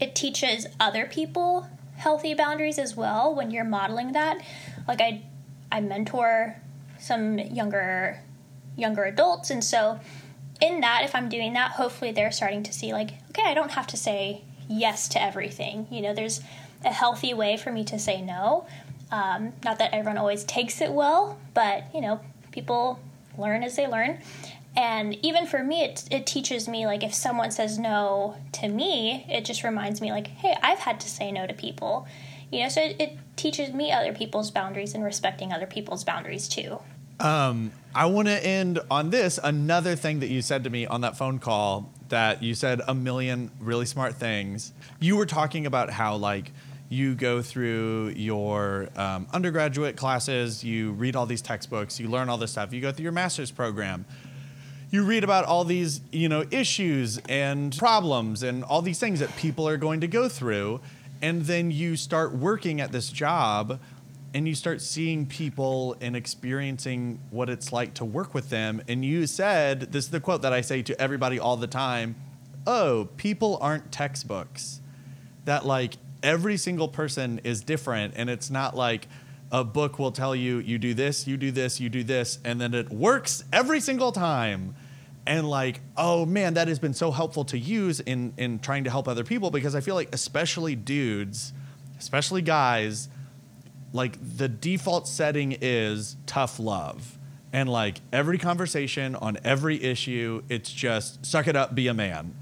it 0.01 0.15
teaches 0.15 0.67
other 0.79 1.07
people 1.07 1.67
healthy 1.97 2.33
boundaries 2.35 2.79
as 2.79 2.97
well 2.97 3.35
when 3.35 3.51
you're 3.51 3.65
modeling 3.65 4.13
that. 4.13 4.41
Like 4.87 5.01
I 5.01 5.23
I 5.73 5.81
mentor 5.81 6.57
some 6.99 7.39
younger 7.39 8.21
younger 8.77 9.05
adults 9.05 9.51
and 9.51 9.65
so 9.65 10.01
in 10.61 10.81
that, 10.81 11.03
if 11.05 11.15
I'm 11.15 11.29
doing 11.29 11.53
that, 11.55 11.73
hopefully 11.73 12.13
they're 12.13 12.33
starting 12.33 12.63
to 12.65 12.73
see, 12.73 12.93
like, 12.93 13.11
okay, 13.31 13.45
I 13.45 13.55
don't 13.55 13.73
have 13.73 13.87
to 13.89 13.97
say 13.97 14.43
yes 14.69 15.09
to 15.09 15.23
everything. 15.23 15.87
You 15.91 16.03
know, 16.03 16.15
there's 16.15 16.41
a 16.85 16.93
healthy 16.93 17.35
way 17.35 17.57
for 17.57 17.73
me 17.73 17.85
to 17.85 17.99
say 17.99 18.23
no. 18.23 18.67
Um, 19.11 19.53
not 19.65 19.79
that 19.79 19.93
everyone 19.93 20.19
always 20.19 20.45
takes 20.45 20.81
it 20.81 20.93
well, 20.93 21.39
but, 21.55 21.85
you 21.95 22.01
know, 22.01 22.21
people 22.53 23.01
learn 23.37 23.63
as 23.63 23.77
they 23.77 23.87
learn. 23.87 24.19
And 24.77 25.17
even 25.25 25.47
for 25.47 25.65
me, 25.65 25.83
it, 25.83 26.05
it 26.13 26.27
teaches 26.27 26.69
me, 26.69 26.87
like, 26.87 27.03
if 27.03 27.13
someone 27.13 27.51
says 27.51 27.79
no 27.79 28.37
to 28.53 28.69
me, 28.69 29.27
it 29.29 29.45
just 29.45 29.65
reminds 29.65 30.01
me, 30.01 30.13
like, 30.13 30.29
hey, 30.29 30.57
I've 30.63 30.79
had 30.79 31.01
to 31.01 31.09
say 31.09 31.33
no 31.33 31.47
to 31.47 31.55
people. 31.55 32.07
You 32.53 32.63
know, 32.63 32.69
so 32.69 32.81
it, 32.81 32.97
it 33.01 33.19
teaches 33.37 33.73
me 33.73 33.91
other 33.91 34.13
people's 34.13 34.51
boundaries 34.51 34.95
and 34.95 35.03
respecting 35.03 35.53
other 35.53 35.67
people's 35.67 36.05
boundaries 36.05 36.49
too. 36.49 36.79
Um, 37.21 37.73
I 37.95 38.07
want 38.07 38.29
to 38.29 38.47
end 38.47 38.81
on 38.91 39.11
this. 39.11 39.39
Another 39.43 39.95
thing 39.95 40.21
that 40.21 40.29
you 40.29 40.41
said 40.41 40.65
to 40.65 40.71
me 40.71 40.87
on 40.87 41.03
that 41.03 41.19
phone 41.19 41.39
call 41.39 41.93
that 42.09 42.43
you 42.43 42.55
said 42.55 42.81
a 42.89 42.95
million 42.95 43.51
really 43.61 43.85
smart 43.85 44.15
things. 44.15 44.73
You 45.01 45.17
were 45.17 45.27
talking 45.27 45.67
about 45.67 45.91
how, 45.91 46.17
like, 46.17 46.51
you 46.89 47.15
go 47.15 47.43
through 47.43 48.15
your 48.17 48.89
um, 48.97 49.27
undergraduate 49.33 49.97
classes, 49.97 50.65
you 50.65 50.93
read 50.93 51.15
all 51.15 51.27
these 51.27 51.43
textbooks, 51.43 52.01
you 52.01 52.09
learn 52.09 52.31
all 52.31 52.39
this 52.39 52.53
stuff, 52.53 52.73
you 52.73 52.81
go 52.81 52.91
through 52.91 53.05
your 53.05 53.13
master's 53.13 53.51
program. 53.51 54.07
You 54.91 55.05
read 55.05 55.23
about 55.23 55.45
all 55.45 55.65
these, 55.65 56.01
you 56.11 56.29
know, 56.29 56.45
issues 56.51 57.19
and 57.29 57.77
problems 57.77 58.43
and 58.43 58.65
all 58.65 58.83
these 58.83 58.99
things 58.99 59.21
that 59.21 59.37
people 59.37 59.69
are 59.69 59.77
going 59.77 60.01
to 60.01 60.09
go 60.09 60.29
through, 60.29 60.81
and 61.23 61.43
then 61.43 61.71
you 61.71 61.97
start 61.97 62.33
working 62.35 62.81
at 62.81 62.93
this 62.93 63.11
job 63.11 63.79
and 64.33 64.47
you 64.47 64.55
start 64.55 64.81
seeing 64.81 65.27
people 65.27 65.97
and 66.01 66.15
experiencing 66.15 67.21
what 67.31 67.49
it's 67.49 67.73
like 67.73 67.95
to 67.95 68.05
work 68.05 68.33
with 68.33 68.51
them. 68.51 68.83
And 68.89 69.05
you 69.05 69.27
said, 69.27 69.93
this 69.93 70.05
is 70.05 70.11
the 70.11 70.21
quote 70.21 70.43
that 70.43 70.53
I 70.53 70.61
say 70.61 70.83
to 70.83 71.01
everybody 71.01 71.39
all 71.39 71.57
the 71.57 71.67
time 71.67 72.17
Oh, 72.67 73.09
people 73.17 73.59
aren't 73.63 73.91
textbooks. 73.91 74.81
That, 75.47 75.65
like, 75.65 75.95
every 76.23 76.59
single 76.59 76.89
person 76.89 77.41
is 77.43 77.63
different. 77.63 78.15
And 78.17 78.29
it's 78.29 78.51
not 78.51 78.77
like 78.77 79.09
a 79.51 79.65
book 79.65 79.99
will 79.99 80.13
tell 80.13 80.37
you 80.37 80.59
you 80.59 80.79
do 80.79 80.95
this, 80.95 81.27
you 81.27 81.37
do 81.37 81.51
this, 81.51 81.81
you 81.81 81.89
do 81.89 82.05
this, 82.05 82.39
and 82.45 82.61
then 82.61 82.75
it 82.75 82.91
works 82.91 83.45
every 83.53 83.81
single 83.81 84.13
time. 84.13 84.75
And 85.27 85.49
like, 85.49 85.81
oh 85.97 86.25
man, 86.25 86.55
that 86.55 86.69
has 86.69 86.79
been 86.79 86.95
so 86.95 87.11
helpful 87.11 87.45
to 87.47 87.59
use 87.59 88.01
in 88.01 88.33
in 88.37 88.59
trying 88.59 88.85
to 88.85 88.91
help 88.91 89.07
other 89.07 89.25
people 89.25 89.51
because 89.51 89.75
I 89.75 89.81
feel 89.81 89.95
like 89.95 90.09
especially 90.15 90.75
dudes, 90.75 91.53
especially 91.99 92.43
guys, 92.43 93.09
like 93.93 94.17
the 94.37 94.49
default 94.49 95.09
setting 95.09 95.57
is 95.61 96.17
tough 96.27 96.59
love. 96.59 97.19
And 97.53 97.69
like 97.69 98.01
every 98.13 98.39
conversation 98.39 99.17
on 99.17 99.39
every 99.45 99.83
issue, 99.83 100.43
it's 100.49 100.71
just 100.73 101.27
suck 101.27 101.49
it 101.49 101.57
up, 101.57 101.75
be 101.75 101.89
a 101.89 101.95
man. 101.95 102.37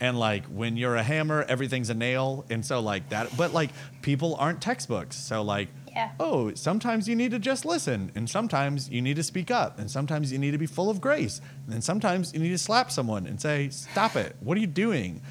And 0.00 0.18
like 0.18 0.44
when 0.46 0.76
you're 0.76 0.96
a 0.96 1.02
hammer, 1.02 1.44
everything's 1.48 1.90
a 1.90 1.94
nail. 1.94 2.44
And 2.50 2.64
so 2.64 2.80
like 2.80 3.08
that, 3.10 3.36
but 3.36 3.52
like 3.52 3.70
people 4.02 4.36
aren't 4.36 4.60
textbooks. 4.60 5.16
So 5.16 5.42
like, 5.42 5.68
Yeah. 5.88 6.10
oh, 6.20 6.54
sometimes 6.54 7.08
you 7.08 7.14
need 7.16 7.32
to 7.32 7.38
just 7.38 7.64
listen. 7.64 8.10
And 8.14 8.28
sometimes 8.30 8.88
you 8.88 9.02
need 9.02 9.16
to 9.16 9.22
speak 9.24 9.50
up. 9.50 9.78
And 9.78 9.90
sometimes 9.90 10.32
you 10.32 10.38
need 10.38 10.52
to 10.52 10.58
be 10.58 10.66
full 10.66 10.90
of 10.90 11.00
grace. 11.00 11.40
And 11.66 11.74
then 11.74 11.82
sometimes 11.82 12.32
you 12.32 12.40
need 12.40 12.50
to 12.50 12.58
slap 12.58 12.90
someone 12.90 13.26
and 13.26 13.40
say, 13.40 13.68
stop 13.70 14.14
it. 14.16 14.36
What 14.40 14.56
are 14.56 14.60
you 14.60 14.66
doing? 14.68 15.22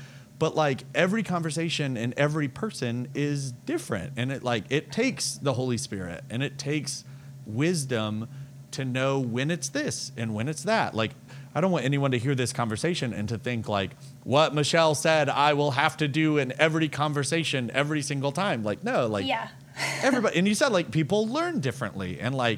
But 0.42 0.56
like 0.56 0.86
every 0.96 1.22
conversation 1.22 1.96
and 1.96 2.16
every 2.18 2.48
person 2.48 3.08
is 3.14 3.52
different. 3.52 4.14
And 4.18 4.32
it 4.32 4.42
like 4.42 4.64
it 4.72 4.92
takes 4.92 5.36
the 5.36 5.54
holy 5.54 5.78
spirit 5.78 6.24
and 6.32 6.42
it 6.42 6.58
takes 6.58 7.04
wisdom 7.46 8.28
to 8.72 8.84
know 8.84 9.20
when 9.20 9.52
it's 9.52 9.70
this 9.70 10.12
and 10.18 10.34
when 10.34 10.48
it's 10.48 10.64
that. 10.64 10.96
Like 10.96 11.12
i 11.54 11.62
don't 11.62 11.70
want 11.70 11.86
anyone 11.86 12.10
to 12.10 12.18
hear 12.18 12.34
this 12.34 12.52
conversation 12.54 13.14
and 13.14 13.30
to 13.30 13.38
think 13.38 13.68
like 13.68 13.92
what 14.24 14.56
michelle 14.56 14.96
said 14.96 15.28
i 15.28 15.52
will 15.52 15.72
have 15.72 15.98
to 15.98 16.08
do 16.08 16.38
in 16.38 16.54
every 16.58 16.90
conversation 16.90 17.70
every 17.76 18.02
single 18.02 18.32
time. 18.32 18.64
Like 18.64 18.84
no 18.84 19.06
like 19.06 19.28
Yeah. 19.28 19.48
everybody 20.02 20.40
and 20.40 20.48
you 20.48 20.56
said 20.56 20.72
like 20.72 20.90
people 20.90 21.28
learn 21.28 21.60
differently. 21.60 22.20
And 22.20 22.34
like 22.34 22.58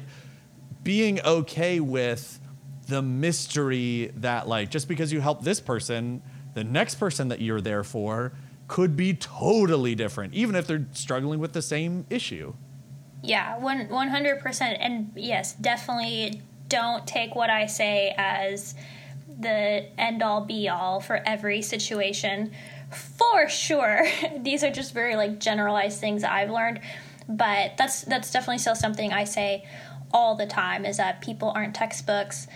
being 0.82 1.20
okay 1.20 1.80
with 1.80 2.40
the 2.88 3.02
mystery 3.02 4.10
that 4.16 4.48
like 4.48 4.70
just 4.70 4.88
because 4.88 5.12
you 5.12 5.20
help 5.20 5.44
this 5.44 5.60
person 5.60 6.22
the 6.54 6.64
next 6.64 6.96
person 6.96 7.28
that 7.28 7.40
you're 7.40 7.60
there 7.60 7.84
for 7.84 8.32
could 8.66 8.96
be 8.96 9.12
totally 9.14 9.94
different 9.94 10.32
even 10.32 10.54
if 10.54 10.66
they're 10.66 10.86
struggling 10.92 11.38
with 11.38 11.52
the 11.52 11.62
same 11.62 12.06
issue 12.10 12.54
Yeah, 13.22 13.56
one 13.58 13.88
one 13.88 14.08
hundred 14.08 14.40
percent, 14.40 14.76
and 14.80 15.10
yes, 15.16 15.54
definitely 15.54 16.42
don't 16.68 17.06
take 17.06 17.34
what 17.34 17.48
I 17.48 17.64
say 17.66 18.14
as 18.18 18.74
the 19.40 19.86
end 19.98 20.22
all 20.22 20.42
be 20.44 20.68
all 20.68 21.00
for 21.00 21.22
every 21.24 21.62
situation. 21.62 22.52
For 22.90 23.48
sure, 23.48 24.06
these 24.38 24.62
are 24.62 24.70
just 24.70 24.92
very 24.92 25.16
like 25.16 25.40
generalized 25.40 26.00
things 26.00 26.22
I've 26.22 26.50
learned, 26.50 26.80
but 27.26 27.78
that's 27.78 28.02
that's 28.02 28.30
definitely 28.30 28.58
still 28.58 28.76
something 28.76 29.10
I 29.10 29.24
say 29.24 29.64
all 30.12 30.36
the 30.36 30.46
time 30.46 30.84
is 30.84 30.98
that 30.98 31.22
people 31.22 31.50
aren't 31.54 31.74
textbooks. 31.74 32.46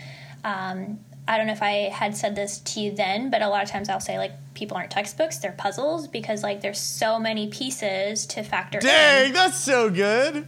Um, 0.43 0.99
I 1.29 1.37
don't 1.37 1.45
know 1.45 1.53
if 1.53 1.61
I 1.61 1.89
had 1.93 2.17
said 2.17 2.35
this 2.35 2.57
to 2.57 2.79
you 2.79 2.91
then, 2.91 3.29
but 3.29 3.43
a 3.43 3.49
lot 3.49 3.61
of 3.61 3.69
times 3.69 3.87
I'll 3.87 3.99
say 3.99 4.17
like 4.17 4.31
people 4.55 4.75
aren't 4.75 4.89
textbooks; 4.89 5.37
they're 5.37 5.51
puzzles 5.51 6.07
because 6.07 6.41
like 6.41 6.61
there's 6.61 6.79
so 6.79 7.19
many 7.19 7.47
pieces 7.49 8.25
to 8.27 8.41
factor 8.41 8.79
in. 8.79 8.85
dang 8.85 9.27
in. 9.27 9.33
that's 9.33 9.59
so 9.59 9.91
good 9.91 10.47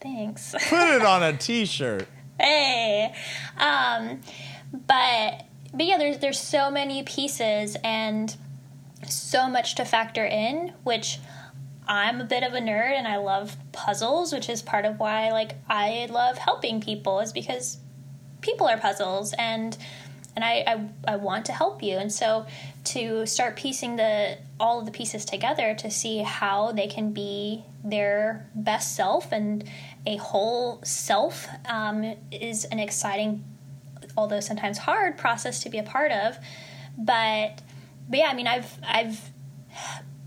Thanks. 0.00 0.52
put 0.68 0.94
it 0.94 1.02
on 1.02 1.22
a 1.22 1.36
t-shirt 1.36 2.06
hey 2.38 3.12
um 3.56 4.20
but 4.86 5.46
but 5.72 5.86
yeah 5.86 5.98
there's 5.98 6.18
there's 6.18 6.38
so 6.38 6.70
many 6.70 7.02
pieces 7.02 7.76
and 7.82 8.36
so 9.08 9.48
much 9.48 9.74
to 9.76 9.84
factor 9.84 10.24
in 10.24 10.72
which 10.84 11.18
i'm 11.86 12.20
a 12.20 12.24
bit 12.24 12.42
of 12.42 12.52
a 12.54 12.58
nerd 12.58 12.92
and 12.92 13.06
i 13.06 13.16
love 13.16 13.56
puzzles 13.72 14.32
which 14.32 14.48
is 14.48 14.62
part 14.62 14.84
of 14.84 14.98
why 14.98 15.30
like 15.30 15.52
i 15.68 16.06
love 16.10 16.38
helping 16.38 16.80
people 16.80 17.20
is 17.20 17.32
because 17.32 17.78
people 18.40 18.66
are 18.66 18.78
puzzles 18.78 19.32
and 19.38 19.78
and 20.36 20.44
I, 20.44 20.64
I 20.66 21.12
I 21.12 21.16
want 21.16 21.46
to 21.46 21.52
help 21.52 21.82
you. 21.82 21.96
And 21.96 22.12
so 22.12 22.46
to 22.84 23.26
start 23.26 23.56
piecing 23.56 23.96
the 23.96 24.38
all 24.58 24.80
of 24.80 24.86
the 24.86 24.92
pieces 24.92 25.24
together 25.24 25.74
to 25.74 25.90
see 25.90 26.18
how 26.18 26.72
they 26.72 26.86
can 26.86 27.12
be 27.12 27.64
their 27.84 28.48
best 28.54 28.96
self 28.96 29.32
and 29.32 29.64
a 30.06 30.16
whole 30.16 30.80
self 30.84 31.46
um, 31.68 32.16
is 32.30 32.64
an 32.66 32.78
exciting 32.78 33.44
although 34.16 34.40
sometimes 34.40 34.78
hard 34.78 35.16
process 35.16 35.62
to 35.62 35.68
be 35.68 35.78
a 35.78 35.82
part 35.82 36.12
of. 36.12 36.38
But 36.98 37.62
but 38.08 38.18
yeah 38.18 38.26
I 38.28 38.34
mean 38.34 38.46
I've 38.46 38.78
I've 38.82 39.30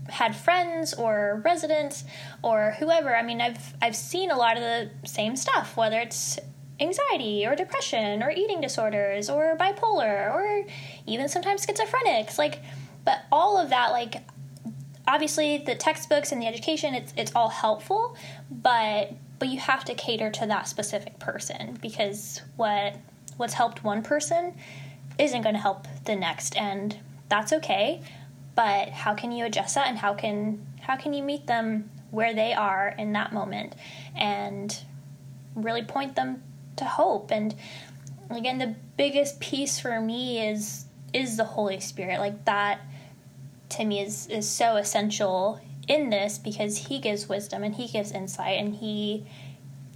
had 0.08 0.34
friends 0.34 0.94
or 0.94 1.42
residents 1.44 2.04
or 2.42 2.76
whoever. 2.78 3.14
I 3.14 3.22
mean 3.22 3.40
i've 3.40 3.74
i've 3.82 3.96
seen 3.96 4.30
a 4.30 4.36
lot 4.36 4.56
of 4.56 4.62
the 4.62 4.90
same 5.06 5.36
stuff 5.36 5.76
whether 5.76 5.98
it's 5.98 6.38
anxiety 6.80 7.46
or 7.46 7.54
depression 7.54 8.22
or 8.22 8.30
eating 8.30 8.60
disorders 8.60 9.28
or 9.28 9.56
bipolar 9.56 10.32
or 10.32 10.64
even 11.06 11.28
sometimes 11.28 11.66
schizophrenics 11.66 12.38
like 12.38 12.60
but 13.04 13.22
all 13.32 13.58
of 13.58 13.70
that 13.70 13.90
like 13.90 14.22
obviously 15.08 15.58
the 15.58 15.74
textbooks 15.74 16.30
and 16.30 16.40
the 16.40 16.46
education 16.46 16.94
it's 16.94 17.12
it's 17.16 17.32
all 17.34 17.48
helpful 17.48 18.16
but 18.50 19.12
but 19.38 19.48
you 19.48 19.58
have 19.58 19.84
to 19.84 19.94
cater 19.94 20.30
to 20.30 20.46
that 20.46 20.68
specific 20.68 21.18
person 21.18 21.78
because 21.80 22.42
what 22.56 22.94
what's 23.38 23.54
helped 23.54 23.82
one 23.82 24.02
person 24.02 24.54
isn't 25.18 25.42
going 25.42 25.54
to 25.54 25.60
help 25.60 25.86
the 26.04 26.14
next 26.14 26.56
and 26.56 26.96
that's 27.28 27.52
okay 27.52 28.00
but 28.54 28.88
how 28.88 29.14
can 29.14 29.32
you 29.32 29.44
adjust 29.44 29.74
that 29.74 29.88
and 29.88 29.98
how 29.98 30.14
can 30.14 30.64
how 30.80 30.96
can 30.96 31.12
you 31.12 31.22
meet 31.22 31.46
them 31.46 31.90
where 32.10 32.34
they 32.34 32.52
are 32.52 32.94
in 32.98 33.12
that 33.12 33.32
moment 33.32 33.74
and 34.16 34.78
really 35.54 35.82
point 35.82 36.14
them 36.14 36.42
to 36.78 36.84
hope. 36.84 37.30
And 37.30 37.54
again 38.30 38.58
the 38.58 38.74
biggest 38.96 39.40
piece 39.40 39.78
for 39.78 40.00
me 40.00 40.46
is 40.46 40.86
is 41.12 41.36
the 41.36 41.44
holy 41.44 41.80
spirit. 41.80 42.20
Like 42.20 42.44
that 42.44 42.80
to 43.70 43.84
me 43.84 44.00
is 44.00 44.26
is 44.28 44.48
so 44.48 44.76
essential 44.76 45.60
in 45.86 46.10
this 46.10 46.38
because 46.38 46.76
he 46.76 46.98
gives 46.98 47.28
wisdom 47.28 47.62
and 47.64 47.74
he 47.74 47.88
gives 47.88 48.12
insight 48.12 48.58
and 48.58 48.74
he 48.76 49.26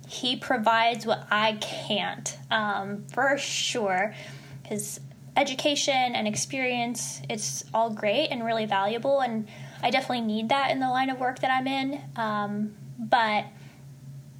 he 0.08 0.36
provides 0.36 1.06
what 1.06 1.26
I 1.30 1.54
can't 1.54 2.36
um, 2.50 3.04
for 3.12 3.38
sure. 3.38 4.14
Because 4.62 5.00
education 5.36 6.14
and 6.14 6.28
experience 6.28 7.22
it's 7.28 7.64
all 7.72 7.90
great 7.90 8.28
and 8.28 8.44
really 8.44 8.66
valuable 8.66 9.20
and 9.20 9.48
I 9.82 9.90
definitely 9.90 10.20
need 10.20 10.50
that 10.50 10.70
in 10.70 10.78
the 10.78 10.88
line 10.88 11.10
of 11.10 11.18
work 11.18 11.40
that 11.40 11.50
I'm 11.50 11.66
in. 11.66 12.00
Um, 12.16 12.74
but 12.98 13.46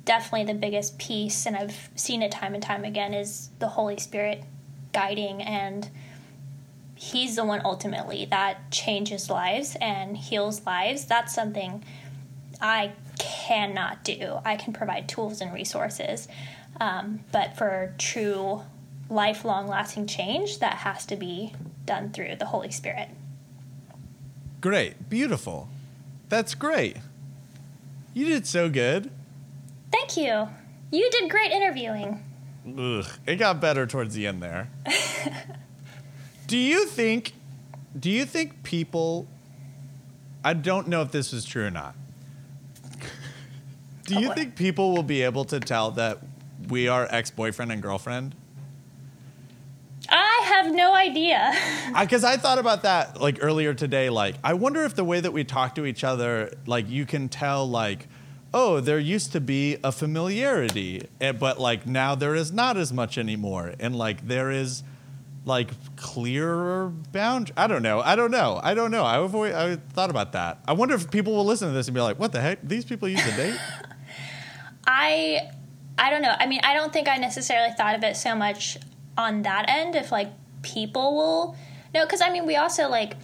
definitely 0.04 0.52
the 0.52 0.58
biggest 0.58 0.98
piece 0.98 1.46
and 1.46 1.56
I've 1.56 1.90
seen 1.94 2.22
it 2.22 2.32
time 2.32 2.54
and 2.54 2.62
time 2.62 2.84
again 2.84 3.14
is 3.14 3.50
the 3.58 3.68
Holy 3.68 3.98
Spirit 3.98 4.44
guiding 4.92 5.42
and 5.42 5.88
he's 6.94 7.36
the 7.36 7.44
one 7.44 7.60
ultimately 7.64 8.26
that 8.26 8.70
changes 8.70 9.30
lives 9.30 9.76
and 9.80 10.16
heals 10.16 10.64
lives. 10.66 11.04
That's 11.04 11.34
something 11.34 11.84
I 12.60 12.92
cannot 13.18 14.04
do. 14.04 14.38
I 14.44 14.56
can 14.56 14.72
provide 14.72 15.08
tools 15.08 15.40
and 15.40 15.52
resources, 15.52 16.28
um, 16.80 17.20
but 17.32 17.56
for 17.56 17.94
true 17.98 18.62
lifelong 19.10 19.68
lasting 19.68 20.06
change, 20.06 20.58
that 20.60 20.74
has 20.78 21.04
to 21.06 21.16
be 21.16 21.54
done 21.84 22.10
through 22.10 22.36
the 22.36 22.46
Holy 22.46 22.70
Spirit. 22.70 23.08
great. 24.60 25.10
Beautiful. 25.10 25.68
That's 26.28 26.54
great. 26.54 26.96
You 28.14 28.26
did 28.26 28.46
so 28.46 28.70
good 28.70 29.10
Thank 29.92 30.16
you. 30.16 30.48
You 30.90 31.10
did 31.10 31.30
great 31.30 31.52
interviewing. 31.52 32.22
Ugh, 32.66 33.06
it 33.26 33.36
got 33.36 33.60
better 33.60 33.86
towards 33.86 34.14
the 34.14 34.26
end 34.26 34.42
there. 34.42 34.70
do 36.46 36.56
you 36.56 36.86
think 36.86 37.32
do 37.98 38.10
you 38.10 38.24
think 38.24 38.62
people 38.62 39.26
I 40.44 40.54
don't 40.54 40.88
know 40.88 41.02
if 41.02 41.12
this 41.12 41.32
is 41.32 41.44
true 41.44 41.66
or 41.66 41.70
not. 41.70 41.94
Do 44.06 44.18
you 44.20 44.30
Oh, 44.30 44.34
think 44.34 44.56
people 44.56 44.92
will 44.92 45.04
be 45.04 45.22
able 45.22 45.44
to 45.46 45.60
tell 45.60 45.92
that 45.92 46.18
we 46.68 46.88
are 46.88 47.06
ex-boyfriend 47.10 47.70
and 47.70 47.80
girlfriend? 47.80 48.34
I 50.08 50.40
have 50.46 50.74
no 50.74 50.94
idea. 50.94 51.52
Because 52.00 52.24
I 52.24 52.36
thought 52.36 52.58
about 52.58 52.82
that 52.82 53.20
like 53.20 53.38
earlier 53.40 53.74
today. 53.74 54.10
Like, 54.10 54.34
I 54.42 54.54
wonder 54.54 54.84
if 54.84 54.96
the 54.96 55.04
way 55.04 55.20
that 55.20 55.32
we 55.32 55.44
talk 55.44 55.76
to 55.76 55.84
each 55.86 56.02
other, 56.04 56.52
like, 56.66 56.88
you 56.90 57.06
can 57.06 57.28
tell, 57.28 57.68
like, 57.68 58.08
oh, 58.54 58.80
there 58.80 58.98
used 58.98 59.32
to 59.32 59.40
be 59.40 59.78
a 59.82 59.92
familiarity, 59.92 61.08
eh, 61.20 61.32
but 61.32 61.58
like 61.60 61.86
now 61.86 62.14
there 62.14 62.34
is 62.34 62.52
not 62.52 62.76
as 62.76 62.92
much 62.92 63.18
anymore, 63.18 63.74
and 63.80 63.96
like 63.96 64.26
there 64.26 64.50
is 64.50 64.82
like 65.44 65.70
clearer 65.96 66.88
bound. 67.12 67.50
I 67.56 67.66
don't 67.66 67.82
know. 67.82 68.00
I 68.00 68.14
don't 68.14 68.30
know. 68.30 68.60
I 68.62 68.74
don't 68.74 68.90
know. 68.90 69.04
I've 69.04 69.34
always 69.34 69.54
I 69.54 69.76
thought 69.76 70.10
about 70.10 70.32
that. 70.32 70.60
I 70.66 70.72
wonder 70.72 70.94
if 70.94 71.10
people 71.10 71.34
will 71.34 71.44
listen 71.44 71.68
to 71.68 71.74
this 71.74 71.88
and 71.88 71.94
be 71.94 72.00
like, 72.00 72.18
what 72.18 72.32
the 72.32 72.40
heck? 72.40 72.60
These 72.62 72.84
people 72.84 73.08
used 73.08 73.24
to 73.24 73.32
date? 73.32 73.58
I 74.86 75.50
I 75.98 76.10
don't 76.10 76.22
know. 76.22 76.34
I 76.38 76.46
mean, 76.46 76.60
I 76.62 76.74
don't 76.74 76.92
think 76.92 77.08
I 77.08 77.16
necessarily 77.16 77.72
thought 77.74 77.94
of 77.96 78.04
it 78.04 78.16
so 78.16 78.34
much 78.34 78.78
on 79.16 79.42
that 79.42 79.66
end 79.68 79.94
if 79.94 80.10
like 80.10 80.30
people 80.62 81.14
will 81.16 81.56
no 81.94 82.06
cuz 82.06 82.20
I 82.20 82.30
mean, 82.30 82.46
we 82.46 82.56
also 82.56 82.88
like 82.88 83.14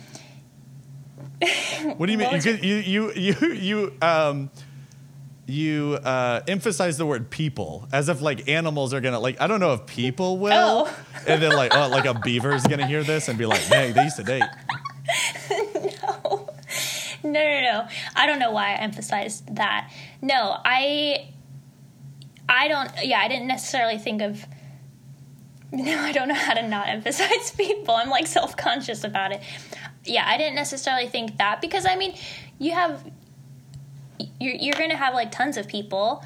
What 1.97 2.07
do 2.07 2.13
you 2.13 2.19
mean? 2.23 2.41
You, 2.43 2.53
you 2.53 2.77
you 2.77 3.13
you 3.15 3.53
you 3.53 3.93
um 4.03 4.51
you 5.49 5.99
uh, 6.05 6.43
emphasize 6.47 6.99
the 6.99 7.07
word 7.07 7.31
people 7.31 7.89
as 7.93 8.09
if 8.09 8.21
like 8.21 8.49
animals 8.49 8.93
are 8.93 9.01
gonna 9.01 9.19
like 9.19 9.41
I 9.41 9.47
don't 9.47 9.61
know 9.61 9.73
if 9.73 9.87
people 9.87 10.39
will, 10.39 10.53
Oh. 10.89 10.97
and 11.27 11.43
then 11.43 11.53
like 11.53 11.75
oh 11.75 11.89
like 11.89 12.05
a 12.05 12.15
beaver's 12.15 12.67
gonna 12.67 12.87
hear 12.87 13.03
this 13.03 13.29
and 13.29 13.39
be 13.39 13.47
like, 13.47 13.61
hey, 13.61 13.93
they 13.93 14.05
used 14.05 14.17
to 14.17 14.25
date. 14.25 14.45
No, 17.25 17.33
no, 17.33 17.61
no. 17.61 17.89
I 18.15 18.27
don't 18.27 18.39
know 18.39 18.53
why 18.53 18.71
I 18.71 18.75
emphasized 18.77 19.57
that. 19.57 19.91
No, 20.23 20.57
I, 20.65 21.29
I 22.49 22.69
don't. 22.69 22.91
Yeah, 23.03 23.19
I 23.19 23.27
didn't 23.27 23.49
necessarily 23.49 23.99
think 23.99 24.23
of. 24.23 24.47
No, 25.73 25.99
I 25.99 26.13
don't 26.13 26.29
know 26.29 26.35
how 26.35 26.55
to 26.55 26.67
not 26.67 26.89
emphasize 26.89 27.51
people. 27.57 27.95
I'm 27.95 28.09
like 28.09 28.27
self 28.29 28.57
conscious 28.57 29.03
about 29.03 29.33
it. 29.33 29.43
Yeah, 30.05 30.25
I 30.27 30.39
didn't 30.39 30.55
necessarily 30.55 31.09
think 31.09 31.39
that 31.39 31.61
because 31.61 31.85
I 31.87 31.97
mean, 31.97 32.15
you 32.61 32.71
have, 32.73 33.05
you're 34.41 34.55
you're 34.55 34.75
gonna 34.75 34.97
have 34.97 35.15
like 35.15 35.31
tons 35.31 35.57
of 35.57 35.67
people 35.69 36.23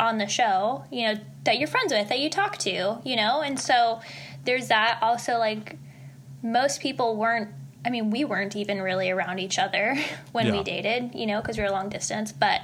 on 0.00 0.18
the 0.18 0.26
show, 0.28 0.84
you 0.92 1.06
know, 1.06 1.20
that 1.44 1.58
you're 1.58 1.68
friends 1.68 1.92
with, 1.92 2.08
that 2.08 2.20
you 2.20 2.30
talk 2.30 2.56
to, 2.58 2.98
you 3.04 3.16
know, 3.16 3.40
and 3.42 3.58
so 3.58 4.00
there's 4.44 4.68
that. 4.68 4.98
Also, 5.02 5.38
like 5.38 5.76
most 6.42 6.80
people 6.80 7.16
weren't 7.16 7.50
i 7.84 7.90
mean 7.90 8.10
we 8.10 8.24
weren't 8.24 8.54
even 8.56 8.80
really 8.82 9.08
around 9.10 9.38
each 9.38 9.58
other 9.58 9.96
when 10.32 10.46
Yeah. 10.46 10.52
we 10.52 10.62
dated 10.64 11.14
you 11.14 11.26
know 11.26 11.40
because 11.40 11.56
we 11.56 11.62
were 11.64 11.70
long 11.70 11.88
distance 11.88 12.32
but 12.32 12.60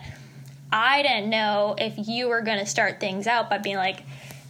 i 0.73 1.03
didn't 1.03 1.29
know 1.31 1.75
if 1.79 1.95
you 2.09 2.29
were 2.29 2.41
going 2.43 2.59
to 2.59 2.67
start 2.67 2.99
things 3.01 3.27
out 3.29 3.49
by 3.51 3.59
being 3.59 3.77
like 3.77 4.01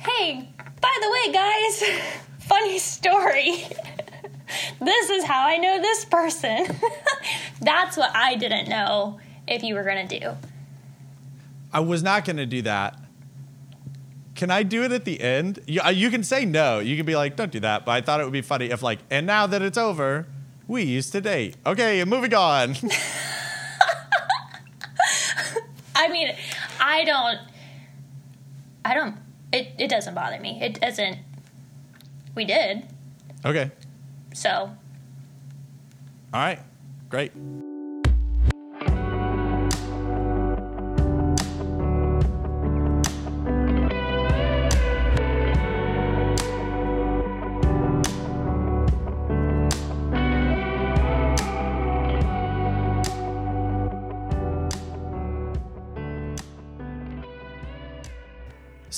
hey 0.01 0.49
by 0.81 0.95
the 1.03 1.11
way 1.11 1.33
guys 1.33 1.83
funny 2.41 2.79
story 2.79 3.67
this 4.81 5.11
is 5.11 5.25
how 5.25 5.47
i 5.47 5.57
know 5.59 5.81
this 5.81 6.05
person 6.07 6.67
that's 7.61 7.97
what 7.97 8.11
i 8.15 8.35
didn't 8.35 8.69
know 8.69 9.19
if 9.47 9.63
you 9.63 9.75
were 9.75 9.85
going 9.85 10.07
to 10.07 10.21
do 10.21 10.31
I 11.75 11.81
was 11.81 12.05
not 12.05 12.25
gonna 12.25 12.47
do 12.47 12.63
that. 12.63 12.97
Can 14.37 14.49
I 14.53 14.63
do 14.63 14.85
it 14.85 14.93
at 14.93 15.05
the 15.05 15.21
end? 15.21 15.59
You, 15.67 15.81
uh, 15.81 15.91
you 15.91 16.09
can 16.09 16.23
say 16.23 16.45
no. 16.45 16.79
You 16.79 16.97
can 16.97 17.05
be 17.05 17.17
like, 17.17 17.35
don't 17.35 17.51
do 17.51 17.59
that. 17.61 17.85
But 17.85 17.93
I 17.93 18.01
thought 18.01 18.21
it 18.21 18.25
would 18.25 18.33
be 18.33 18.43
funny 18.43 18.67
if 18.67 18.81
like, 18.81 19.01
and 19.11 19.27
now 19.27 19.49
that 19.49 19.61
it's 19.61 19.77
over, 19.77 20.29
we 20.69 20.85
used 20.85 21.11
to 21.13 21.21
date. 21.21 21.57
Okay, 21.67 22.05
moving 22.05 22.33
on. 22.33 22.77
i 25.97 26.09
mean 26.09 26.35
i 26.81 27.05
don't 27.05 27.39
i 28.85 28.95
don't 28.95 29.17
it, 29.53 29.69
it 29.79 29.89
doesn't 29.89 30.15
bother 30.15 30.41
me 30.41 30.59
it 30.61 30.81
doesn't 30.81 31.19
we 32.35 32.45
did 32.45 32.83
okay. 33.45 33.71
so 34.35 34.51
All 34.51 36.41
right. 36.41 36.59
Great. 37.09 37.31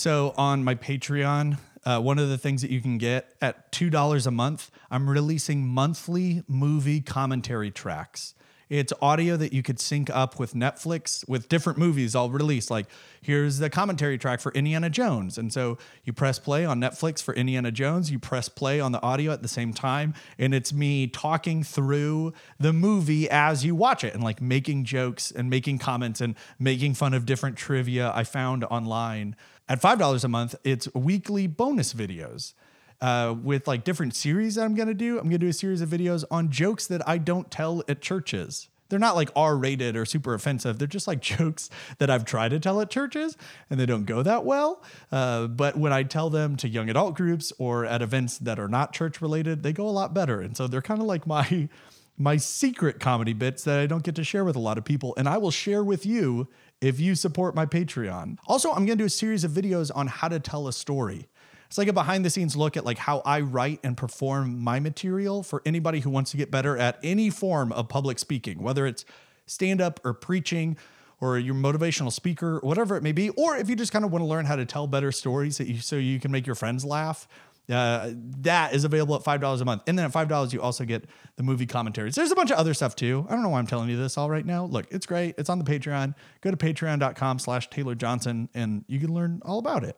So 0.06 0.34
on 0.36 0.62
my 0.62 0.76
Patreon, 0.76 1.58
uh, 1.84 2.00
one 2.00 2.20
of 2.20 2.28
the 2.28 2.38
things 2.38 2.62
that 2.62 2.70
you 2.70 2.80
can 2.80 2.96
get 2.96 3.34
at 3.42 3.72
two 3.72 3.90
dollars 3.90 4.24
a 4.24 4.30
month, 4.30 4.70
I'm 4.88 5.10
releasing 5.10 5.66
monthly 5.66 6.44
movie 6.46 7.00
commentary 7.00 7.72
tracks. 7.72 8.34
It's 8.68 8.92
audio 9.02 9.36
that 9.36 9.52
you 9.52 9.64
could 9.64 9.80
sync 9.80 10.08
up 10.10 10.38
with 10.38 10.54
Netflix 10.54 11.28
with 11.28 11.48
different 11.48 11.78
movies 11.78 12.14
all 12.14 12.30
released. 12.30 12.70
Like 12.70 12.86
here's 13.20 13.58
the 13.58 13.68
commentary 13.68 14.16
track 14.16 14.38
for 14.40 14.52
Indiana 14.52 14.90
Jones, 14.90 15.38
and 15.38 15.52
so 15.52 15.76
you 16.04 16.12
press 16.12 16.38
play 16.38 16.64
on 16.64 16.80
Netflix 16.80 17.20
for 17.20 17.34
Indiana 17.34 17.72
Jones. 17.72 18.08
You 18.08 18.20
press 18.20 18.48
play 18.48 18.78
on 18.78 18.92
the 18.92 19.02
audio 19.02 19.32
at 19.32 19.42
the 19.42 19.48
same 19.48 19.72
time, 19.72 20.14
and 20.38 20.54
it's 20.54 20.72
me 20.72 21.08
talking 21.08 21.64
through 21.64 22.32
the 22.60 22.72
movie 22.72 23.28
as 23.28 23.64
you 23.64 23.74
watch 23.74 24.04
it, 24.04 24.14
and 24.14 24.22
like 24.22 24.40
making 24.40 24.84
jokes 24.84 25.32
and 25.32 25.50
making 25.50 25.78
comments 25.78 26.20
and 26.20 26.36
making 26.60 26.94
fun 26.94 27.12
of 27.12 27.26
different 27.26 27.56
trivia 27.56 28.12
I 28.14 28.22
found 28.22 28.62
online. 28.64 29.34
At 29.68 29.82
$5 29.82 30.24
a 30.24 30.28
month, 30.28 30.54
it's 30.62 30.92
weekly 30.94 31.48
bonus 31.48 31.92
videos 31.92 32.54
uh, 33.00 33.34
with 33.42 33.66
like 33.66 33.82
different 33.82 34.14
series 34.14 34.54
that 34.54 34.64
I'm 34.64 34.76
to 34.76 34.94
do. 34.94 35.18
I'm 35.18 35.28
to 35.28 35.38
do 35.38 35.48
a 35.48 35.52
series 35.52 35.80
of 35.80 35.88
videos 35.88 36.24
on 36.30 36.50
jokes 36.50 36.86
that 36.86 37.06
I 37.08 37.18
don't 37.18 37.50
tell 37.50 37.82
at 37.88 38.00
churches. 38.00 38.68
They're 38.88 39.00
not 39.00 39.16
like 39.16 39.30
R 39.34 39.56
rated 39.56 39.96
or 39.96 40.04
super 40.04 40.34
offensive. 40.34 40.78
They're 40.78 40.86
just 40.86 41.08
like 41.08 41.20
jokes 41.36 41.68
that 41.98 42.10
I've 42.10 42.24
tried 42.24 42.50
to 42.50 42.60
tell 42.60 42.80
at 42.80 42.90
churches 42.90 43.36
and 43.68 43.80
they 43.80 43.86
don't 43.86 44.04
go 44.04 44.22
that 44.22 44.44
well. 44.44 44.84
Uh, 45.10 45.48
but 45.48 45.76
when 45.76 45.92
I 45.92 46.04
tell 46.04 46.30
them 46.30 46.56
to 46.58 46.68
young 46.68 46.88
adult 46.88 47.16
groups 47.16 47.52
or 47.58 47.84
at 47.84 48.02
events 48.02 48.38
that 48.38 48.60
are 48.60 48.68
not 48.68 48.92
church 48.92 49.20
related, 49.20 49.64
they 49.64 49.72
go 49.72 49.88
a 49.88 49.90
lot 49.90 50.14
better. 50.14 50.40
And 50.40 50.56
so 50.56 50.68
they're 50.68 50.80
kind 50.80 51.00
of 51.00 51.06
like 51.08 51.26
my 51.26 51.68
my 52.18 52.38
secret 52.38 52.98
comedy 52.98 53.34
bits 53.34 53.64
that 53.64 53.78
I 53.78 53.86
don't 53.86 54.02
get 54.02 54.14
to 54.14 54.24
share 54.24 54.42
with 54.42 54.56
a 54.56 54.60
lot 54.60 54.78
of 54.78 54.84
people. 54.84 55.12
And 55.18 55.28
I 55.28 55.36
will 55.36 55.50
share 55.50 55.84
with 55.84 56.06
you 56.06 56.48
if 56.80 57.00
you 57.00 57.14
support 57.14 57.54
my 57.54 57.66
Patreon. 57.66 58.38
Also, 58.46 58.70
I'm 58.70 58.86
going 58.86 58.98
to 58.98 59.02
do 59.02 59.06
a 59.06 59.10
series 59.10 59.44
of 59.44 59.50
videos 59.50 59.90
on 59.94 60.06
how 60.06 60.28
to 60.28 60.38
tell 60.38 60.68
a 60.68 60.72
story. 60.72 61.28
It's 61.66 61.78
like 61.78 61.88
a 61.88 61.92
behind 61.92 62.24
the 62.24 62.30
scenes 62.30 62.56
look 62.56 62.76
at 62.76 62.84
like 62.84 62.98
how 62.98 63.22
I 63.24 63.40
write 63.40 63.80
and 63.82 63.96
perform 63.96 64.60
my 64.60 64.78
material 64.78 65.42
for 65.42 65.62
anybody 65.66 66.00
who 66.00 66.10
wants 66.10 66.30
to 66.30 66.36
get 66.36 66.50
better 66.50 66.76
at 66.76 66.98
any 67.02 67.30
form 67.30 67.72
of 67.72 67.88
public 67.88 68.18
speaking, 68.18 68.62
whether 68.62 68.86
it's 68.86 69.04
stand 69.46 69.80
up 69.80 70.00
or 70.04 70.14
preaching 70.14 70.76
or 71.20 71.38
you're 71.38 71.54
motivational 71.54 72.12
speaker, 72.12 72.60
whatever 72.62 72.96
it 72.96 73.02
may 73.02 73.12
be, 73.12 73.30
or 73.30 73.56
if 73.56 73.70
you 73.70 73.76
just 73.76 73.90
kind 73.90 74.04
of 74.04 74.12
want 74.12 74.22
to 74.22 74.26
learn 74.26 74.44
how 74.44 74.54
to 74.54 74.66
tell 74.66 74.86
better 74.86 75.10
stories 75.10 75.58
that 75.58 75.66
you 75.66 75.78
so 75.78 75.96
you 75.96 76.20
can 76.20 76.30
make 76.30 76.46
your 76.46 76.54
friends 76.54 76.84
laugh. 76.84 77.26
Uh, 77.68 78.12
that 78.14 78.74
is 78.74 78.84
available 78.84 79.16
at 79.16 79.24
five 79.24 79.40
dollars 79.40 79.60
a 79.60 79.64
month, 79.64 79.82
and 79.86 79.98
then 79.98 80.06
at 80.06 80.12
five 80.12 80.28
dollars 80.28 80.52
you 80.52 80.60
also 80.62 80.84
get 80.84 81.04
the 81.36 81.42
movie 81.42 81.66
commentaries. 81.66 82.14
There's 82.14 82.30
a 82.30 82.36
bunch 82.36 82.50
of 82.52 82.58
other 82.58 82.74
stuff 82.74 82.94
too. 82.94 83.26
I 83.28 83.32
don't 83.32 83.42
know 83.42 83.48
why 83.48 83.58
I'm 83.58 83.66
telling 83.66 83.88
you 83.88 83.96
this 83.96 84.16
all 84.16 84.30
right 84.30 84.46
now. 84.46 84.66
Look, 84.66 84.86
it's 84.90 85.06
great. 85.06 85.34
It's 85.36 85.50
on 85.50 85.58
the 85.58 85.64
Patreon. 85.64 86.14
Go 86.42 86.50
to 86.52 86.56
patreon.com/slash 86.56 87.70
Taylor 87.70 87.96
Johnson, 87.96 88.48
and 88.54 88.84
you 88.86 89.00
can 89.00 89.12
learn 89.12 89.42
all 89.44 89.58
about 89.58 89.82
it. 89.82 89.96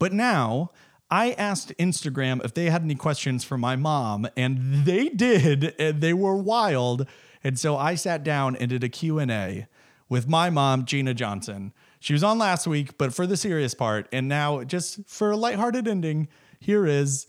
But 0.00 0.12
now 0.12 0.70
I 1.10 1.32
asked 1.32 1.72
Instagram 1.78 2.44
if 2.44 2.54
they 2.54 2.70
had 2.70 2.82
any 2.82 2.96
questions 2.96 3.44
for 3.44 3.56
my 3.56 3.76
mom, 3.76 4.26
and 4.36 4.84
they 4.84 5.08
did, 5.08 5.74
and 5.78 6.00
they 6.00 6.12
were 6.14 6.36
wild. 6.36 7.06
And 7.44 7.58
so 7.58 7.76
I 7.76 7.94
sat 7.94 8.24
down 8.24 8.56
and 8.56 8.70
did 8.70 8.82
a 8.82 8.88
Q&A 8.88 9.68
with 10.08 10.28
my 10.28 10.50
mom, 10.50 10.84
Gina 10.84 11.14
Johnson. 11.14 11.72
She 12.00 12.12
was 12.12 12.24
on 12.24 12.38
last 12.38 12.66
week, 12.66 12.98
but 12.98 13.14
for 13.14 13.26
the 13.26 13.36
serious 13.36 13.74
part, 13.74 14.08
and 14.12 14.28
now 14.28 14.64
just 14.64 15.06
for 15.06 15.30
a 15.30 15.36
lighthearted 15.36 15.86
ending, 15.86 16.28
here 16.64 16.86
is 16.86 17.26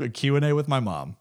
a 0.00 0.08
Q&A 0.08 0.52
with 0.52 0.66
my 0.66 0.80
mom. 0.80 1.16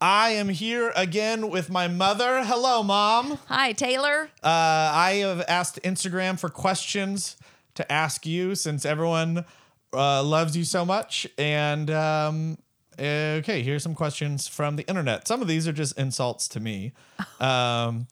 I 0.00 0.30
am 0.30 0.48
here 0.48 0.90
again 0.96 1.50
with 1.50 1.68
my 1.68 1.86
mother. 1.88 2.44
Hello, 2.44 2.82
mom. 2.82 3.38
Hi, 3.48 3.72
Taylor. 3.72 4.30
Uh, 4.42 4.48
I 4.92 5.22
have 5.26 5.44
asked 5.48 5.80
Instagram 5.82 6.38
for 6.38 6.48
questions 6.48 7.36
to 7.74 7.90
ask 7.92 8.24
you 8.24 8.54
since 8.54 8.86
everyone 8.86 9.44
uh, 9.92 10.22
loves 10.22 10.56
you 10.56 10.64
so 10.64 10.86
much. 10.86 11.26
And 11.36 11.90
um, 11.90 12.58
okay, 12.98 13.62
here's 13.62 13.82
some 13.82 13.94
questions 13.94 14.48
from 14.48 14.76
the 14.76 14.86
internet. 14.88 15.26
Some 15.26 15.42
of 15.42 15.48
these 15.48 15.66
are 15.68 15.72
just 15.72 15.98
insults 15.98 16.48
to 16.48 16.60
me. 16.60 16.92
Um, 17.40 18.06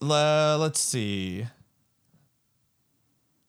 le- 0.00 0.56
let's 0.58 0.80
see. 0.80 1.46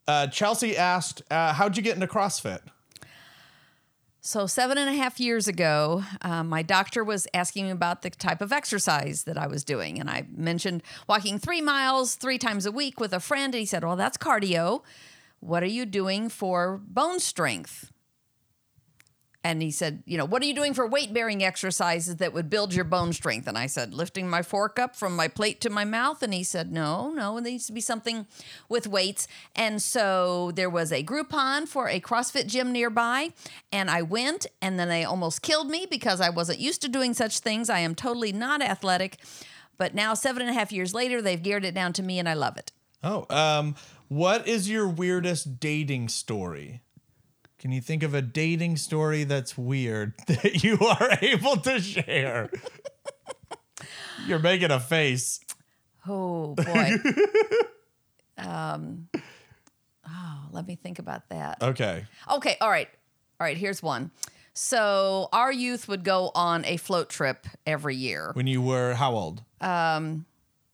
Uh, 0.07 0.27
Chelsea 0.27 0.75
asked, 0.75 1.21
uh, 1.31 1.53
"How'd 1.53 1.77
you 1.77 1.83
get 1.83 1.95
into 1.95 2.07
CrossFit?" 2.07 2.59
So, 4.21 4.47
seven 4.47 4.79
and 4.79 4.89
a 4.89 4.93
half 4.93 5.19
years 5.19 5.47
ago, 5.47 6.03
um, 6.23 6.49
my 6.49 6.63
doctor 6.63 7.03
was 7.03 7.27
asking 7.31 7.65
me 7.65 7.71
about 7.71 8.01
the 8.01 8.09
type 8.09 8.41
of 8.41 8.51
exercise 8.51 9.25
that 9.25 9.37
I 9.37 9.45
was 9.45 9.63
doing. 9.63 9.99
And 9.99 10.09
I 10.09 10.25
mentioned 10.35 10.81
walking 11.07 11.37
three 11.37 11.61
miles 11.61 12.15
three 12.15 12.39
times 12.39 12.65
a 12.65 12.71
week 12.71 12.99
with 12.99 13.13
a 13.13 13.19
friend. 13.19 13.53
And 13.53 13.59
he 13.59 13.67
said, 13.67 13.83
Well, 13.83 13.95
that's 13.95 14.17
cardio. 14.17 14.81
What 15.41 15.61
are 15.61 15.67
you 15.67 15.85
doing 15.85 16.29
for 16.29 16.81
bone 16.83 17.19
strength? 17.19 17.91
And 19.45 19.61
he 19.61 19.69
said, 19.69 20.01
You 20.07 20.17
know, 20.17 20.25
what 20.25 20.41
are 20.41 20.45
you 20.45 20.55
doing 20.55 20.73
for 20.73 20.87
weight 20.87 21.13
bearing 21.13 21.43
exercises 21.43 22.15
that 22.15 22.33
would 22.33 22.49
build 22.49 22.73
your 22.73 22.83
bone 22.83 23.13
strength? 23.13 23.47
And 23.47 23.59
I 23.59 23.67
said, 23.67 23.93
Lifting 23.93 24.27
my 24.27 24.41
fork 24.41 24.79
up 24.79 24.95
from 24.95 25.15
my 25.15 25.27
plate 25.27 25.61
to 25.61 25.69
my 25.69 25.85
mouth. 25.85 26.23
And 26.23 26.33
he 26.33 26.43
said, 26.43 26.71
No, 26.71 27.11
no, 27.11 27.37
it 27.37 27.41
needs 27.41 27.67
to 27.67 27.71
be 27.71 27.79
something 27.79 28.25
with 28.69 28.87
weights. 28.87 29.27
And 29.55 29.83
so 29.83 30.49
there 30.55 30.69
was 30.69 30.91
a 30.91 31.03
Groupon 31.03 31.67
for 31.67 31.87
a 31.87 31.99
CrossFit 31.99 32.47
gym 32.47 32.71
nearby. 32.71 33.33
And 33.71 33.91
I 33.91 34.01
went, 34.01 34.47
and 34.63 34.79
then 34.79 34.89
they 34.89 35.03
almost 35.03 35.43
killed 35.43 35.69
me 35.69 35.85
because 35.87 36.21
I 36.21 36.31
wasn't 36.31 36.57
used 36.57 36.81
to 36.81 36.89
doing 36.89 37.13
such 37.13 37.37
things. 37.37 37.69
I 37.69 37.79
am 37.79 37.93
totally 37.93 38.31
not 38.31 38.63
athletic. 38.63 39.19
But 39.77 39.93
now, 39.93 40.15
seven 40.15 40.41
and 40.41 40.49
a 40.49 40.53
half 40.53 40.71
years 40.71 40.91
later, 40.95 41.21
they've 41.21 41.41
geared 41.41 41.65
it 41.65 41.75
down 41.75 41.93
to 41.93 42.01
me, 42.01 42.17
and 42.17 42.27
I 42.27 42.33
love 42.33 42.57
it. 42.57 42.71
Oh, 43.03 43.27
um, 43.29 43.75
what 44.07 44.47
is 44.47 44.67
your 44.67 44.87
weirdest 44.87 45.59
dating 45.59 46.09
story? 46.09 46.81
Can 47.65 47.71
you 47.71 47.81
think 47.81 48.03
of 48.03 48.13
a 48.13 48.21
dating 48.21 48.77
story 48.77 49.23
that's 49.23 49.57
weird 49.57 50.13
that 50.27 50.63
you 50.63 50.77
are 50.79 51.17
able 51.19 51.57
to 51.57 51.79
share? 51.79 52.51
You're 54.27 54.37
making 54.37 54.69
a 54.69 54.79
face. 54.79 55.39
Oh 56.07 56.53
boy. 56.53 56.91
um, 58.37 59.07
oh, 60.07 60.39
let 60.51 60.67
me 60.67 60.75
think 60.75 60.99
about 60.99 61.27
that. 61.29 61.57
Okay. 61.59 62.05
Okay, 62.31 62.55
all 62.61 62.69
right. 62.69 62.87
All 63.39 63.45
right, 63.45 63.57
here's 63.57 63.81
one. 63.81 64.11
So 64.53 65.29
our 65.33 65.51
youth 65.51 65.87
would 65.87 66.03
go 66.03 66.29
on 66.35 66.65
a 66.65 66.77
float 66.77 67.09
trip 67.09 67.47
every 67.65 67.95
year. 67.95 68.29
When 68.33 68.45
you 68.45 68.61
were 68.61 68.93
how 68.93 69.13
old? 69.13 69.41
Um, 69.59 70.27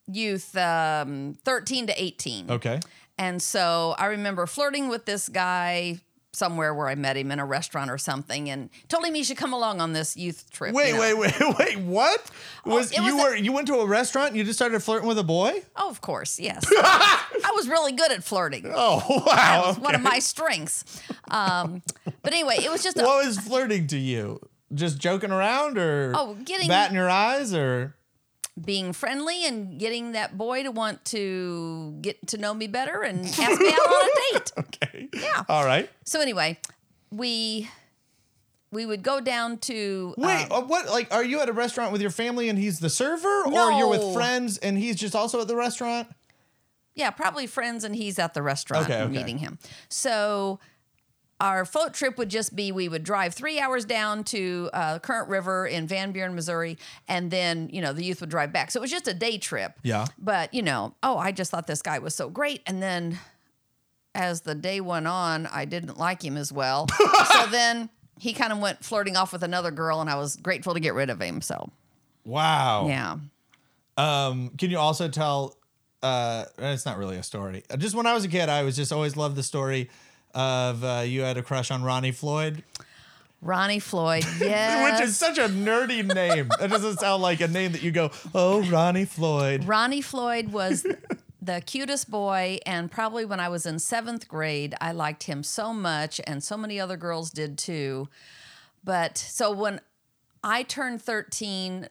Youth 0.07 0.57
um 0.57 1.37
13 1.45 1.87
to 1.87 2.03
18. 2.03 2.51
Okay. 2.51 2.81
And 3.17 3.41
so 3.41 3.95
I 3.97 4.07
remember 4.07 4.45
flirting 4.45 4.89
with 4.89 5.05
this 5.05 5.29
guy 5.29 6.01
somewhere 6.33 6.73
where 6.73 6.87
I 6.87 6.95
met 6.95 7.17
him 7.17 7.29
in 7.31 7.39
a 7.39 7.45
restaurant 7.45 7.91
or 7.91 7.97
something 7.97 8.49
and 8.49 8.69
told 8.87 9.03
him 9.05 9.13
he 9.13 9.23
should 9.23 9.37
come 9.37 9.51
along 9.53 9.81
on 9.81 9.93
this 9.93 10.15
youth 10.15 10.49
trip. 10.51 10.73
Wait, 10.73 10.89
you 10.89 10.93
know. 10.95 10.99
wait, 11.01 11.17
wait, 11.39 11.57
wait. 11.59 11.79
What? 11.79 12.31
Was, 12.65 12.91
it 12.91 12.99
you 13.01 13.19
a- 13.19 13.23
were 13.23 13.35
you 13.35 13.51
went 13.51 13.67
to 13.67 13.75
a 13.75 13.85
restaurant 13.85 14.29
and 14.29 14.37
you 14.37 14.43
just 14.43 14.57
started 14.57 14.79
flirting 14.81 15.07
with 15.07 15.17
a 15.19 15.23
boy? 15.23 15.61
Oh, 15.75 15.89
of 15.89 16.01
course, 16.01 16.39
yes. 16.39 16.63
I 16.71 17.51
was 17.55 17.67
really 17.67 17.91
good 17.91 18.11
at 18.11 18.23
flirting. 18.23 18.71
Oh 18.73 19.23
wow. 19.27 19.71
It's 19.71 19.79
one 19.79 19.95
of 19.95 20.01
my 20.01 20.19
strengths. 20.19 21.01
Um, 21.29 21.81
but 22.23 22.33
anyway, 22.33 22.57
it 22.63 22.71
was 22.71 22.83
just 22.83 22.97
a, 22.97 23.03
What 23.03 23.25
was 23.25 23.37
flirting 23.39 23.87
to 23.87 23.97
you? 23.97 24.39
Just 24.73 24.99
joking 24.99 25.31
around 25.31 25.77
or 25.77 26.13
Oh, 26.15 26.35
getting- 26.45 26.67
batting 26.69 26.95
your 26.95 27.09
eyes 27.09 27.53
or 27.53 27.95
being 28.59 28.91
friendly 28.93 29.45
and 29.45 29.79
getting 29.79 30.11
that 30.11 30.37
boy 30.37 30.63
to 30.63 30.71
want 30.71 31.03
to 31.05 31.97
get 32.01 32.25
to 32.27 32.37
know 32.37 32.53
me 32.53 32.67
better 32.67 33.01
and 33.01 33.25
ask 33.25 33.37
me 33.61 33.69
out 33.69 33.79
on 33.79 34.09
a 34.09 34.33
date. 34.33 34.51
okay. 34.59 35.09
Yeah. 35.13 35.43
All 35.47 35.65
right. 35.65 35.89
So 36.05 36.19
anyway, 36.19 36.57
we 37.11 37.69
we 38.71 38.85
would 38.85 39.03
go 39.03 39.19
down 39.21 39.57
to 39.59 40.13
Wait, 40.17 40.47
uh, 40.49 40.61
what? 40.61 40.87
Like, 40.89 41.13
are 41.13 41.23
you 41.23 41.39
at 41.41 41.49
a 41.49 41.53
restaurant 41.53 41.91
with 41.91 42.01
your 42.01 42.09
family 42.11 42.49
and 42.49 42.57
he's 42.57 42.79
the 42.79 42.89
server, 42.89 43.43
or 43.45 43.71
you're 43.73 43.89
with 43.89 44.13
friends 44.13 44.57
and 44.57 44.77
he's 44.77 44.95
just 44.97 45.15
also 45.15 45.41
at 45.41 45.47
the 45.47 45.55
restaurant? 45.55 46.07
yeah, 46.93 47.09
probably 47.09 47.47
friends, 47.47 47.85
and 47.85 47.95
he's 47.95 48.19
at 48.19 48.33
the 48.33 48.41
restaurant 48.41 48.85
Okay, 48.85 49.01
okay. 49.01 49.11
meeting 49.11 49.37
him. 49.37 49.57
So 49.87 50.59
our 51.41 51.65
float 51.65 51.95
trip 51.95 52.19
would 52.19 52.29
just 52.29 52.55
be 52.55 52.71
we 52.71 52.87
would 52.87 53.03
drive 53.03 53.33
three 53.33 53.59
hours 53.59 53.83
down 53.83 54.23
to 54.25 54.69
uh, 54.73 54.99
Current 54.99 55.27
River 55.27 55.65
in 55.65 55.87
Van 55.87 56.11
Buren, 56.11 56.35
Missouri, 56.35 56.77
and 57.07 57.31
then 57.31 57.67
you 57.73 57.81
know 57.81 57.93
the 57.93 58.03
youth 58.03 58.21
would 58.21 58.29
drive 58.29 58.53
back. 58.53 58.69
So 58.69 58.79
it 58.79 58.81
was 58.81 58.91
just 58.91 59.07
a 59.07 59.13
day 59.13 59.39
trip. 59.39 59.73
Yeah. 59.81 60.05
But 60.19 60.53
you 60.53 60.61
know, 60.61 60.93
oh, 61.01 61.17
I 61.17 61.31
just 61.31 61.49
thought 61.49 61.65
this 61.65 61.81
guy 61.81 61.97
was 61.97 62.13
so 62.13 62.29
great, 62.29 62.61
and 62.67 62.81
then 62.81 63.17
as 64.13 64.41
the 64.41 64.53
day 64.53 64.81
went 64.81 65.07
on, 65.07 65.47
I 65.47 65.65
didn't 65.65 65.97
like 65.97 66.23
him 66.23 66.37
as 66.37 66.53
well. 66.53 66.87
so 67.33 67.47
then 67.47 67.89
he 68.19 68.33
kind 68.33 68.53
of 68.53 68.59
went 68.59 68.85
flirting 68.85 69.17
off 69.17 69.33
with 69.33 69.41
another 69.41 69.71
girl, 69.71 69.99
and 69.99 70.11
I 70.11 70.15
was 70.17 70.35
grateful 70.35 70.75
to 70.75 70.79
get 70.79 70.93
rid 70.93 71.09
of 71.09 71.19
him. 71.19 71.41
So 71.41 71.71
Wow. 72.23 72.87
yeah. 72.87 73.17
Um, 73.97 74.49
can 74.59 74.69
you 74.69 74.77
also 74.77 75.07
tell? 75.07 75.57
Uh, 76.03 76.45
it's 76.59 76.85
not 76.85 76.97
really 76.97 77.17
a 77.17 77.23
story. 77.23 77.63
Just 77.77 77.95
when 77.95 78.05
I 78.05 78.13
was 78.13 78.25
a 78.25 78.27
kid, 78.27 78.47
I 78.47 78.61
was 78.63 78.75
just 78.75 78.91
always 78.91 79.15
loved 79.17 79.35
the 79.35 79.43
story 79.43 79.89
of 80.33 80.83
uh, 80.83 81.03
you 81.05 81.21
had 81.21 81.37
a 81.37 81.43
crush 81.43 81.71
on 81.71 81.83
Ronnie 81.83 82.11
Floyd, 82.11 82.63
Ronnie 83.41 83.79
Floyd, 83.79 84.25
yes. 84.39 84.99
which 84.99 85.07
is 85.07 85.17
such 85.17 85.37
a 85.37 85.47
nerdy 85.49 86.03
name. 86.03 86.49
That 86.59 86.69
doesn't 86.69 86.99
sound 86.99 87.21
like 87.21 87.41
a 87.41 87.47
name 87.47 87.71
that 87.71 87.81
you 87.81 87.91
go, 87.91 88.11
"Oh, 88.35 88.61
Ronnie 88.63 89.05
Floyd." 89.05 89.65
Ronnie 89.65 90.01
Floyd 90.01 90.51
was 90.51 90.85
the 91.41 91.61
cutest 91.65 92.09
boy, 92.11 92.59
and 92.65 92.91
probably 92.91 93.25
when 93.25 93.39
I 93.39 93.49
was 93.49 93.65
in 93.65 93.79
seventh 93.79 94.27
grade, 94.27 94.75
I 94.79 94.91
liked 94.91 95.23
him 95.23 95.43
so 95.43 95.73
much, 95.73 96.21
and 96.25 96.43
so 96.43 96.55
many 96.55 96.79
other 96.79 96.97
girls 96.97 97.31
did 97.31 97.57
too. 97.57 98.09
But 98.83 99.17
so 99.17 99.51
when 99.51 99.81
I 100.43 100.63
turned 100.63 101.01
13, 101.01 101.87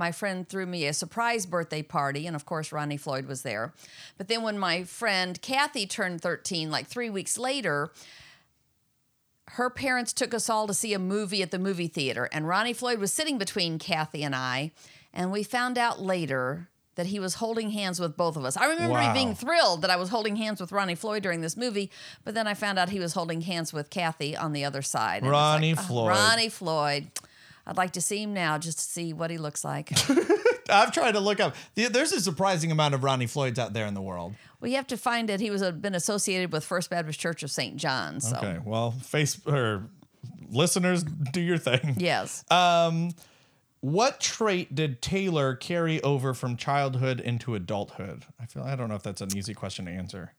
my 0.00 0.10
friend 0.12 0.48
threw 0.48 0.64
me 0.64 0.86
a 0.86 0.94
surprise 0.94 1.44
birthday 1.44 1.82
party, 1.82 2.26
and 2.26 2.34
of 2.34 2.46
course, 2.46 2.72
Ronnie 2.72 2.96
Floyd 2.96 3.26
was 3.26 3.42
there. 3.42 3.74
But 4.16 4.28
then 4.28 4.42
when 4.42 4.58
my 4.58 4.82
friend 4.84 5.40
Kathy 5.42 5.86
turned 5.86 6.22
13, 6.22 6.70
like 6.70 6.86
three 6.86 7.10
weeks 7.10 7.36
later, 7.38 7.92
her 9.48 9.68
parents 9.68 10.14
took 10.14 10.32
us 10.32 10.48
all 10.48 10.66
to 10.66 10.72
see 10.72 10.94
a 10.94 10.98
movie 10.98 11.42
at 11.42 11.50
the 11.50 11.58
movie 11.58 11.86
theater, 11.86 12.30
and 12.32 12.48
Ronnie 12.48 12.72
Floyd 12.72 12.98
was 12.98 13.12
sitting 13.12 13.36
between 13.36 13.78
Kathy 13.78 14.22
and 14.22 14.34
I, 14.34 14.72
and 15.12 15.30
we 15.30 15.42
found 15.42 15.76
out 15.76 16.00
later 16.00 16.70
that 16.94 17.06
he 17.06 17.20
was 17.20 17.34
holding 17.34 17.70
hands 17.70 18.00
with 18.00 18.16
both 18.16 18.36
of 18.36 18.44
us. 18.44 18.56
I 18.56 18.66
remember 18.66 18.94
Wow. 18.94 19.12
being 19.12 19.34
thrilled 19.34 19.82
that 19.82 19.90
I 19.90 19.96
was 19.96 20.08
holding 20.08 20.36
hands 20.36 20.62
with 20.62 20.72
Ronnie 20.72 20.94
Floyd 20.94 21.22
during 21.22 21.42
this 21.42 21.58
movie, 21.58 21.90
but 22.24 22.34
then 22.34 22.46
I 22.46 22.54
found 22.54 22.78
out 22.78 22.88
he 22.88 22.98
was 22.98 23.12
holding 23.12 23.42
hands 23.42 23.72
with 23.72 23.90
Kathy 23.90 24.34
on 24.34 24.52
the 24.52 24.64
other 24.64 24.80
side. 24.82 25.26
Ronnie 25.26 25.72
oh, 25.72 25.76
Floyd. 25.76 26.08
Ronnie 26.08 26.48
Floyd. 26.48 27.10
I'd 27.66 27.76
like 27.76 27.92
to 27.92 28.00
see 28.00 28.22
him 28.22 28.32
now 28.34 28.58
just 28.58 28.78
to 28.78 28.84
see 28.84 29.12
what 29.12 29.30
he 29.30 29.38
looks 29.38 29.64
like. 29.64 29.92
I've 30.70 30.92
tried 30.92 31.12
to 31.12 31.20
look 31.20 31.40
up. 31.40 31.54
There's 31.74 32.12
a 32.12 32.20
surprising 32.20 32.70
amount 32.70 32.94
of 32.94 33.02
Ronnie 33.04 33.26
Floyds 33.26 33.58
out 33.58 33.72
there 33.72 33.86
in 33.86 33.94
the 33.94 34.00
world. 34.02 34.34
well, 34.60 34.70
you 34.70 34.76
have 34.76 34.86
to 34.88 34.96
find 34.96 35.28
it. 35.30 35.40
He 35.40 35.50
was 35.50 35.62
uh, 35.62 35.72
been 35.72 35.94
associated 35.94 36.52
with 36.52 36.64
First 36.64 36.90
Baptist 36.90 37.18
Church 37.18 37.42
of 37.42 37.50
St. 37.50 37.76
John. 37.76 38.20
So 38.20 38.36
Okay, 38.36 38.58
well, 38.64 38.92
face 38.92 39.40
or 39.46 39.88
listeners, 40.48 41.02
do 41.02 41.40
your 41.40 41.58
thing. 41.58 41.96
yes. 41.98 42.44
Um, 42.50 43.10
what 43.80 44.20
trait 44.20 44.74
did 44.74 45.00
Taylor 45.02 45.54
carry 45.54 46.02
over 46.02 46.34
from 46.34 46.56
childhood 46.56 47.18
into 47.20 47.54
adulthood? 47.54 48.24
I 48.40 48.46
feel 48.46 48.62
I 48.62 48.76
don't 48.76 48.88
know 48.88 48.94
if 48.94 49.02
that's 49.02 49.20
an 49.22 49.36
easy 49.36 49.54
question 49.54 49.86
to 49.86 49.90
answer. 49.90 50.34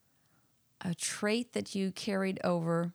a 0.84 0.94
trait 0.94 1.54
that 1.54 1.76
you 1.76 1.92
carried 1.92 2.40
over 2.44 2.94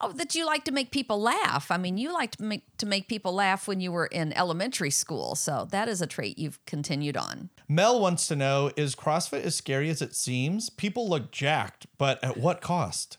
oh 0.00 0.12
that 0.12 0.34
you 0.34 0.46
like 0.46 0.64
to 0.64 0.72
make 0.72 0.90
people 0.90 1.20
laugh 1.20 1.70
i 1.70 1.76
mean 1.76 1.96
you 1.96 2.12
liked 2.12 2.38
to 2.38 2.44
make, 2.44 2.64
to 2.76 2.86
make 2.86 3.08
people 3.08 3.32
laugh 3.32 3.66
when 3.66 3.80
you 3.80 3.92
were 3.92 4.06
in 4.06 4.32
elementary 4.34 4.90
school 4.90 5.34
so 5.34 5.66
that 5.70 5.88
is 5.88 6.00
a 6.00 6.06
trait 6.06 6.38
you've 6.38 6.64
continued 6.66 7.16
on 7.16 7.50
Mel 7.68 8.00
wants 8.00 8.28
to 8.28 8.36
know: 8.36 8.70
Is 8.76 8.94
CrossFit 8.94 9.42
as 9.42 9.56
scary 9.56 9.90
as 9.90 10.00
it 10.00 10.14
seems? 10.14 10.70
People 10.70 11.08
look 11.08 11.32
jacked, 11.32 11.86
but 11.98 12.22
at 12.22 12.36
what 12.36 12.60
cost? 12.60 13.18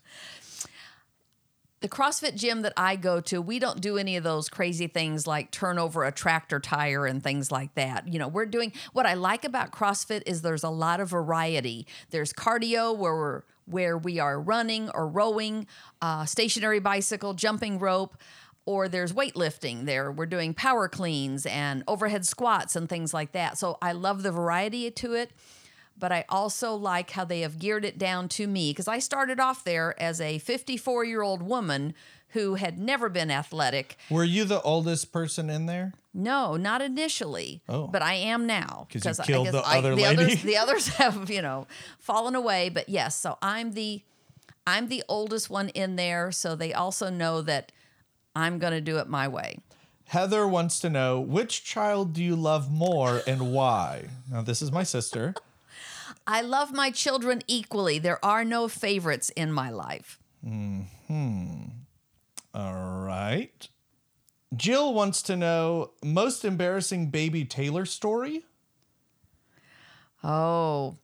the 1.80 1.88
CrossFit 1.88 2.36
gym 2.36 2.64
that 2.64 2.74
I 2.76 2.96
go 2.96 3.22
to, 3.22 3.42
we 3.42 3.60
don't 3.60 3.82
do 3.82 3.98
any 3.98 4.18
of 4.18 4.24
those 4.24 4.50
crazy 4.50 4.88
things 4.88 5.28
like 5.28 5.52
turn 5.52 5.78
over 5.78 6.06
a 6.06 6.12
tractor 6.12 6.60
tire 6.60 7.06
and 7.06 7.22
things 7.22 7.52
like 7.52 7.76
that. 7.76 8.08
You 8.12 8.18
know, 8.18 8.28
we're 8.28 8.48
doing 8.48 8.74
what 8.94 9.06
I 9.06 9.14
like 9.14 9.46
about 9.46 9.72
CrossFit 9.72 10.24
is 10.26 10.42
there's 10.42 10.64
a 10.64 10.70
lot 10.70 11.00
of 11.00 11.10
variety. 11.10 11.86
There's 12.10 12.34
cardio 12.34 12.98
where 12.98 13.16
we're 13.16 13.44
where 13.68 13.98
we 13.98 14.20
are 14.20 14.40
running 14.40 14.90
or 14.92 15.08
rowing, 15.08 15.68
uh, 16.02 16.26
stationary 16.26 16.80
bicycle, 16.80 17.34
jumping 17.34 17.80
rope, 17.80 18.18
or 18.66 18.88
there's 18.90 19.14
weightlifting. 19.14 19.86
There 19.86 20.12
we're 20.12 20.26
doing 20.26 20.54
power 20.54 20.88
cleans 20.88 21.46
and 21.46 21.84
overhead 21.88 22.26
squats 22.26 22.76
and 22.76 22.90
things 22.90 23.14
like 23.14 23.34
that. 23.34 23.58
So 23.58 23.78
I 23.82 23.92
love 23.92 24.24
the 24.24 24.32
variety 24.32 24.90
to 24.92 25.14
it 25.14 25.32
but 26.00 26.12
I 26.12 26.26
also 26.30 26.76
like 26.76 27.12
how 27.12 27.26
they 27.26 27.42
have 27.42 27.60
geared 27.60 27.84
it 27.84 27.98
down 27.98 28.30
to 28.30 28.48
me 28.48 28.72
because 28.72 28.88
I 28.88 29.00
started 29.00 29.40
off 29.40 29.64
there 29.64 30.00
as 30.02 30.22
a 30.22 30.38
54 30.40 31.04
year 31.06 31.22
old 31.22 31.42
woman 31.42 31.94
who 32.30 32.56
had 32.56 32.78
never 32.78 33.10
been 33.10 33.32
athletic. 33.32 33.98
Were 34.10 34.24
you 34.24 34.44
the 34.46 34.62
oldest 34.62 35.12
person 35.12 35.50
in 35.50 35.66
there? 35.66 35.94
No, 36.14 36.56
not 36.58 36.82
initially, 36.82 37.62
Oh. 37.70 37.88
but 37.88 38.02
I 38.02 38.16
am 38.16 38.46
now 38.48 38.88
'Cause 38.92 39.06
you 39.06 39.12
I 39.24 39.26
killed 39.26 39.46
guess 39.46 39.54
the 39.54 39.62
I- 39.68 39.78
other 39.78 39.96
the 39.96 40.02
lady? 40.02 40.24
Others, 40.24 40.42
the 40.44 40.58
others 40.58 40.88
have 40.90 41.30
you 41.30 41.42
know 41.42 41.68
fallen 42.00 42.36
away, 42.36 42.70
but 42.70 42.90
yes, 42.90 43.16
so 43.20 43.38
I'm 43.42 43.74
the 43.74 44.02
I'm 44.66 44.90
the 44.90 45.04
oldest 45.08 45.50
one 45.50 45.70
in 45.70 45.96
there, 45.96 46.32
so 46.32 46.56
they 46.56 46.74
also 46.74 47.10
know 47.10 47.42
that 47.44 47.72
I'm 48.36 48.60
going 48.60 48.74
to 48.74 48.82
do 48.82 48.98
it 48.98 49.08
my 49.08 49.28
way. 49.28 49.60
Heather 50.10 50.46
wants 50.48 50.80
to 50.82 50.90
know 50.90 51.20
which 51.22 51.64
child 51.64 52.14
do 52.14 52.22
you 52.24 52.36
love 52.36 52.70
more 52.72 53.22
and 53.26 53.54
why? 53.54 54.10
Now, 54.30 54.42
this 54.42 54.62
is 54.62 54.72
my 54.72 54.84
sister. 54.84 55.34
I 56.28 56.42
love 56.42 56.74
my 56.74 56.92
children 56.92 57.42
equally. 57.48 57.98
There 58.00 58.24
are 58.24 58.44
no 58.44 58.68
favorites 58.68 59.30
in 59.38 59.52
my 59.54 59.70
life. 59.70 60.20
Mm-hmm. 60.46 61.64
All 62.58 62.74
right. 62.74 63.70
Jill 64.56 64.92
wants 64.92 65.22
to 65.24 65.36
know 65.36 65.92
most 66.04 66.44
embarrassing 66.44 67.12
baby 67.12 67.46
Taylor 67.46 67.86
story. 67.86 68.46
Oh, 70.24 70.98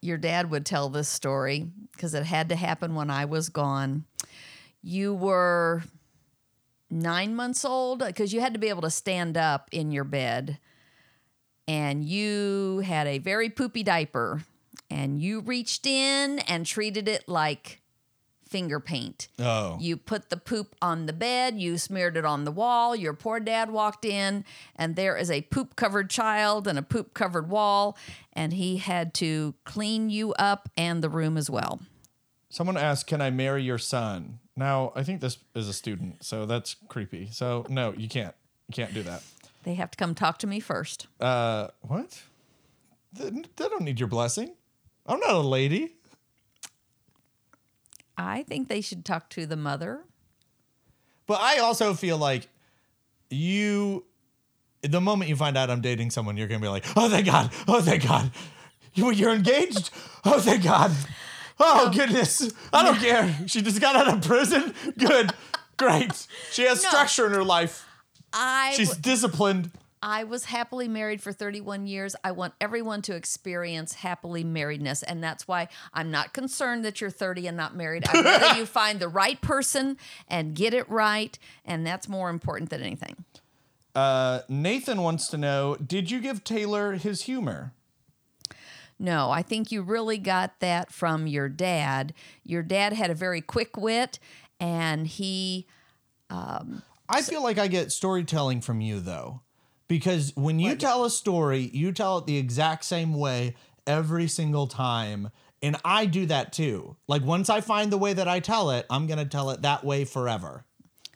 your 0.00 0.16
dad 0.16 0.50
would 0.50 0.64
tell 0.64 0.88
this 0.88 1.06
story 1.06 1.68
because 1.92 2.14
it 2.14 2.24
had 2.24 2.48
to 2.48 2.56
happen 2.56 2.94
when 2.94 3.10
I 3.10 3.26
was 3.26 3.50
gone. 3.50 4.06
You 4.80 5.12
were 5.12 5.82
nine 6.88 7.34
months 7.34 7.62
old 7.62 7.98
because 7.98 8.32
you 8.32 8.40
had 8.40 8.54
to 8.54 8.58
be 8.58 8.70
able 8.70 8.80
to 8.80 8.90
stand 8.90 9.36
up 9.36 9.68
in 9.72 9.92
your 9.92 10.04
bed, 10.04 10.58
and 11.68 12.02
you 12.02 12.78
had 12.86 13.06
a 13.06 13.18
very 13.18 13.50
poopy 13.50 13.82
diaper, 13.82 14.44
and 14.88 15.20
you 15.20 15.40
reached 15.40 15.84
in 15.84 16.38
and 16.38 16.64
treated 16.64 17.06
it 17.06 17.28
like 17.28 17.79
finger 18.50 18.80
paint. 18.80 19.28
Oh, 19.38 19.78
You 19.80 19.96
put 19.96 20.28
the 20.28 20.36
poop 20.36 20.74
on 20.82 21.06
the 21.06 21.12
bed, 21.12 21.60
you 21.60 21.78
smeared 21.78 22.16
it 22.16 22.24
on 22.24 22.44
the 22.44 22.50
wall. 22.50 22.96
Your 22.96 23.14
poor 23.14 23.38
dad 23.38 23.70
walked 23.70 24.04
in, 24.04 24.44
and 24.74 24.96
there 24.96 25.16
is 25.16 25.30
a 25.30 25.42
poop 25.42 25.76
covered 25.76 26.10
child 26.10 26.66
and 26.66 26.76
a 26.78 26.82
poop 26.82 27.14
covered 27.14 27.48
wall, 27.48 27.96
and 28.32 28.52
he 28.52 28.78
had 28.78 29.14
to 29.14 29.54
clean 29.64 30.10
you 30.10 30.32
up 30.34 30.68
and 30.76 31.02
the 31.02 31.08
room 31.08 31.36
as 31.36 31.48
well. 31.48 31.80
Someone 32.48 32.76
asked, 32.76 33.06
"Can 33.06 33.20
I 33.20 33.30
marry 33.30 33.62
your 33.62 33.78
son?" 33.78 34.40
Now, 34.56 34.92
I 34.96 35.04
think 35.04 35.20
this 35.20 35.38
is 35.54 35.68
a 35.68 35.72
student, 35.72 36.24
so 36.24 36.44
that's 36.44 36.74
creepy. 36.88 37.28
So 37.30 37.64
no, 37.68 37.94
you 37.96 38.08
can't. 38.08 38.34
You 38.68 38.74
can't 38.74 38.92
do 38.92 39.02
that. 39.04 39.22
They 39.62 39.74
have 39.74 39.90
to 39.92 39.96
come 39.96 40.14
talk 40.14 40.38
to 40.38 40.46
me 40.48 40.58
first. 40.58 41.06
Uh, 41.20 41.68
what? 41.82 42.22
They, 43.12 43.30
they 43.30 43.68
don't 43.68 43.82
need 43.82 44.00
your 44.00 44.08
blessing. 44.08 44.54
I'm 45.06 45.20
not 45.20 45.30
a 45.30 45.38
lady. 45.40 45.94
I 48.20 48.42
think 48.42 48.68
they 48.68 48.80
should 48.80 49.04
talk 49.04 49.30
to 49.30 49.46
the 49.46 49.56
mother. 49.56 50.04
But 51.26 51.40
I 51.40 51.58
also 51.58 51.94
feel 51.94 52.18
like 52.18 52.48
you, 53.30 54.04
the 54.82 55.00
moment 55.00 55.28
you 55.30 55.36
find 55.36 55.56
out 55.56 55.70
I'm 55.70 55.80
dating 55.80 56.10
someone, 56.10 56.36
you're 56.36 56.48
gonna 56.48 56.60
be 56.60 56.68
like, 56.68 56.84
"Oh, 56.96 57.08
thank 57.08 57.26
God! 57.26 57.50
Oh, 57.68 57.80
thank 57.80 58.06
God! 58.06 58.30
You, 58.94 59.10
you're 59.12 59.32
engaged! 59.34 59.90
Oh, 60.24 60.40
thank 60.40 60.64
God! 60.64 60.92
Oh, 61.58 61.90
goodness! 61.94 62.52
I 62.72 62.82
don't 62.84 62.98
care. 62.98 63.36
She 63.46 63.62
just 63.62 63.80
got 63.80 63.94
out 63.96 64.12
of 64.12 64.22
prison. 64.26 64.74
Good, 64.98 65.32
great. 65.76 66.26
She 66.50 66.62
has 66.62 66.82
No. 66.82 66.88
structure 66.88 67.26
in 67.26 67.32
her 67.32 67.44
life. 67.44 67.86
I 68.32 68.72
She's 68.76 68.88
w- 68.88 69.02
disciplined. 69.02 69.70
I 70.02 70.24
was 70.24 70.46
happily 70.46 70.88
married 70.88 71.22
for 71.22 71.32
31 71.32 71.86
years. 71.86 72.16
I 72.24 72.32
want 72.32 72.54
everyone 72.60 73.02
to 73.02 73.14
experience 73.14 73.94
happily 73.94 74.44
marriedness. 74.44 75.02
And 75.06 75.22
that's 75.22 75.46
why 75.46 75.68
I'm 75.92 76.10
not 76.10 76.32
concerned 76.32 76.84
that 76.84 77.00
you're 77.00 77.10
30 77.10 77.48
and 77.48 77.56
not 77.56 77.76
married. 77.76 78.04
I'd 78.08 78.24
rather 78.24 78.58
you 78.58 78.66
find 78.66 78.98
the 78.98 79.08
right 79.08 79.40
person 79.40 79.98
and 80.28 80.54
get 80.54 80.72
it 80.72 80.88
right. 80.88 81.38
And 81.64 81.86
that's 81.86 82.08
more 82.08 82.30
important 82.30 82.70
than 82.70 82.82
anything. 82.82 83.24
Uh, 83.94 84.40
Nathan 84.48 85.02
wants 85.02 85.26
to 85.28 85.36
know: 85.36 85.76
Did 85.76 86.10
you 86.10 86.20
give 86.20 86.44
Taylor 86.44 86.92
his 86.92 87.22
humor? 87.22 87.72
No, 89.00 89.30
I 89.30 89.42
think 89.42 89.72
you 89.72 89.82
really 89.82 90.18
got 90.18 90.60
that 90.60 90.92
from 90.92 91.26
your 91.26 91.48
dad. 91.48 92.12
Your 92.44 92.62
dad 92.62 92.92
had 92.92 93.10
a 93.10 93.14
very 93.14 93.40
quick 93.40 93.76
wit 93.76 94.18
and 94.60 95.06
he 95.06 95.66
I 97.08 97.22
feel 97.22 97.42
like 97.42 97.58
I 97.58 97.66
get 97.66 97.90
storytelling 97.90 98.60
from 98.60 98.80
you 98.80 99.00
though, 99.00 99.40
because 99.90 100.32
when 100.36 100.60
you 100.60 100.76
tell 100.76 101.04
a 101.04 101.10
story, 101.10 101.68
you 101.72 101.90
tell 101.90 102.18
it 102.18 102.26
the 102.26 102.36
exact 102.36 102.84
same 102.84 103.12
way 103.12 103.56
every 103.88 104.28
single 104.28 104.68
time. 104.68 105.30
And 105.64 105.76
I 105.84 106.06
do 106.06 106.26
that 106.26 106.52
too. 106.52 106.94
Like 107.08 107.24
once 107.24 107.50
I 107.50 107.60
find 107.60 107.90
the 107.90 107.98
way 107.98 108.12
that 108.12 108.28
I 108.28 108.38
tell 108.38 108.70
it, 108.70 108.86
I'm 108.88 109.08
going 109.08 109.18
to 109.18 109.24
tell 109.24 109.50
it 109.50 109.62
that 109.62 109.82
way 109.82 110.04
forever. 110.04 110.64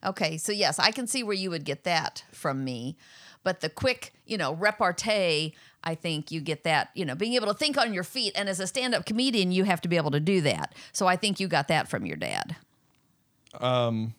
Okay, 0.04 0.38
so 0.38 0.50
yes, 0.50 0.80
I 0.80 0.90
can 0.90 1.06
see 1.06 1.22
where 1.22 1.36
you 1.36 1.50
would 1.50 1.64
get 1.64 1.84
that 1.84 2.24
from 2.32 2.64
me. 2.64 2.96
But 3.44 3.60
the 3.60 3.70
quick, 3.70 4.12
you 4.26 4.36
know, 4.36 4.56
repartee, 4.56 5.54
I 5.84 5.94
think 5.94 6.32
you 6.32 6.40
get 6.40 6.64
that, 6.64 6.90
you 6.94 7.04
know, 7.04 7.14
being 7.14 7.34
able 7.34 7.46
to 7.46 7.54
think 7.54 7.78
on 7.78 7.94
your 7.94 8.02
feet. 8.02 8.32
And 8.34 8.48
as 8.48 8.58
a 8.58 8.66
stand 8.66 8.92
up 8.92 9.06
comedian, 9.06 9.52
you 9.52 9.62
have 9.62 9.82
to 9.82 9.88
be 9.88 9.96
able 9.96 10.10
to 10.10 10.20
do 10.20 10.40
that. 10.40 10.74
So 10.92 11.06
I 11.06 11.14
think 11.14 11.38
you 11.38 11.46
got 11.46 11.68
that 11.68 11.86
from 11.86 12.06
your 12.06 12.16
dad. 12.16 12.56
Um, 13.60 14.14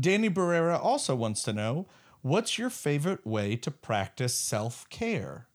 Danny 0.00 0.30
Barrera 0.30 0.82
also 0.82 1.14
wants 1.14 1.42
to 1.42 1.52
know 1.52 1.86
what's 2.22 2.58
your 2.58 2.70
favorite 2.70 3.26
way 3.26 3.56
to 3.56 3.70
practice 3.70 4.34
self 4.34 4.88
care? 4.90 5.46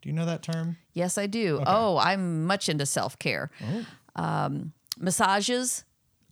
Do 0.00 0.08
you 0.08 0.14
know 0.14 0.26
that 0.26 0.42
term? 0.42 0.76
Yes, 0.92 1.16
I 1.16 1.26
do. 1.26 1.62
Oh, 1.64 1.96
I'm 1.96 2.44
much 2.44 2.68
into 2.68 2.86
self 2.86 3.18
care. 3.18 3.50
Um, 4.16 4.72
massages. 4.98 5.84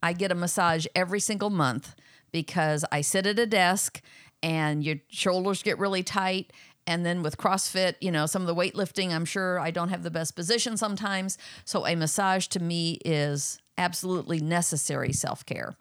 I 0.02 0.12
get 0.12 0.32
a 0.32 0.34
massage 0.34 0.86
every 0.94 1.20
single 1.20 1.50
month 1.50 1.94
because 2.32 2.84
I 2.90 3.00
sit 3.02 3.26
at 3.26 3.38
a 3.38 3.46
desk 3.46 4.00
and 4.42 4.82
your 4.82 4.96
shoulders 5.08 5.62
get 5.62 5.78
really 5.78 6.02
tight. 6.02 6.52
And 6.86 7.04
then 7.04 7.22
with 7.22 7.36
CrossFit, 7.36 7.94
you 8.00 8.10
know, 8.10 8.26
some 8.26 8.42
of 8.42 8.48
the 8.48 8.54
weightlifting, 8.54 9.10
I'm 9.10 9.26
sure 9.26 9.60
I 9.60 9.70
don't 9.70 9.90
have 9.90 10.02
the 10.02 10.10
best 10.10 10.34
position 10.34 10.76
sometimes. 10.76 11.38
So 11.64 11.86
a 11.86 11.94
massage 11.94 12.46
to 12.48 12.60
me 12.60 12.98
is 13.04 13.58
absolutely 13.78 14.40
necessary 14.40 15.12
self 15.12 15.44
care. 15.44 15.74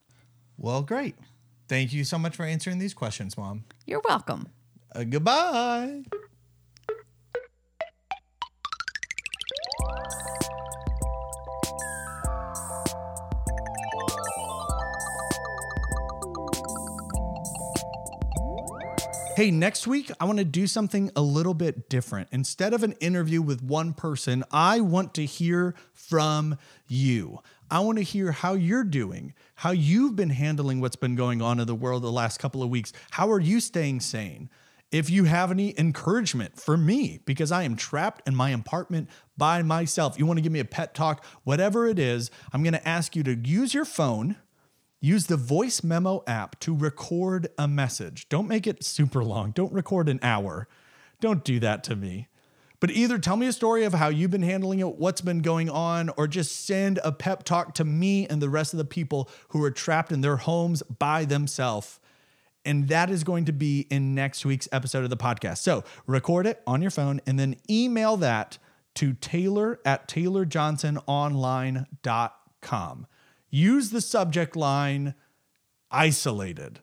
Well, 0.58 0.82
great. 0.82 1.16
Thank 1.70 1.94
you 1.94 2.04
so 2.04 2.18
much 2.18 2.36
for 2.36 2.46
answering 2.46 2.80
these 2.80 2.96
questions, 2.96 3.38
Mom. 3.38 3.64
You're 3.86 4.02
welcome. 4.04 4.48
Uh, 4.94 5.04
goodbye. 5.04 6.02
Hey, 19.36 19.52
next 19.52 19.88
week, 19.88 20.12
I 20.20 20.26
want 20.26 20.40
to 20.40 20.44
do 20.44 20.68
something 20.68 21.12
a 21.16 21.22
little 21.22 21.54
bit 21.54 21.88
different. 21.88 22.30
Instead 22.32 22.74
of 22.74 22.84
an 22.84 22.94
interview 22.94 23.42
with 23.42 23.64
one 23.64 23.94
person, 23.94 24.44
I 24.52 24.82
want 24.82 25.14
to 25.14 25.26
hear 25.26 25.76
from 25.94 26.58
you. 26.88 27.40
I 27.72 27.80
want 27.80 27.98
to 27.98 28.04
hear 28.04 28.32
how 28.32 28.54
you're 28.54 28.84
doing, 28.84 29.34
how 29.56 29.72
you've 29.72 30.16
been 30.16 30.30
handling 30.30 30.82
what's 30.82 30.96
been 30.96 31.16
going 31.16 31.42
on 31.42 31.60
in 31.60 31.68
the 31.68 31.76
world 31.76 32.04
the 32.04 32.12
last 32.12 32.40
couple 32.40 32.64
of 32.64 32.70
weeks. 32.70 32.94
How 33.12 33.32
are 33.32 33.40
you 33.40 33.60
staying 33.60 34.00
sane? 34.00 34.50
If 34.92 35.10
you 35.10 35.26
have 35.26 35.52
any 35.52 35.78
encouragement 35.78 36.60
for 36.60 36.76
me, 36.76 37.20
because 37.26 37.52
I 37.52 37.64
am 37.64 37.76
trapped 37.76 38.28
in 38.28 38.36
my 38.36 38.50
apartment 38.50 39.10
by 39.38 39.62
myself, 39.62 40.18
you 40.18 40.26
want 40.26 40.38
to 40.38 40.42
give 40.42 40.52
me 40.52 40.60
a 40.60 40.66
pet 40.66 40.96
talk, 40.96 41.24
whatever 41.44 41.86
it 41.86 42.00
is, 42.00 42.32
I'm 42.52 42.64
going 42.64 42.74
to 42.74 42.88
ask 42.88 43.16
you 43.16 43.22
to 43.24 43.36
use 43.36 43.74
your 43.74 43.86
phone 43.86 44.36
Use 45.02 45.28
the 45.28 45.38
voice 45.38 45.82
memo 45.82 46.24
app 46.28 46.60
to 46.60 46.76
record 46.76 47.48
a 47.58 47.70
message. 47.70 48.28
Don't 48.28 48.50
make 48.50 48.68
it 48.68 48.84
super 48.84 49.24
long. 49.24 49.52
Don't 49.52 49.72
record 49.72 50.10
an 50.10 50.20
hour. 50.22 50.68
Don't 51.22 51.46
do 51.46 51.60
that 51.62 51.86
to 51.86 51.96
me. 51.96 52.28
But 52.80 52.92
either 52.92 53.18
tell 53.18 53.36
me 53.36 53.48
a 53.48 53.54
story 53.54 53.84
of 53.84 53.94
how 53.94 54.08
you've 54.08 54.32
been 54.32 54.42
handling 54.42 54.80
it, 54.80 54.96
what's 54.96 55.22
been 55.22 55.42
going 55.42 55.70
on, 55.70 56.10
or 56.18 56.28
just 56.28 56.66
send 56.66 57.00
a 57.04 57.12
pep 57.12 57.44
talk 57.44 57.74
to 57.76 57.84
me 57.84 58.26
and 58.28 58.42
the 58.42 58.50
rest 58.50 58.74
of 58.74 58.78
the 58.78 58.86
people 58.86 59.30
who 59.50 59.64
are 59.64 59.72
trapped 59.72 60.12
in 60.12 60.22
their 60.22 60.38
homes 60.38 60.82
by 60.84 61.26
themselves. 61.26 62.00
And 62.64 62.88
that 62.88 63.10
is 63.10 63.24
going 63.24 63.46
to 63.46 63.54
be 63.54 63.88
in 63.90 64.16
next 64.16 64.46
week's 64.46 64.70
episode 64.72 65.04
of 65.04 65.10
the 65.10 65.18
podcast. 65.18 65.58
So 65.58 65.84
record 66.08 66.46
it 66.46 66.62
on 66.66 66.82
your 66.82 66.92
phone 66.92 67.20
and 67.26 67.40
then 67.40 67.58
email 67.70 68.16
that 68.18 68.58
to 68.96 69.14
Taylor 69.14 69.80
at 69.86 70.08
taylorjohnsononline.com. 70.08 73.08
Use 73.50 73.90
the 73.90 74.02
subject 74.02 74.56
line 74.56 75.16
isolated 75.90 76.82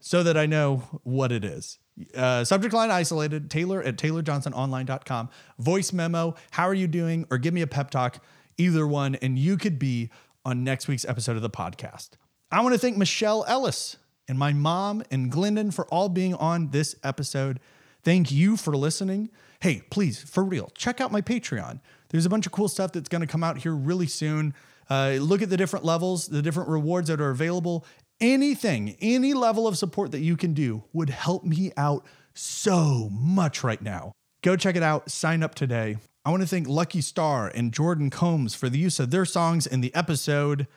so 0.00 0.22
that 0.22 0.36
I 0.36 0.46
know 0.46 1.00
what 1.04 1.32
it 1.32 1.44
is. 1.44 1.78
Uh, 2.16 2.42
subject 2.44 2.72
line 2.72 2.90
isolated, 2.90 3.50
Taylor 3.50 3.82
at 3.82 3.96
taylorjohnsononline.com. 3.96 5.28
Voice 5.58 5.92
memo, 5.92 6.34
how 6.52 6.64
are 6.64 6.74
you 6.74 6.86
doing? 6.86 7.26
Or 7.30 7.38
give 7.38 7.52
me 7.52 7.60
a 7.62 7.66
pep 7.66 7.90
talk, 7.90 8.24
either 8.56 8.86
one, 8.86 9.16
and 9.16 9.38
you 9.38 9.56
could 9.56 9.78
be 9.78 10.10
on 10.44 10.64
next 10.64 10.88
week's 10.88 11.04
episode 11.04 11.36
of 11.36 11.42
the 11.42 11.50
podcast. 11.50 12.10
I 12.50 12.60
want 12.62 12.74
to 12.74 12.78
thank 12.78 12.96
Michelle 12.96 13.44
Ellis 13.46 13.96
and 14.28 14.38
my 14.38 14.52
mom 14.52 15.02
and 15.10 15.30
Glendon 15.30 15.70
for 15.70 15.86
all 15.86 16.08
being 16.08 16.34
on 16.34 16.70
this 16.70 16.94
episode. 17.04 17.60
Thank 18.02 18.32
you 18.32 18.56
for 18.56 18.76
listening. 18.76 19.30
Hey, 19.60 19.82
please, 19.90 20.20
for 20.22 20.42
real, 20.42 20.70
check 20.74 21.00
out 21.00 21.12
my 21.12 21.20
Patreon. 21.20 21.80
There's 22.08 22.26
a 22.26 22.30
bunch 22.30 22.46
of 22.46 22.52
cool 22.52 22.68
stuff 22.68 22.92
that's 22.92 23.08
going 23.08 23.20
to 23.20 23.26
come 23.26 23.44
out 23.44 23.58
here 23.58 23.74
really 23.74 24.06
soon. 24.06 24.54
Uh, 24.90 25.18
look 25.20 25.40
at 25.40 25.48
the 25.50 25.56
different 25.56 25.84
levels, 25.84 26.26
the 26.26 26.42
different 26.42 26.68
rewards 26.68 27.08
that 27.08 27.20
are 27.20 27.30
available. 27.30 27.86
Anything, 28.22 28.96
any 29.00 29.34
level 29.34 29.66
of 29.66 29.76
support 29.76 30.12
that 30.12 30.20
you 30.20 30.36
can 30.36 30.54
do 30.54 30.84
would 30.92 31.10
help 31.10 31.42
me 31.42 31.72
out 31.76 32.06
so 32.34 33.08
much 33.10 33.64
right 33.64 33.82
now. 33.82 34.12
Go 34.42 34.54
check 34.54 34.76
it 34.76 34.82
out. 34.82 35.10
Sign 35.10 35.42
up 35.42 35.56
today. 35.56 35.96
I 36.24 36.30
want 36.30 36.40
to 36.40 36.48
thank 36.48 36.68
Lucky 36.68 37.00
Star 37.00 37.50
and 37.52 37.72
Jordan 37.72 38.10
Combs 38.10 38.54
for 38.54 38.68
the 38.68 38.78
use 38.78 39.00
of 39.00 39.10
their 39.10 39.24
songs 39.24 39.66
in 39.66 39.80
the 39.80 39.92
episode. 39.92 40.68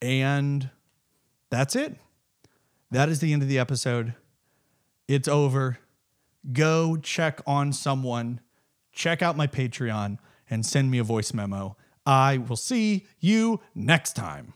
And 0.00 0.70
that's 1.50 1.74
it. 1.74 1.96
That 2.92 3.08
is 3.08 3.18
the 3.18 3.32
end 3.32 3.42
of 3.42 3.48
the 3.48 3.58
episode. 3.58 4.14
It's 5.08 5.26
over. 5.26 5.78
Go 6.52 6.96
check 6.96 7.40
on 7.44 7.72
someone, 7.72 8.40
check 8.92 9.20
out 9.20 9.36
my 9.36 9.48
Patreon, 9.48 10.18
and 10.48 10.64
send 10.64 10.92
me 10.92 10.98
a 10.98 11.04
voice 11.04 11.34
memo. 11.34 11.76
I 12.06 12.38
will 12.38 12.56
see 12.56 13.08
you 13.18 13.60
next 13.74 14.14
time. 14.14 14.54